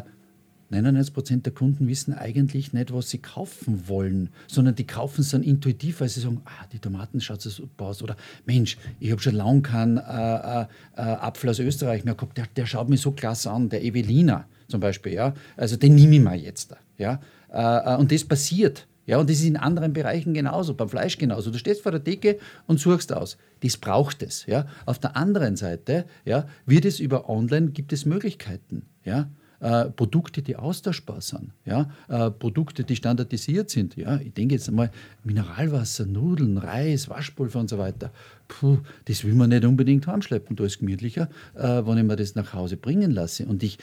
99 0.70 1.14
Prozent 1.14 1.46
der 1.46 1.54
Kunden 1.54 1.88
wissen 1.88 2.14
eigentlich 2.14 2.74
nicht, 2.74 2.94
was 2.94 3.10
sie 3.10 3.20
kaufen 3.20 3.88
wollen, 3.88 4.30
sondern 4.48 4.76
die 4.76 4.86
kaufen 4.86 5.22
es 5.22 5.30
dann 5.30 5.44
intuitiv, 5.44 6.02
weil 6.02 6.10
sie 6.10 6.20
sagen, 6.20 6.42
ah, 6.46 6.66
die 6.72 6.80
Tomaten 6.80 7.22
schaut 7.22 7.42
so 7.42 7.50
super 7.50 7.86
aus 7.86 8.04
oder 8.04 8.18
Mensch, 8.46 8.78
ich 9.00 9.12
habe 9.12 9.22
schon 9.22 9.36
lange 9.36 9.62
keinen 9.62 9.98
äh, 9.98 10.02
äh, 10.02 10.66
äh, 10.96 11.02
Apfel 11.02 11.50
aus 11.50 11.60
Österreich 11.60 12.04
mehr 12.04 12.16
gehabt, 12.16 12.38
der, 12.38 12.48
der 12.56 12.66
schaut 12.66 12.90
mich 12.90 13.02
so 13.02 13.12
klasse 13.12 13.50
an, 13.50 13.70
der 13.70 13.84
Evelina 13.84 14.46
zum 14.68 14.82
Beispiel, 14.82 15.14
ja, 15.14 15.34
also 15.56 15.78
den 15.78 15.96
nehme 15.96 16.16
ich 16.16 16.22
mal 16.22 16.38
jetzt, 16.38 16.76
ja, 16.98 17.22
äh, 17.54 17.94
äh, 17.94 17.98
und 17.98 18.12
das 18.12 18.24
passiert. 18.24 18.88
Ja, 19.06 19.20
und 19.20 19.30
das 19.30 19.38
ist 19.38 19.46
in 19.46 19.56
anderen 19.56 19.94
Bereichen 19.94 20.34
genauso, 20.34 20.74
beim 20.74 20.90
Fleisch 20.90 21.18
genauso. 21.18 21.50
Du 21.50 21.58
stehst 21.58 21.82
vor 21.82 21.94
der 21.94 22.02
Decke 22.02 22.40
und 22.66 22.78
suchst 22.78 23.14
aus. 23.14 23.38
Das 23.62 23.78
braucht 23.78 24.22
es. 24.22 24.46
Ja. 24.48 24.68
Auf 24.86 25.00
der 25.00 25.16
anderen 25.16 25.56
Seite 25.56 26.04
ja, 26.26 26.46
wird 26.66 26.84
es 26.84 27.00
über 27.00 27.30
Online, 27.30 27.70
gibt 27.70 27.94
es 27.94 28.06
Möglichkeiten. 28.06 28.86
Ja 29.06 29.30
äh, 29.60 29.86
Produkte, 29.86 30.42
die 30.42 30.56
austauschbar 30.56 31.22
sind, 31.22 31.52
ja? 31.66 31.90
Äh, 32.08 32.32
Produkte, 32.32 32.84
die 32.84 32.96
standardisiert 32.96 33.70
sind. 33.70 33.96
Ja? 33.96 34.18
Ich 34.18 34.34
denke 34.34 34.56
jetzt 34.56 34.70
einmal 34.70 34.92
Mineralwasser, 35.24 36.06
Nudeln, 36.06 36.58
Reis, 36.58 37.10
Waschpulver 37.10 37.60
und 37.60 37.70
so 37.70 37.78
weiter. 37.78 38.12
Puh, 38.48 38.80
das 39.06 39.24
will 39.24 39.34
man 39.34 39.50
nicht 39.50 39.66
unbedingt 39.66 40.06
heimschleppen. 40.08 40.56
Da 40.56 40.66
ist 40.66 40.80
gemütlicher, 40.80 41.30
äh, 41.56 41.86
wenn 41.86 41.98
ich 41.98 42.04
mir 42.04 42.16
das 42.16 42.36
nach 42.36 42.54
Hause 42.54 42.78
bringen 42.78 43.12
lasse. 43.12 43.46
Und 43.46 43.64
ich 43.64 43.80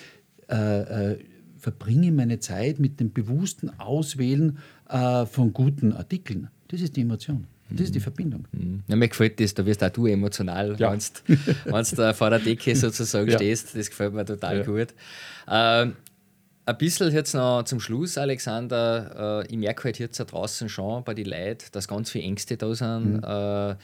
äh, 0.49 1.13
äh, 1.13 1.19
verbringe 1.59 2.13
meine 2.13 2.39
Zeit 2.39 2.79
mit 2.79 3.01
dem 3.01 3.13
bewussten 3.13 3.71
Auswählen 3.81 4.59
äh, 4.89 5.27
von 5.27 5.53
guten 5.53 5.93
Artikeln. 5.93 6.49
Das 6.69 6.81
ist 6.81 6.97
die 6.97 7.01
Emotion. 7.01 7.47
Das 7.71 7.81
ist 7.83 7.95
die 7.95 8.01
Verbindung. 8.01 8.47
Mhm. 8.53 8.83
Ja, 8.87 8.97
mir 8.97 9.09
gefällt 9.09 9.41
das, 9.41 9.55
da 9.55 9.65
wirst 9.65 9.83
auch 9.83 9.91
du 9.91 10.07
emotional, 10.07 10.77
ja. 10.79 10.93
wenn 10.93 11.85
du 11.85 12.15
vor 12.15 12.31
der 12.31 12.39
Decke 12.39 12.77
sozusagen 12.77 13.31
ja. 13.31 13.39
stehst. 13.39 13.77
Das 13.77 13.89
gefällt 13.89 14.13
mir 14.13 14.25
total 14.25 14.59
ja. 14.59 14.63
gut. 14.65 14.89
Ähm, 15.49 15.97
ein 16.67 16.79
bisschen 16.79 17.13
jetzt 17.13 17.35
noch 17.35 17.65
zum 17.65 17.81
Schluss, 17.81 18.17
Alexander. 18.17 19.43
Äh, 19.45 19.53
ich 19.53 19.59
merke 19.59 19.85
halt 19.85 19.99
jetzt 19.99 20.19
da 20.19 20.25
draußen 20.25 20.69
schon 20.69 21.05
bei 21.05 21.15
den 21.15 21.27
Leuten, 21.27 21.65
dass 21.73 21.89
ganz 21.89 22.11
viele 22.11 22.25
Ängste 22.25 22.57
da 22.57 22.75
sind. 22.75 23.17
Mhm. 23.17 23.25
Äh, 23.25 23.77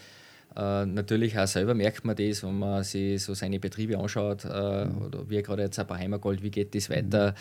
äh, 0.57 0.87
natürlich 0.87 1.39
auch 1.39 1.47
selber 1.47 1.75
merkt 1.75 2.05
man 2.05 2.17
das, 2.17 2.43
wenn 2.43 2.59
man 2.59 2.83
sich 2.83 3.23
so 3.23 3.35
seine 3.35 3.61
Betriebe 3.61 3.99
anschaut, 3.99 4.45
äh, 4.45 4.85
mhm. 4.85 5.03
oder 5.03 5.31
wie 5.31 5.43
gerade 5.43 5.63
jetzt 5.63 5.87
bei 5.87 5.99
Heimergold, 5.99 6.43
wie 6.43 6.51
geht 6.51 6.75
das 6.75 6.91
weiter. 6.91 7.35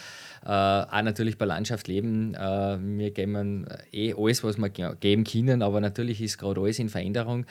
Mhm. 0.43 0.49
Äh, 0.49 0.51
auch 0.51 1.01
natürlich 1.01 1.37
bei 1.37 1.45
Landschaft 1.45 1.87
leben. 1.87 2.35
Äh, 2.35 2.77
wir 2.81 3.11
geben 3.11 3.65
eh 3.91 4.13
alles, 4.13 4.43
was 4.43 4.57
wir 4.57 4.69
geben 4.69 5.23
können, 5.23 5.61
aber 5.61 5.81
natürlich 5.81 6.21
ist 6.21 6.37
gerade 6.37 6.61
alles 6.61 6.79
in 6.79 6.89
Veränderung. 6.89 7.45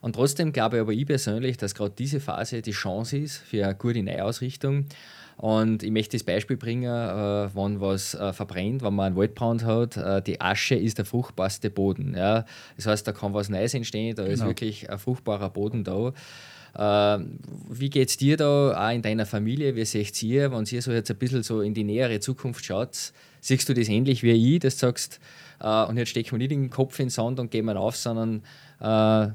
Und 0.00 0.16
trotzdem 0.16 0.52
glaube 0.52 0.76
ich 0.76 0.80
aber 0.82 0.92
ich 0.92 1.06
persönlich, 1.06 1.56
dass 1.58 1.74
gerade 1.74 1.94
diese 1.96 2.18
Phase 2.18 2.60
die 2.60 2.72
Chance 2.72 3.18
ist 3.18 3.36
für 3.36 3.64
eine 3.64 3.74
gute 3.74 4.02
Neuausrichtung. 4.02 4.86
Und 5.36 5.82
ich 5.82 5.90
möchte 5.90 6.16
das 6.16 6.24
Beispiel 6.24 6.56
bringen, 6.56 6.84
äh, 6.84 7.54
wenn 7.54 7.80
was 7.80 8.14
äh, 8.14 8.32
verbrennt, 8.32 8.82
wenn 8.82 8.94
man 8.94 9.06
einen 9.06 9.16
Waldbrand 9.16 9.64
hat, 9.64 9.96
äh, 9.96 10.22
die 10.22 10.40
Asche 10.40 10.74
ist 10.74 10.98
der 10.98 11.04
fruchtbarste 11.04 11.70
Boden. 11.70 12.14
Ja? 12.16 12.44
Das 12.76 12.86
heißt, 12.86 13.06
da 13.06 13.12
kann 13.12 13.34
was 13.34 13.48
Neues 13.48 13.74
entstehen, 13.74 14.14
da 14.14 14.22
genau. 14.22 14.34
ist 14.34 14.44
wirklich 14.44 14.90
ein 14.90 14.98
fruchtbarer 14.98 15.50
Boden 15.50 15.84
da. 15.84 16.12
Äh, 16.74 17.24
wie 17.68 17.90
geht 17.90 18.08
es 18.08 18.16
dir 18.16 18.36
da 18.36 18.88
auch 18.88 18.94
in 18.94 19.02
deiner 19.02 19.26
Familie? 19.26 19.74
Wie 19.74 19.84
seht 19.84 20.22
ihr, 20.22 20.52
wenn 20.52 20.64
ihr 20.64 20.82
so 20.82 20.92
jetzt 20.92 21.10
ein 21.10 21.18
bisschen 21.18 21.42
so 21.42 21.60
in 21.60 21.74
die 21.74 21.84
nähere 21.84 22.20
Zukunft 22.20 22.64
schaut, 22.64 23.12
siehst 23.40 23.68
du 23.68 23.74
das 23.74 23.88
ähnlich 23.88 24.22
wie 24.22 24.54
ich, 24.54 24.60
dass 24.60 24.76
du 24.76 24.86
sagst, 24.86 25.20
äh, 25.60 25.84
und 25.84 25.96
jetzt 25.96 26.10
stecken 26.10 26.32
wir 26.32 26.38
nicht 26.38 26.50
den 26.50 26.70
Kopf 26.70 26.98
in 26.98 27.06
den 27.06 27.10
Sand 27.10 27.40
und 27.40 27.50
gehen 27.50 27.64
wir 27.66 27.78
auf, 27.78 27.96
sondern 27.96 28.42
äh, 28.80 29.32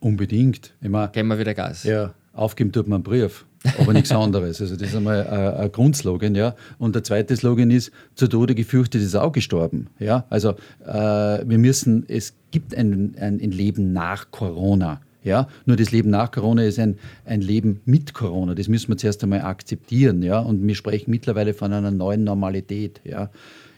Unbedingt. 0.00 0.74
Immer, 0.80 1.08
geben 1.08 1.28
wir 1.28 1.38
wieder 1.38 1.54
Gas. 1.54 1.84
Ja, 1.84 2.14
aufgeben 2.32 2.70
tut 2.70 2.86
man 2.86 2.96
einen 2.96 3.04
Brief 3.04 3.44
aber 3.78 3.92
nichts 3.92 4.12
anderes. 4.12 4.60
Also 4.60 4.76
das 4.76 4.88
ist 4.88 4.96
einmal 4.96 5.26
ein, 5.26 5.72
Grundslogan. 5.72 6.34
Ja. 6.34 6.54
Und 6.78 6.94
der 6.94 7.04
zweite 7.04 7.36
Slogan 7.36 7.70
ist, 7.70 7.90
zu 8.14 8.28
Tode 8.28 8.54
gefürchtet 8.54 9.02
ist 9.02 9.14
auch 9.14 9.32
gestorben. 9.32 9.88
Ja. 9.98 10.24
Also 10.30 10.50
äh, 10.84 10.92
wir 10.94 11.58
müssen, 11.58 12.04
es 12.08 12.34
gibt 12.50 12.74
ein, 12.74 13.14
ein, 13.18 13.40
ein 13.40 13.50
Leben 13.50 13.92
nach 13.92 14.30
Corona. 14.30 15.00
Ja, 15.26 15.48
nur 15.64 15.76
das 15.76 15.90
Leben 15.90 16.08
nach 16.10 16.30
Corona 16.30 16.62
ist 16.62 16.78
ein, 16.78 16.98
ein 17.24 17.40
Leben 17.40 17.80
mit 17.84 18.14
Corona. 18.14 18.54
Das 18.54 18.68
müssen 18.68 18.90
wir 18.90 18.96
zuerst 18.96 19.24
einmal 19.24 19.40
akzeptieren. 19.40 20.22
Ja? 20.22 20.38
Und 20.38 20.64
wir 20.64 20.76
sprechen 20.76 21.10
mittlerweile 21.10 21.52
von 21.52 21.72
einer 21.72 21.90
neuen 21.90 22.22
Normalität. 22.22 23.00
Ja? 23.02 23.30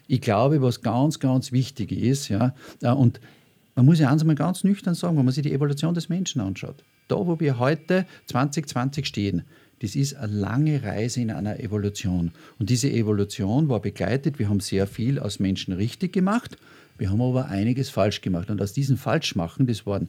Ich 0.06 0.20
glaube, 0.20 0.60
was 0.60 0.82
ganz, 0.82 1.20
ganz 1.20 1.50
wichtig 1.50 1.90
ist, 1.90 2.28
ja, 2.28 2.54
äh, 2.82 2.90
und 2.90 3.18
man 3.76 3.86
muss 3.86 4.00
ja 4.00 4.10
eins 4.10 4.22
einmal 4.22 4.36
ganz 4.36 4.64
nüchtern 4.64 4.94
sagen, 4.94 5.16
wenn 5.16 5.24
man 5.24 5.32
sich 5.32 5.44
die 5.44 5.52
Evolution 5.52 5.94
des 5.94 6.08
Menschen 6.08 6.40
anschaut. 6.40 6.84
Da, 7.06 7.14
wo 7.16 7.40
wir 7.40 7.58
heute 7.58 8.06
2020 8.26 9.06
stehen, 9.06 9.44
das 9.80 9.94
ist 9.94 10.14
eine 10.14 10.32
lange 10.32 10.82
Reise 10.82 11.20
in 11.20 11.30
einer 11.30 11.60
Evolution. 11.60 12.32
Und 12.58 12.70
diese 12.70 12.90
Evolution 12.90 13.68
war 13.68 13.80
begleitet, 13.80 14.38
wir 14.38 14.48
haben 14.48 14.60
sehr 14.60 14.86
viel 14.86 15.18
als 15.18 15.38
Menschen 15.38 15.74
richtig 15.74 16.12
gemacht, 16.12 16.56
wir 16.98 17.10
haben 17.10 17.20
aber 17.20 17.46
einiges 17.46 17.90
falsch 17.90 18.20
gemacht. 18.20 18.50
Und 18.50 18.60
aus 18.60 18.72
diesen 18.72 18.96
Falschmachen, 18.96 19.66
das 19.66 19.86
waren 19.86 20.08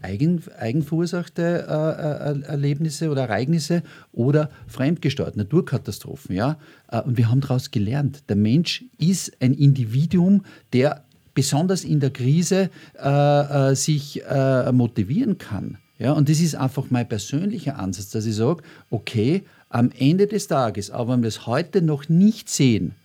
eigen, 0.00 0.42
eigenverursachte 0.58 1.66
äh, 1.68 2.40
äh, 2.40 2.42
Erlebnisse 2.48 3.10
oder 3.10 3.22
Ereignisse 3.22 3.82
oder 4.12 4.50
fremdgesteuerte 4.66 5.38
Naturkatastrophen. 5.38 6.34
Ja? 6.34 6.58
Äh, 6.88 7.02
und 7.02 7.18
wir 7.18 7.28
haben 7.28 7.42
daraus 7.42 7.70
gelernt. 7.70 8.22
Der 8.30 8.36
Mensch 8.36 8.84
ist 8.98 9.32
ein 9.40 9.52
Individuum, 9.52 10.44
der 10.72 11.04
besonders 11.34 11.84
in 11.84 12.00
der 12.00 12.10
Krise 12.10 12.70
äh, 12.98 13.70
äh, 13.70 13.74
sich 13.74 14.22
äh, 14.24 14.72
motivieren 14.72 15.38
kann. 15.38 15.78
Ja, 16.02 16.14
und 16.14 16.28
das 16.28 16.40
ist 16.40 16.56
einfach 16.56 16.86
mein 16.90 17.08
persönlicher 17.08 17.78
Ansatz, 17.78 18.10
dass 18.10 18.26
ich 18.26 18.34
sage, 18.34 18.64
okay, 18.90 19.44
am 19.68 19.92
Ende 19.96 20.26
des 20.26 20.48
Tages, 20.48 20.90
aber 20.90 21.12
wenn 21.12 21.22
wir 21.22 21.28
es 21.28 21.46
heute 21.46 21.80
noch 21.80 22.08
nicht 22.08 22.48
sehen, 22.48 22.96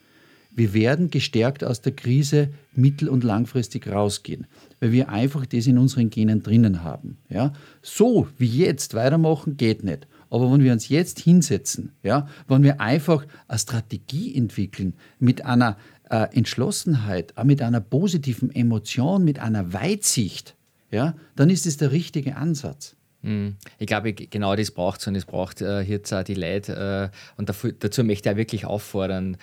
wir 0.50 0.74
werden 0.74 1.12
gestärkt 1.12 1.64
aus 1.64 1.82
der 1.82 1.92
Krise 1.92 2.50
mittel- 2.74 3.10
und 3.10 3.24
langfristig 3.24 3.88
rausgehen, 3.88 4.48
weil 4.80 4.94
wir 4.94 5.10
einfach 5.10 5.46
das 5.46 5.68
in 5.68 5.78
unseren 5.78 6.10
Genen 6.10 6.42
drinnen 6.42 6.84
haben. 6.84 7.18
Ja? 7.30 7.54
So 7.84 8.28
wie 8.40 8.48
jetzt 8.48 8.96
weitermachen 8.96 9.58
geht 9.58 9.84
nicht. 9.84 10.08
Aber 10.32 10.52
wenn 10.52 10.64
wir 10.64 10.74
uns 10.74 10.90
jetzt 10.90 11.20
hinsetzen, 11.20 11.92
ja, 12.02 12.28
wenn 12.48 12.64
wir 12.64 12.82
einfach 12.82 13.28
eine 13.48 13.60
Strategie 13.60 14.36
entwickeln 14.36 14.96
mit 15.20 15.46
einer 15.46 15.78
äh, 16.10 16.36
Entschlossenheit, 16.36 17.36
mit 17.44 17.62
einer 17.62 17.80
positiven 17.80 18.54
Emotion, 18.54 19.24
mit 19.24 19.38
einer 19.38 19.72
Weitsicht, 19.72 20.57
ja, 20.92 21.16
dann 21.36 21.50
ist 21.50 21.66
es 21.66 21.78
der 21.78 21.92
richtige 21.92 22.36
Ansatz. 22.36 22.97
Mhm. 23.22 23.56
Ich 23.80 23.88
glaube, 23.88 24.14
genau 24.14 24.56
das 24.56 24.72
braucht 24.72 25.02
es 25.02 25.08
und 25.08 25.16
es 25.16 25.26
braucht 25.26 25.62
äh, 25.62 25.82
jetzt 25.82 26.14
auch 26.14 26.24
die 26.24 26.36
Leute. 26.36 27.12
Äh, 27.12 27.38
und 27.38 27.50
dafür, 27.50 27.74
dazu 27.74 28.04
möchte 28.04 28.30
ich 28.30 28.34
auch 28.34 28.38
wirklich 28.38 28.66
auffordern, 28.66 29.38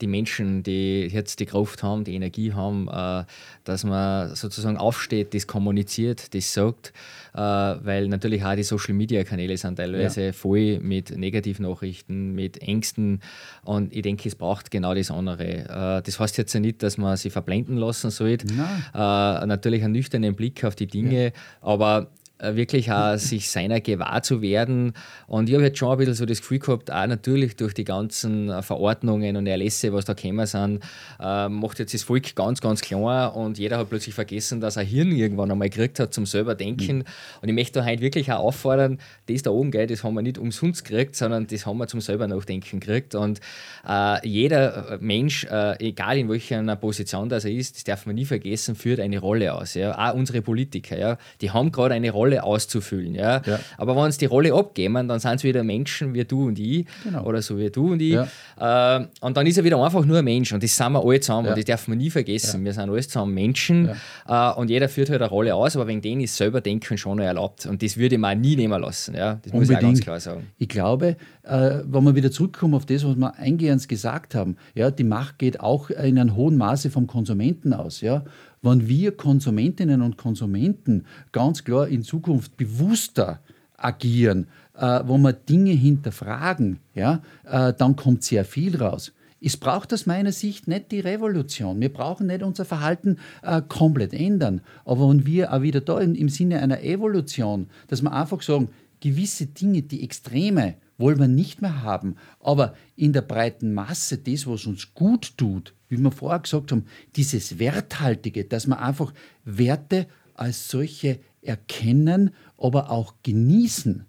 die 0.00 0.06
Menschen, 0.06 0.62
die 0.62 1.06
jetzt 1.06 1.40
die 1.40 1.46
Kraft 1.46 1.82
haben, 1.82 2.04
die 2.04 2.14
Energie 2.14 2.52
haben, 2.52 2.88
äh, 2.88 3.24
dass 3.64 3.84
man 3.84 4.34
sozusagen 4.34 4.76
aufsteht, 4.76 5.34
das 5.34 5.46
kommuniziert, 5.46 6.34
das 6.34 6.52
sagt, 6.52 6.92
äh, 7.34 7.38
weil 7.38 8.08
natürlich 8.08 8.44
auch 8.44 8.54
die 8.54 8.62
Social 8.62 8.94
Media 8.94 9.22
Kanäle 9.24 9.56
sind 9.56 9.76
teilweise 9.76 10.26
ja. 10.26 10.32
voll 10.32 10.80
mit 10.80 11.16
Negativnachrichten, 11.16 12.34
mit 12.34 12.60
Ängsten 12.62 13.20
und 13.62 13.94
ich 13.94 14.02
denke, 14.02 14.28
es 14.28 14.34
braucht 14.34 14.70
genau 14.70 14.94
das 14.94 15.10
andere. 15.10 15.44
Äh, 15.44 16.02
das 16.02 16.18
heißt 16.18 16.36
jetzt 16.38 16.52
ja 16.52 16.60
nicht, 16.60 16.82
dass 16.82 16.98
man 16.98 17.16
sich 17.16 17.32
verblenden 17.32 17.76
lassen 17.76 18.10
sollte. 18.10 18.46
Äh, 18.46 19.46
natürlich 19.46 19.84
einen 19.84 19.92
nüchternen 19.92 20.34
Blick 20.34 20.64
auf 20.64 20.74
die 20.74 20.86
Dinge, 20.86 21.26
ja. 21.26 21.30
aber 21.60 22.10
wirklich 22.42 22.90
auch 22.92 23.16
sich 23.18 23.50
seiner 23.50 23.80
gewahr 23.80 24.22
zu 24.22 24.42
werden. 24.42 24.92
Und 25.26 25.48
ich 25.48 25.54
habe 25.54 25.64
jetzt 25.64 25.78
schon 25.78 25.92
ein 25.92 25.98
bisschen 25.98 26.14
so 26.14 26.26
das 26.26 26.40
Gefühl 26.40 26.58
gehabt, 26.58 26.90
auch 26.90 27.06
natürlich 27.06 27.56
durch 27.56 27.74
die 27.74 27.84
ganzen 27.84 28.50
äh, 28.50 28.62
Verordnungen 28.62 29.36
und 29.36 29.46
Erlässe, 29.46 29.92
was 29.92 30.04
da 30.04 30.14
gekommen 30.14 30.46
sind, 30.46 30.80
äh, 31.20 31.48
macht 31.48 31.78
jetzt 31.78 31.94
das 31.94 32.02
Volk 32.02 32.34
ganz, 32.34 32.60
ganz 32.60 32.80
klar 32.80 33.36
und 33.36 33.58
jeder 33.58 33.78
hat 33.78 33.88
plötzlich 33.90 34.14
vergessen, 34.14 34.60
dass 34.60 34.76
er 34.76 34.82
Hirn 34.82 35.12
irgendwann 35.12 35.50
einmal 35.50 35.70
gekriegt 35.70 36.00
hat 36.00 36.14
zum 36.14 36.26
selber 36.26 36.54
denken. 36.54 36.98
Mhm. 36.98 37.04
Und 37.42 37.48
ich 37.48 37.54
möchte 37.54 37.80
da 37.80 37.84
heute 37.84 38.00
wirklich 38.00 38.32
auch 38.32 38.40
auffordern, 38.40 38.98
das 39.26 39.42
da 39.42 39.50
oben, 39.50 39.70
gell, 39.70 39.86
das 39.86 40.04
haben 40.04 40.14
wir 40.14 40.22
nicht 40.22 40.38
umsonst 40.38 40.84
gekriegt, 40.84 41.16
sondern 41.16 41.46
das 41.46 41.66
haben 41.66 41.78
wir 41.78 41.86
zum 41.86 42.00
selber 42.00 42.26
nachdenken 42.26 42.80
gekriegt. 42.80 43.14
Und 43.14 43.40
äh, 43.88 44.26
jeder 44.26 44.98
Mensch, 45.00 45.44
äh, 45.44 45.78
egal 45.88 46.18
in 46.18 46.28
welcher 46.28 46.76
Position 46.76 47.28
das 47.28 47.44
er 47.44 47.52
ist, 47.52 47.76
das 47.76 47.84
darf 47.84 48.06
man 48.06 48.14
nie 48.14 48.24
vergessen, 48.24 48.74
führt 48.74 49.00
eine 49.00 49.18
Rolle 49.18 49.54
aus. 49.54 49.74
Ja? 49.74 50.10
Auch 50.10 50.14
unsere 50.14 50.42
Politiker, 50.42 50.98
ja? 50.98 51.18
die 51.40 51.50
haben 51.50 51.72
gerade 51.72 51.94
eine 51.94 52.10
Rolle 52.10 52.29
Rolle 52.30 52.44
auszufüllen. 52.44 53.14
Ja? 53.14 53.42
ja. 53.44 53.58
Aber 53.76 53.96
wenn 53.96 54.10
sie 54.12 54.18
die 54.18 54.26
Rolle 54.26 54.54
abgeben, 54.54 55.08
dann 55.08 55.18
sind 55.18 55.34
es 55.34 55.44
wieder 55.44 55.62
Menschen 55.64 56.14
wie 56.14 56.24
du 56.24 56.46
und 56.46 56.58
ich 56.58 56.86
genau. 57.04 57.24
oder 57.24 57.42
so 57.42 57.58
wie 57.58 57.70
du 57.70 57.92
und 57.92 58.00
ich. 58.00 58.12
Ja. 58.12 58.98
Äh, 58.98 59.06
und 59.20 59.36
dann 59.36 59.46
ist 59.46 59.58
er 59.58 59.64
wieder 59.64 59.82
einfach 59.82 60.04
nur 60.04 60.18
ein 60.18 60.24
Mensch 60.24 60.52
und 60.52 60.62
das 60.62 60.76
sind 60.76 60.92
wir 60.92 61.04
alle 61.04 61.20
zusammen 61.20 61.46
ja. 61.46 61.52
und 61.52 61.58
das 61.58 61.64
darf 61.64 61.88
man 61.88 61.98
nie 61.98 62.10
vergessen. 62.10 62.64
Wir 62.64 62.72
sind 62.72 62.88
alles 62.90 63.08
zusammen 63.08 63.34
Menschen 63.34 63.90
äh, 64.28 64.50
und 64.52 64.70
jeder 64.70 64.88
führt 64.88 65.10
halt 65.10 65.20
eine 65.20 65.30
Rolle 65.30 65.54
aus, 65.54 65.76
aber 65.76 65.86
wegen 65.86 66.00
denen 66.00 66.20
ist 66.22 66.36
selber 66.36 66.60
Denken 66.60 66.96
schon 66.98 67.18
erlaubt 67.18 67.66
und 67.66 67.82
das 67.82 67.96
würde 67.96 68.14
ich 68.14 68.20
mir 68.20 68.34
nie 68.34 68.56
nehmen 68.56 68.80
lassen. 68.80 69.14
Ja? 69.14 69.38
Das 69.42 69.52
Unbedingt. 69.52 69.54
muss 69.54 69.70
ich 69.70 69.80
ganz 69.80 70.00
klar 70.00 70.20
sagen. 70.20 70.46
Ich 70.58 70.68
glaube, 70.68 71.16
äh, 71.42 71.80
wenn 71.84 72.04
wir 72.04 72.14
wieder 72.14 72.30
zurückkommen 72.30 72.74
auf 72.74 72.86
das, 72.86 73.04
was 73.04 73.16
wir 73.16 73.34
eingehend 73.36 73.88
gesagt 73.88 74.34
haben, 74.34 74.56
ja, 74.74 74.90
die 74.90 75.04
Macht 75.04 75.38
geht 75.38 75.60
auch 75.60 75.90
in 75.90 76.18
einem 76.18 76.36
hohen 76.36 76.56
Maße 76.56 76.90
vom 76.90 77.06
Konsumenten 77.06 77.72
aus. 77.72 78.00
Ja? 78.00 78.24
Wenn 78.62 78.88
wir 78.88 79.16
Konsumentinnen 79.16 80.02
und 80.02 80.16
Konsumenten 80.16 81.06
ganz 81.32 81.64
klar 81.64 81.88
in 81.88 82.02
Zukunft 82.02 82.56
bewusster 82.56 83.40
agieren, 83.76 84.46
äh, 84.76 85.00
wo 85.04 85.16
wir 85.18 85.32
Dinge 85.32 85.72
hinterfragen, 85.72 86.78
ja, 86.94 87.22
äh, 87.44 87.72
dann 87.72 87.96
kommt 87.96 88.24
sehr 88.24 88.44
viel 88.44 88.76
raus. 88.76 89.12
Es 89.42 89.56
braucht 89.56 89.94
aus 89.94 90.04
meiner 90.04 90.32
Sicht 90.32 90.68
nicht 90.68 90.92
die 90.92 91.00
Revolution. 91.00 91.80
Wir 91.80 91.90
brauchen 91.90 92.26
nicht 92.26 92.42
unser 92.42 92.66
Verhalten 92.66 93.16
äh, 93.42 93.62
komplett 93.66 94.12
ändern. 94.12 94.60
Aber 94.84 95.08
wenn 95.08 95.24
wir 95.24 95.52
auch 95.52 95.62
wieder 95.62 95.80
da 95.80 95.98
in, 95.98 96.14
im 96.14 96.28
Sinne 96.28 96.60
einer 96.60 96.82
Evolution, 96.82 97.68
dass 97.88 98.02
wir 98.02 98.12
einfach 98.12 98.42
sagen, 98.42 98.68
gewisse 99.00 99.46
Dinge, 99.46 99.80
die 99.80 100.02
Extreme, 100.02 100.74
wollen 101.00 101.18
wir 101.18 101.28
nicht 101.28 101.62
mehr 101.62 101.82
haben. 101.82 102.16
Aber 102.38 102.74
in 102.96 103.12
der 103.12 103.22
breiten 103.22 103.74
Masse, 103.74 104.18
das, 104.18 104.46
was 104.46 104.66
uns 104.66 104.94
gut 104.94 105.36
tut, 105.36 105.74
wie 105.88 105.98
wir 105.98 106.12
vorher 106.12 106.40
gesagt 106.40 106.72
haben, 106.72 106.84
dieses 107.16 107.58
Werthaltige, 107.58 108.44
dass 108.44 108.66
wir 108.66 108.80
einfach 108.80 109.12
Werte 109.44 110.06
als 110.34 110.68
solche 110.68 111.18
erkennen, 111.42 112.30
aber 112.58 112.90
auch 112.90 113.14
genießen, 113.22 114.04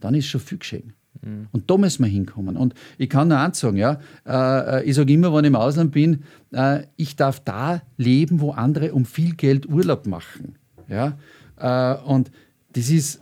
dann 0.00 0.14
ist 0.14 0.26
schon 0.26 0.40
viel 0.40 0.58
geschehen. 0.58 0.94
Mhm. 1.22 1.48
Und 1.52 1.70
da 1.70 1.76
müssen 1.76 2.04
wir 2.04 2.10
hinkommen. 2.10 2.56
Und 2.56 2.74
ich 2.98 3.08
kann 3.08 3.28
nur 3.28 3.38
eins 3.38 3.60
sagen, 3.60 3.76
ja, 3.76 4.00
äh, 4.26 4.84
ich 4.84 4.94
sage 4.94 5.12
immer, 5.12 5.32
wenn 5.34 5.44
ich 5.44 5.48
im 5.48 5.56
Ausland 5.56 5.92
bin, 5.92 6.24
äh, 6.52 6.84
ich 6.96 7.16
darf 7.16 7.40
da 7.40 7.82
leben, 7.96 8.40
wo 8.40 8.52
andere 8.52 8.94
um 8.94 9.04
viel 9.04 9.34
Geld 9.34 9.66
Urlaub 9.68 10.06
machen. 10.06 10.56
Ja? 10.88 11.18
Äh, 11.56 12.00
und 12.02 12.30
das 12.72 12.88
ist 12.90 13.20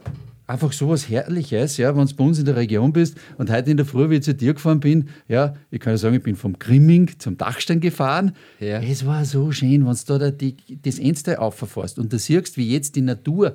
einfach 0.48 0.72
so 0.72 0.88
was 0.88 1.08
Herrliches, 1.08 1.76
ja, 1.76 1.94
wenn 1.94 2.06
du 2.06 2.16
bei 2.16 2.24
uns 2.24 2.38
in 2.38 2.46
der 2.46 2.56
Region 2.56 2.92
bist 2.92 3.16
und 3.37 3.50
heute 3.50 3.70
in 3.70 3.76
der 3.76 3.87
Früh, 3.87 4.08
wie 4.11 4.16
ich 4.16 4.22
zu 4.22 4.34
dir 4.34 4.54
gefahren 4.54 4.80
bin, 4.80 5.11
ja, 5.28 5.54
ich 5.70 5.78
kann 5.78 5.92
ja 5.92 5.98
sagen, 5.98 6.16
ich 6.16 6.22
bin 6.22 6.37
vom 6.37 6.58
Grimming 6.58 7.11
zum 7.18 7.37
Dachstein 7.37 7.80
gefahren. 7.80 8.32
Ja. 8.58 8.80
Es 8.80 9.04
war 9.06 9.24
so 9.26 9.52
schön, 9.52 9.87
wenn 9.87 9.96
du 10.06 10.18
da 10.18 10.30
die, 10.30 10.56
das 10.82 10.98
Ernste 10.98 11.38
aufverfährst 11.40 11.98
und 11.98 12.12
du 12.12 12.18
siehst, 12.18 12.56
wie 12.56 12.72
jetzt 12.72 12.96
die 12.96 13.02
Natur 13.02 13.54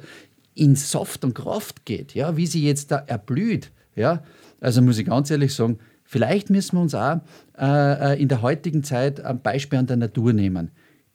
in 0.54 0.76
Saft 0.76 1.26
und 1.26 1.34
Kraft 1.34 1.84
geht, 1.84 2.14
ja, 2.14 2.38
wie 2.38 2.46
sie 2.46 2.64
jetzt 2.64 2.92
da 2.92 2.98
erblüht. 2.98 3.72
Ja. 3.96 4.24
Also 4.62 4.84
muss 4.84 5.00
ich 5.00 5.08
ganz 5.08 5.32
ehrlich 5.32 5.54
sagen, 5.54 5.80
vielleicht 6.04 6.52
müssen 6.52 6.78
wir 6.78 6.82
uns 6.82 6.94
auch 6.94 7.22
äh, 7.58 8.14
äh 8.14 8.22
in 8.22 8.28
der 8.28 8.44
heutigen 8.44 8.84
Zeit 8.84 9.20
ein 9.20 9.42
Beispiel 9.42 9.80
an 9.80 9.88
der 9.88 9.98
Natur 9.98 10.32
nehmen. 10.32 10.70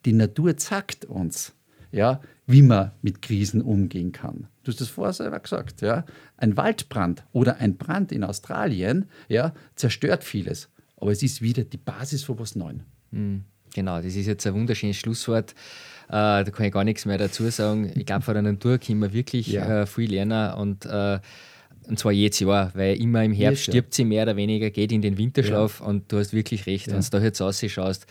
Die 0.06 0.12
Natur 0.12 0.56
zeigt 0.56 1.04
uns, 1.04 1.52
ja, 1.92 2.20
wie 2.48 2.62
man 2.62 2.92
mit 3.02 3.20
Krisen 3.20 3.60
umgehen 3.60 4.10
kann. 4.10 4.48
Du 4.64 4.72
hast 4.72 4.80
das 4.80 4.88
vorher 4.88 5.12
selber 5.12 5.38
gesagt. 5.38 5.82
Ja? 5.82 6.04
Ein 6.38 6.56
Waldbrand 6.56 7.24
oder 7.32 7.58
ein 7.58 7.76
Brand 7.76 8.10
in 8.10 8.24
Australien 8.24 9.04
ja, 9.28 9.52
zerstört 9.76 10.24
vieles. 10.24 10.70
Aber 10.96 11.12
es 11.12 11.22
ist 11.22 11.42
wieder 11.42 11.62
die 11.62 11.76
Basis 11.76 12.24
für 12.24 12.38
was 12.38 12.56
Neues. 12.56 12.80
Mhm. 13.10 13.44
Genau, 13.74 14.00
das 14.00 14.16
ist 14.16 14.26
jetzt 14.26 14.46
ein 14.46 14.54
wunderschönes 14.54 14.96
Schlusswort. 14.96 15.52
Äh, 16.08 16.42
da 16.42 16.44
kann 16.44 16.64
ich 16.64 16.72
gar 16.72 16.84
nichts 16.84 17.04
mehr 17.04 17.18
dazu 17.18 17.48
sagen. 17.50 17.92
Ich 17.94 18.06
glaube, 18.06 18.22
von 18.22 18.32
der 18.32 18.42
Natur 18.42 18.78
können 18.78 19.00
wir 19.00 19.12
wirklich 19.12 19.48
ja. 19.48 19.82
äh, 19.82 19.86
viel 19.86 20.10
lernen 20.10 20.54
und, 20.54 20.86
äh, 20.86 21.20
und 21.86 21.98
zwar 21.98 22.12
jedes 22.12 22.40
Jahr, 22.40 22.72
weil 22.74 22.98
immer 22.98 23.22
im 23.24 23.34
Herbst 23.34 23.66
yes, 23.66 23.74
stirbt 23.74 23.94
sie 23.94 24.06
mehr 24.06 24.22
oder 24.22 24.36
weniger, 24.36 24.70
geht 24.70 24.90
in 24.90 25.02
den 25.02 25.18
Winterschlaf 25.18 25.80
ja. 25.80 25.86
und 25.86 26.10
du 26.10 26.18
hast 26.18 26.32
wirklich 26.32 26.66
recht, 26.66 26.86
ja. 26.86 26.94
wenn 26.94 27.02
du 27.02 27.10
da 27.10 27.20
jetzt 27.20 27.40
ausschaust, 27.42 28.06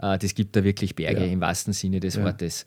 das 0.00 0.34
gibt 0.34 0.54
da 0.54 0.62
wirklich 0.62 0.94
Berge 0.94 1.26
im 1.26 1.40
wahrsten 1.40 1.72
Sinne 1.72 1.98
des 1.98 2.22
Wortes. 2.22 2.66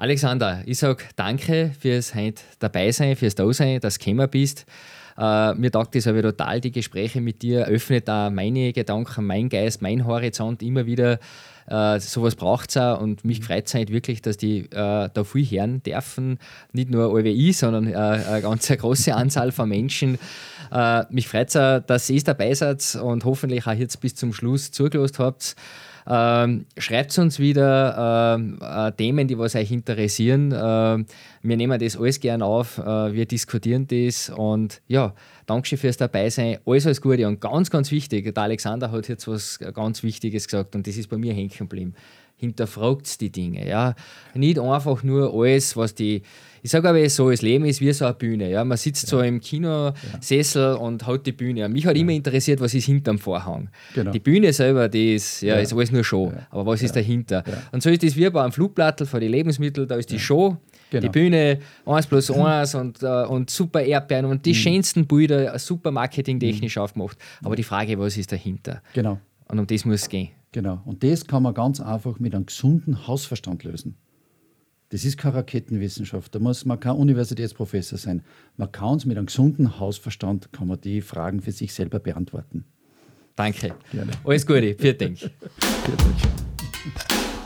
Alexander, 0.00 0.62
ich 0.64 0.78
sage 0.78 1.02
danke 1.16 1.72
fürs 1.76 2.14
heute 2.14 2.40
dabei 2.60 2.92
sein, 2.92 3.16
fürs 3.16 3.34
Dasein, 3.34 3.80
dass 3.80 3.98
du 3.98 4.04
gekommen 4.04 4.30
bist. 4.30 4.64
Uh, 5.18 5.52
mir 5.56 5.72
taugt 5.72 5.96
es 5.96 6.06
aber 6.06 6.22
total, 6.22 6.60
die 6.60 6.70
Gespräche 6.70 7.20
mit 7.20 7.42
dir, 7.42 7.66
öffnet 7.66 8.06
da 8.06 8.30
meine 8.30 8.72
Gedanken, 8.72 9.26
mein 9.26 9.48
Geist, 9.48 9.82
mein 9.82 10.06
Horizont 10.06 10.62
immer 10.62 10.86
wieder. 10.86 11.18
Uh, 11.68 11.98
sowas 11.98 12.36
braucht 12.36 12.70
es 12.70 12.76
auch 12.76 13.00
und 13.00 13.24
mich 13.24 13.40
freut 13.40 13.66
es 13.66 13.74
halt 13.74 13.90
wirklich, 13.90 14.22
dass 14.22 14.36
die 14.36 14.66
uh, 14.66 15.08
da 15.12 15.24
viel 15.24 15.44
hören 15.44 15.82
dürfen. 15.82 16.38
Nicht 16.72 16.90
nur 16.90 17.18
ich, 17.18 17.56
sondern 17.56 17.92
eine 17.92 18.40
ganz 18.40 18.68
große 18.78 19.12
Anzahl 19.12 19.50
von 19.50 19.68
Menschen. 19.68 20.16
mich 21.10 21.26
freut 21.26 21.48
es 21.48 21.56
auch, 21.56 21.80
dass 21.80 22.08
ihr 22.08 22.22
dabei 22.22 22.54
seid 22.54 22.94
und 23.02 23.24
hoffentlich 23.24 23.66
auch 23.66 23.72
jetzt 23.72 24.00
bis 24.00 24.14
zum 24.14 24.32
Schluss 24.32 24.70
zugelassen 24.70 25.18
habt. 25.18 25.56
Ähm, 26.10 26.64
schreibt 26.78 27.18
uns 27.18 27.38
wieder 27.38 28.36
ähm, 28.38 28.58
äh, 28.62 28.90
Themen, 28.92 29.28
die 29.28 29.36
was 29.36 29.54
euch 29.54 29.70
interessieren. 29.70 30.52
Äh, 30.52 31.04
wir 31.42 31.56
nehmen 31.56 31.78
das 31.78 31.98
alles 31.98 32.18
gern 32.18 32.40
auf, 32.40 32.78
äh, 32.78 33.12
wir 33.12 33.26
diskutieren 33.26 33.86
das 33.86 34.30
und 34.30 34.80
ja, 34.88 35.14
danke 35.44 35.76
fürs 35.76 35.98
Dabeisein. 35.98 36.58
Alles, 36.64 36.86
alles 36.86 37.02
Gute 37.02 37.28
und 37.28 37.42
ganz, 37.42 37.68
ganz 37.68 37.90
wichtig, 37.90 38.34
der 38.34 38.42
Alexander 38.42 38.90
hat 38.90 39.08
jetzt 39.08 39.28
was 39.28 39.58
ganz 39.58 40.02
Wichtiges 40.02 40.46
gesagt 40.46 40.74
und 40.74 40.86
das 40.86 40.96
ist 40.96 41.10
bei 41.10 41.18
mir 41.18 41.34
hängen 41.34 41.50
geblieben. 41.50 41.94
Hinterfragt 42.36 43.20
die 43.20 43.30
Dinge. 43.30 43.68
Ja? 43.68 43.94
Nicht 44.32 44.58
einfach 44.58 45.02
nur 45.02 45.34
alles, 45.34 45.76
was 45.76 45.94
die 45.94 46.22
ich 46.62 46.70
sage 46.70 46.88
aber 46.88 47.08
so, 47.08 47.30
das 47.30 47.42
Leben 47.42 47.64
ist 47.64 47.80
wie 47.80 47.92
so 47.92 48.04
eine 48.04 48.14
Bühne. 48.14 48.50
Ja? 48.50 48.64
Man 48.64 48.76
sitzt 48.78 49.04
ja. 49.04 49.08
so 49.08 49.20
im 49.20 49.40
Kinosessel 49.40 50.62
ja. 50.62 50.74
und 50.74 51.06
hat 51.06 51.26
die 51.26 51.32
Bühne. 51.32 51.68
Mich 51.68 51.86
hat 51.86 51.96
immer 51.96 52.12
interessiert, 52.12 52.60
was 52.60 52.74
ist 52.74 52.86
hinterm 52.86 53.18
Vorhang. 53.18 53.68
Genau. 53.94 54.10
Die 54.10 54.20
Bühne 54.20 54.52
selber, 54.52 54.88
die 54.88 55.14
ist, 55.14 55.42
ja, 55.42 55.56
ist 55.56 55.72
alles 55.72 55.92
nur 55.92 56.04
Show. 56.04 56.32
Aber 56.50 56.66
was 56.66 56.82
ist 56.82 56.96
dahinter? 56.96 57.44
Und 57.72 57.82
so 57.82 57.90
ist 57.90 58.02
das 58.02 58.16
wie 58.16 58.28
bei 58.30 58.42
einem 58.42 58.52
Flugplattel 58.52 59.06
für 59.06 59.20
die 59.20 59.28
Lebensmittel, 59.28 59.86
da 59.86 59.96
ist 59.96 60.10
die 60.10 60.18
Show. 60.18 60.56
Genau. 60.90 61.02
Die 61.02 61.08
Bühne, 61.10 61.58
1 61.84 62.06
plus 62.06 62.30
1 62.30 62.74
und, 62.74 63.02
uh, 63.02 63.26
und 63.28 63.50
super 63.50 63.82
Erdbeeren 63.82 64.24
und 64.24 64.46
die 64.46 64.50
mhm. 64.50 64.54
schönsten 64.54 65.06
Bilder, 65.06 65.58
super 65.58 65.90
marketingtechnisch 65.90 66.76
mhm. 66.76 66.82
aufgemacht. 66.82 67.18
Aber 67.42 67.56
die 67.56 67.62
Frage, 67.62 67.98
was 67.98 68.16
ist 68.16 68.32
dahinter? 68.32 68.80
Genau. 68.94 69.18
Und 69.48 69.58
um 69.58 69.66
das 69.66 69.84
muss 69.84 70.02
es 70.02 70.08
gehen. 70.08 70.30
Genau. 70.52 70.80
Und 70.86 71.04
das 71.04 71.26
kann 71.26 71.42
man 71.42 71.52
ganz 71.52 71.80
einfach 71.80 72.18
mit 72.18 72.34
einem 72.34 72.46
gesunden 72.46 73.06
Hausverstand 73.06 73.64
lösen. 73.64 73.96
Das 74.90 75.04
ist 75.04 75.18
keine 75.18 75.34
Raketenwissenschaft. 75.36 76.34
Da 76.34 76.38
muss 76.38 76.64
man 76.64 76.80
kein 76.80 76.92
Universitätsprofessor 76.92 77.98
sein. 77.98 78.22
Man 78.56 78.72
kann 78.72 78.96
es 78.96 79.04
mit 79.04 79.18
einem 79.18 79.26
gesunden 79.26 79.78
Hausverstand, 79.78 80.52
kann 80.52 80.68
man 80.68 80.80
die 80.80 81.02
Fragen 81.02 81.40
für 81.40 81.52
sich 81.52 81.74
selber 81.74 81.98
beantworten. 81.98 82.64
Danke. 83.36 83.74
Gerne. 83.92 84.12
Alles 84.24 84.46
Gute. 84.46 84.74
Vielen 84.78 84.98
Dank. 84.98 85.18
Vielen 85.18 85.96
Dank. 85.96 87.37